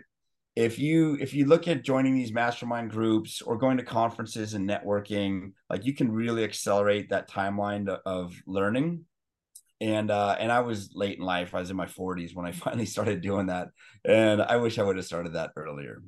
If 0.55 0.77
you 0.77 1.17
if 1.19 1.33
you 1.33 1.45
look 1.45 1.67
at 1.67 1.83
joining 1.83 2.13
these 2.13 2.33
mastermind 2.33 2.91
groups 2.91 3.41
or 3.41 3.57
going 3.57 3.77
to 3.77 3.83
conferences 3.83 4.53
and 4.53 4.69
networking 4.69 5.53
like 5.69 5.85
you 5.85 5.95
can 5.95 6.11
really 6.11 6.43
accelerate 6.43 7.09
that 7.09 7.29
timeline 7.29 7.87
of 8.05 8.35
learning 8.45 9.05
and 9.81 10.11
uh 10.11 10.35
and 10.39 10.51
i 10.51 10.61
was 10.61 10.91
late 10.93 11.17
in 11.17 11.25
life 11.25 11.53
i 11.53 11.59
was 11.59 11.69
in 11.71 11.75
my 11.75 11.87
40s 11.87 12.33
when 12.33 12.45
i 12.45 12.51
finally 12.65 12.85
started 12.85 13.21
doing 13.21 13.47
that 13.47 13.69
and 14.05 14.41
i 14.41 14.55
wish 14.55 14.79
i 14.79 14.83
would 14.83 14.95
have 14.95 15.05
started 15.05 15.33
that 15.33 15.51
earlier. 15.57 16.01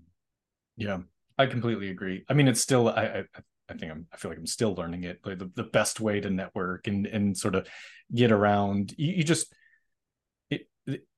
Yeah 0.78 0.99
i 1.38 1.47
completely 1.47 1.89
agree. 1.89 2.24
I 2.30 2.34
mean 2.34 2.47
it's 2.47 2.61
still 2.61 2.88
i 2.88 3.03
i, 3.03 3.24
I 3.69 3.74
think 3.74 3.91
i'm 3.91 4.05
i 4.13 4.17
feel 4.17 4.32
like 4.32 4.38
i'm 4.38 4.47
still 4.47 4.76
learning 4.76 5.03
it 5.03 5.19
like 5.26 5.39
the, 5.39 5.51
the 5.55 5.63
best 5.63 5.99
way 5.99 6.21
to 6.21 6.30
network 6.30 6.88
and 6.88 7.07
and 7.07 7.36
sort 7.36 7.55
of 7.55 7.67
get 8.13 8.32
around. 8.32 8.93
You, 8.97 9.13
you 9.13 9.24
just 9.24 9.53
it 10.49 10.67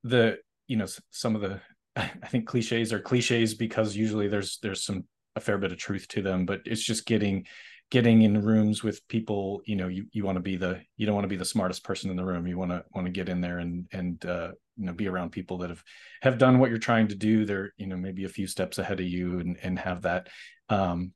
the 0.02 0.38
you 0.66 0.76
know 0.76 0.86
some 1.10 1.34
of 1.36 1.42
the 1.42 1.60
I 1.96 2.28
think 2.28 2.46
cliches 2.46 2.92
are 2.92 3.00
cliches 3.00 3.54
because 3.54 3.96
usually 3.96 4.28
there's 4.28 4.58
there's 4.62 4.84
some 4.84 5.04
a 5.34 5.40
fair 5.40 5.58
bit 5.58 5.72
of 5.72 5.78
truth 5.78 6.08
to 6.08 6.22
them, 6.22 6.46
but 6.46 6.62
it's 6.64 6.82
just 6.82 7.06
getting 7.06 7.46
getting 7.90 8.22
in 8.22 8.42
rooms 8.42 8.82
with 8.82 9.06
people 9.08 9.62
you 9.64 9.76
know 9.76 9.88
you, 9.88 10.06
you 10.12 10.24
want 10.24 10.36
to 10.36 10.42
be 10.42 10.56
the 10.56 10.80
you 10.96 11.06
don't 11.06 11.14
want 11.14 11.24
to 11.24 11.28
be 11.28 11.36
the 11.36 11.44
smartest 11.44 11.84
person 11.84 12.10
in 12.10 12.16
the 12.16 12.24
room 12.24 12.46
you 12.46 12.58
want 12.58 12.70
to 12.70 12.84
want 12.94 13.06
to 13.06 13.12
get 13.12 13.28
in 13.28 13.40
there 13.40 13.58
and 13.58 13.86
and 13.92 14.24
uh, 14.26 14.50
you 14.76 14.86
know 14.86 14.92
be 14.92 15.08
around 15.08 15.30
people 15.30 15.58
that 15.58 15.70
have 15.70 15.82
have 16.22 16.38
done 16.38 16.58
what 16.58 16.70
you're 16.70 16.78
trying 16.78 17.08
to 17.08 17.14
do 17.14 17.44
they're 17.44 17.72
you 17.76 17.86
know 17.86 17.96
maybe 17.96 18.24
a 18.24 18.28
few 18.28 18.46
steps 18.46 18.78
ahead 18.78 19.00
of 19.00 19.06
you 19.06 19.38
and 19.38 19.56
and 19.62 19.78
have 19.78 20.02
that 20.02 20.28
um 20.68 21.12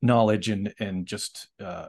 knowledge 0.00 0.48
and 0.48 0.72
and 0.78 1.06
just 1.06 1.48
uh 1.60 1.88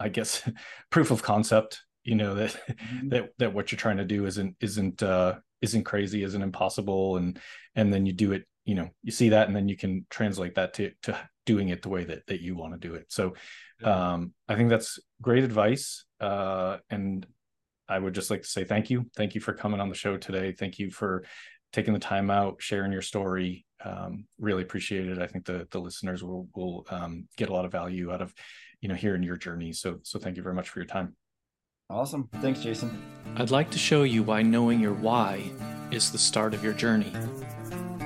i 0.00 0.08
guess 0.08 0.48
proof 0.90 1.10
of 1.12 1.22
concept 1.22 1.82
you 2.02 2.16
know 2.16 2.34
that 2.34 2.50
mm-hmm. 2.50 3.08
that 3.08 3.30
that 3.38 3.54
what 3.54 3.70
you're 3.70 3.78
trying 3.78 3.98
to 3.98 4.04
do 4.04 4.26
isn't 4.26 4.56
isn't 4.60 5.02
uh 5.02 5.34
isn't 5.62 5.84
crazy, 5.84 6.22
isn't 6.22 6.42
impossible, 6.42 7.16
and 7.16 7.38
and 7.74 7.92
then 7.92 8.06
you 8.06 8.12
do 8.12 8.32
it. 8.32 8.46
You 8.66 8.74
know, 8.74 8.90
you 9.02 9.12
see 9.12 9.30
that, 9.30 9.46
and 9.46 9.56
then 9.56 9.68
you 9.68 9.76
can 9.76 10.06
translate 10.10 10.56
that 10.56 10.74
to 10.74 10.90
to 11.04 11.18
doing 11.46 11.70
it 11.70 11.80
the 11.80 11.88
way 11.88 12.04
that 12.04 12.26
that 12.26 12.42
you 12.42 12.54
want 12.54 12.74
to 12.74 12.88
do 12.88 12.94
it. 12.94 13.06
So, 13.08 13.34
um, 13.82 14.34
I 14.48 14.56
think 14.56 14.68
that's 14.68 14.98
great 15.22 15.44
advice. 15.44 16.04
Uh, 16.20 16.78
and 16.90 17.26
I 17.88 17.98
would 17.98 18.14
just 18.14 18.30
like 18.30 18.42
to 18.42 18.48
say 18.48 18.64
thank 18.64 18.90
you, 18.90 19.06
thank 19.16 19.34
you 19.34 19.40
for 19.40 19.52
coming 19.52 19.80
on 19.80 19.88
the 19.88 19.94
show 19.94 20.16
today. 20.16 20.52
Thank 20.52 20.78
you 20.78 20.90
for 20.90 21.24
taking 21.72 21.94
the 21.94 22.00
time 22.00 22.30
out, 22.30 22.56
sharing 22.60 22.92
your 22.92 23.02
story. 23.02 23.64
Um, 23.84 24.26
really 24.38 24.62
appreciate 24.62 25.06
it. 25.08 25.18
I 25.18 25.26
think 25.26 25.46
the 25.46 25.68
the 25.70 25.80
listeners 25.80 26.22
will 26.22 26.48
will 26.54 26.86
um, 26.90 27.28
get 27.36 27.48
a 27.48 27.52
lot 27.52 27.64
of 27.64 27.72
value 27.72 28.12
out 28.12 28.22
of 28.22 28.34
you 28.80 28.88
know 28.88 28.94
hearing 28.94 29.22
your 29.22 29.36
journey. 29.36 29.72
So 29.72 30.00
so 30.02 30.18
thank 30.18 30.36
you 30.36 30.42
very 30.42 30.54
much 30.54 30.68
for 30.68 30.80
your 30.80 30.86
time. 30.86 31.14
Awesome. 31.88 32.28
Thanks, 32.40 32.60
Jason. 32.62 33.00
I'd 33.36 33.52
like 33.52 33.70
to 33.70 33.78
show 33.78 34.02
you 34.02 34.24
why 34.24 34.42
knowing 34.42 34.80
your 34.80 34.94
why 34.94 35.50
is 35.92 36.10
the 36.10 36.18
start 36.18 36.52
of 36.52 36.64
your 36.64 36.72
journey. 36.72 37.12